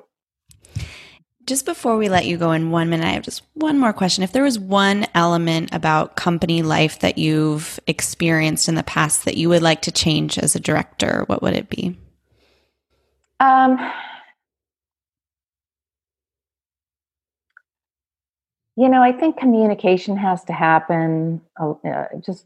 Just 1.46 1.66
before 1.66 1.96
we 1.96 2.10
let 2.10 2.26
you 2.26 2.38
go 2.38 2.52
in 2.52 2.72
one 2.72 2.90
minute, 2.90 3.06
I 3.06 3.12
have 3.12 3.24
just 3.24 3.44
one 3.54 3.80
more 3.80 3.94
question. 3.94 4.24
If 4.24 4.34
there 4.34 4.44
was 4.44 4.60
one 4.60 5.06
element 5.16 5.70
about 5.74 6.16
company 6.18 6.62
life 6.62 7.00
that 7.00 7.18
you've 7.18 7.80
experienced 7.88 8.68
in 8.68 8.76
the 8.76 8.84
past 8.84 9.26
that 9.26 9.38
you 9.38 9.48
would 9.50 9.62
like 9.62 9.82
to 9.84 9.92
change 9.92 10.38
as 10.38 10.56
a 10.56 10.60
director, 10.60 11.24
what 11.28 11.42
would 11.42 11.54
it 11.54 11.70
be? 11.70 11.98
Um, 13.40 13.78
you 18.78 18.88
know, 18.88 19.02
I 19.02 19.12
think 19.12 19.38
communication 19.38 20.16
has 20.18 20.44
to 20.46 20.54
happen, 20.54 21.42
uh, 21.60 21.72
uh, 21.84 22.06
just 22.20 22.46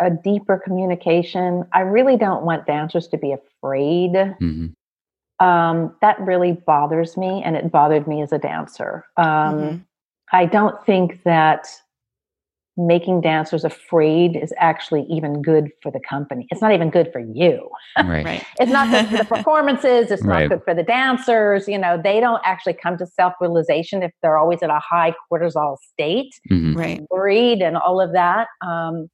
a 0.00 0.10
deeper 0.10 0.58
communication. 0.58 1.64
I 1.72 1.80
really 1.80 2.16
don't 2.16 2.44
want 2.44 2.66
dancers 2.66 3.06
to 3.08 3.16
be 3.16 3.32
afraid. 3.32 4.12
Mhm. 4.40 4.74
Um, 5.40 5.96
that 6.00 6.20
really 6.20 6.52
bothers 6.52 7.16
me, 7.16 7.42
and 7.44 7.56
it 7.56 7.70
bothered 7.70 8.08
me 8.08 8.22
as 8.22 8.32
a 8.32 8.38
dancer. 8.38 9.04
Um, 9.16 9.26
Mhm. 9.54 9.84
I 10.32 10.46
don't 10.46 10.84
think 10.84 11.22
that 11.22 11.68
making 12.78 13.20
dancers 13.20 13.64
afraid 13.64 14.36
is 14.36 14.52
actually 14.56 15.04
even 15.10 15.42
good 15.42 15.70
for 15.82 15.90
the 15.90 16.00
company. 16.08 16.46
It's 16.50 16.62
not 16.62 16.72
even 16.72 16.90
good 16.90 17.10
for 17.12 17.18
you. 17.18 17.68
Right. 17.98 18.24
Right. 18.24 18.44
It's 18.60 18.70
not 18.72 18.88
good 18.90 19.06
for 19.10 19.16
the 19.18 19.24
performances. 19.36 20.10
It's 20.10 20.22
Right. 20.24 20.42
not 20.42 20.48
good 20.50 20.64
for 20.64 20.74
the 20.74 20.82
dancers. 20.84 21.66
You 21.68 21.78
know, 21.78 22.00
they 22.02 22.20
don't 22.20 22.40
actually 22.44 22.74
come 22.74 22.96
to 22.98 23.06
self 23.06 23.34
realization 23.40 24.02
if 24.02 24.12
they're 24.22 24.38
always 24.38 24.62
at 24.62 24.70
a 24.70 24.78
high 24.78 25.12
cortisol 25.30 25.76
state, 25.92 26.32
Mhm. 26.50 26.76
Right. 26.76 27.00
worried, 27.10 27.60
and 27.62 27.76
all 27.76 28.00
of 28.00 28.12
that. 28.12 28.46
Um, 28.66 29.08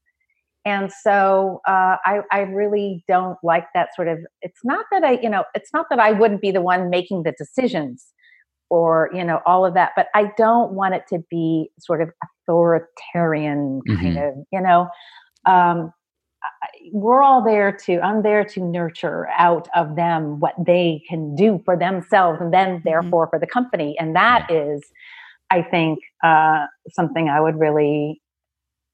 and 0.66 0.90
so 0.92 1.60
uh, 1.68 1.96
I, 2.04 2.20
I 2.30 2.40
really 2.40 3.04
don't 3.06 3.36
like 3.42 3.66
that 3.74 3.94
sort 3.94 4.08
of. 4.08 4.18
It's 4.40 4.60
not 4.64 4.86
that 4.92 5.04
I, 5.04 5.12
you 5.22 5.28
know, 5.28 5.44
it's 5.54 5.72
not 5.74 5.86
that 5.90 5.98
I 5.98 6.12
wouldn't 6.12 6.40
be 6.40 6.50
the 6.50 6.62
one 6.62 6.88
making 6.90 7.24
the 7.24 7.32
decisions 7.32 8.06
or 8.74 9.08
you 9.14 9.22
know 9.22 9.40
all 9.46 9.64
of 9.64 9.74
that, 9.74 9.92
but 9.94 10.08
I 10.14 10.32
don't 10.36 10.72
want 10.72 10.94
it 10.94 11.04
to 11.10 11.20
be 11.30 11.70
sort 11.78 12.02
of 12.02 12.10
authoritarian 12.48 13.80
kind 13.86 14.18
of, 14.18 14.34
you 14.52 14.60
know. 14.60 14.88
Um, 15.46 15.92
we're 16.92 17.22
all 17.22 17.42
there 17.42 17.72
to 17.72 18.00
i'm 18.00 18.22
there 18.22 18.44
to 18.44 18.60
nurture 18.60 19.28
out 19.38 19.68
of 19.74 19.96
them 19.96 20.40
what 20.40 20.54
they 20.66 21.02
can 21.08 21.34
do 21.34 21.60
for 21.64 21.76
themselves 21.76 22.38
and 22.40 22.52
then 22.52 22.82
therefore 22.84 23.26
for 23.30 23.38
the 23.38 23.46
company. 23.46 23.96
And 23.98 24.16
that 24.16 24.50
is 24.50 24.82
i 25.50 25.62
think 25.62 26.00
uh, 26.22 26.66
something 26.90 27.28
i 27.28 27.40
would 27.40 27.58
really 27.58 28.20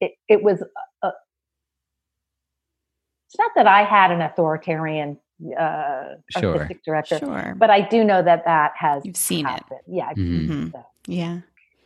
it, 0.00 0.12
it 0.28 0.42
was 0.42 0.62
uh, 1.02 1.10
it's 3.28 3.38
not 3.38 3.52
that 3.56 3.66
i 3.66 3.82
had 3.82 4.10
an 4.12 4.20
authoritarian 4.20 5.18
uh, 5.58 6.14
Sure. 6.38 6.52
artistic 6.54 6.84
director 6.84 7.18
Sure. 7.18 7.54
but 7.58 7.70
i 7.70 7.80
do 7.80 8.04
know 8.04 8.22
that 8.22 8.44
that 8.44 8.72
has 8.76 9.04
You've 9.04 9.16
seen 9.16 9.46
it. 9.46 9.62
yeah 9.86 10.06
I've 10.10 10.16
Mhm. 10.16 10.38
seen 10.38 10.50
it. 10.50 10.54
Mhm. 10.54 10.72
so, 10.72 10.84
Yeah. 11.06 11.34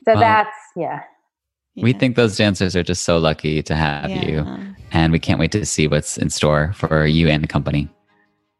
so 0.04 0.12
Well, 0.12 0.20
that's 0.20 0.56
yeah 0.76 1.00
We 1.76 1.90
Yeah. 1.92 1.98
think 1.98 2.16
those 2.16 2.36
dancers 2.36 2.76
are 2.76 2.84
just 2.84 3.02
so 3.02 3.18
lucky 3.18 3.60
to 3.62 3.74
have 3.74 4.08
you, 4.08 4.46
and 4.92 5.12
we 5.12 5.18
can't 5.18 5.40
wait 5.40 5.50
to 5.52 5.64
see 5.66 5.88
what's 5.88 6.16
in 6.18 6.30
store 6.30 6.72
for 6.74 7.04
you 7.06 7.28
and 7.28 7.42
the 7.42 7.48
company. 7.48 7.88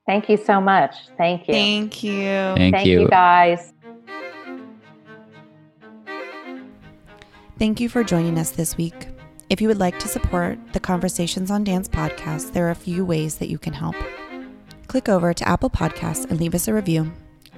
thank 0.07 0.29
you 0.29 0.37
so 0.37 0.61
much 0.61 0.95
thank 1.17 1.47
you 1.49 1.55
Thank 1.55 2.03
you. 2.05 2.55
Thank, 2.57 2.75
Thank 2.75 2.87
you. 2.87 3.01
you 3.03 3.09
guys 3.09 3.73
Thank 7.59 7.79
you 7.81 7.89
for 7.89 8.03
joining 8.03 8.37
us 8.39 8.51
this 8.51 8.77
week. 8.77 9.07
If 9.49 9.61
you 9.61 9.69
would 9.69 9.79
like 9.79 9.99
to 10.01 10.09
support 10.09 10.59
the 10.73 10.81
Conversations 10.81 11.51
on 11.53 11.63
Dance 11.63 11.87
podcast, 11.89 12.53
there 12.53 12.67
are 12.67 12.71
a 12.73 12.75
few 12.75 13.05
ways 13.05 13.37
that 13.37 13.49
you 13.49 13.59
can 13.59 13.73
help. 13.73 13.95
Click 14.95 15.09
over 15.09 15.35
to 15.35 15.49
Apple 15.49 15.71
Podcasts 15.71 16.31
and 16.31 16.39
leave 16.39 16.55
us 16.55 16.69
a 16.69 16.73
review. 16.73 17.13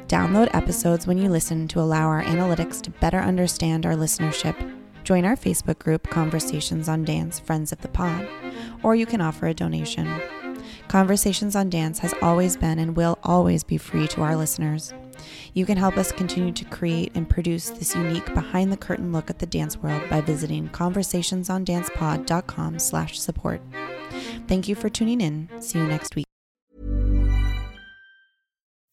Download 0.08 0.48
episodes 0.54 1.06
when 1.06 1.18
you 1.18 1.28
listen 1.28 1.68
to 1.68 1.80
allow 1.80 2.08
our 2.08 2.22
analytics 2.22 2.80
to 2.80 2.90
better 2.90 3.18
understand 3.18 3.84
our 3.84 3.92
listenership. 3.92 4.56
Join 5.04 5.26
our 5.26 5.36
Facebook 5.36 5.78
group, 5.78 6.08
Conversations 6.08 6.88
on 6.88 7.04
Dance 7.04 7.38
Friends 7.38 7.72
of 7.72 7.82
the 7.82 7.88
Pod, 7.88 8.26
or 8.82 8.96
you 8.96 9.04
can 9.04 9.20
offer 9.20 9.48
a 9.48 9.52
donation. 9.52 10.10
Conversations 10.88 11.54
on 11.54 11.68
Dance 11.68 11.98
has 11.98 12.14
always 12.22 12.56
been 12.56 12.78
and 12.78 12.96
will 12.96 13.18
always 13.22 13.62
be 13.62 13.76
free 13.76 14.08
to 14.08 14.22
our 14.22 14.34
listeners. 14.34 14.94
You 15.52 15.66
can 15.66 15.76
help 15.76 15.98
us 15.98 16.12
continue 16.12 16.52
to 16.52 16.64
create 16.64 17.12
and 17.14 17.28
produce 17.28 17.68
this 17.68 17.94
unique 17.94 18.32
behind 18.32 18.72
the 18.72 18.78
curtain 18.78 19.12
look 19.12 19.28
at 19.28 19.40
the 19.40 19.46
dance 19.46 19.76
world 19.76 20.08
by 20.08 20.22
visiting 20.22 20.70
conversationsondancepod.com 20.70 22.78
slash 22.78 23.20
support. 23.20 23.60
Thank 24.48 24.68
you 24.68 24.74
for 24.74 24.88
tuning 24.88 25.20
in. 25.20 25.50
See 25.60 25.78
you 25.78 25.86
next 25.86 26.16
week. 26.16 26.24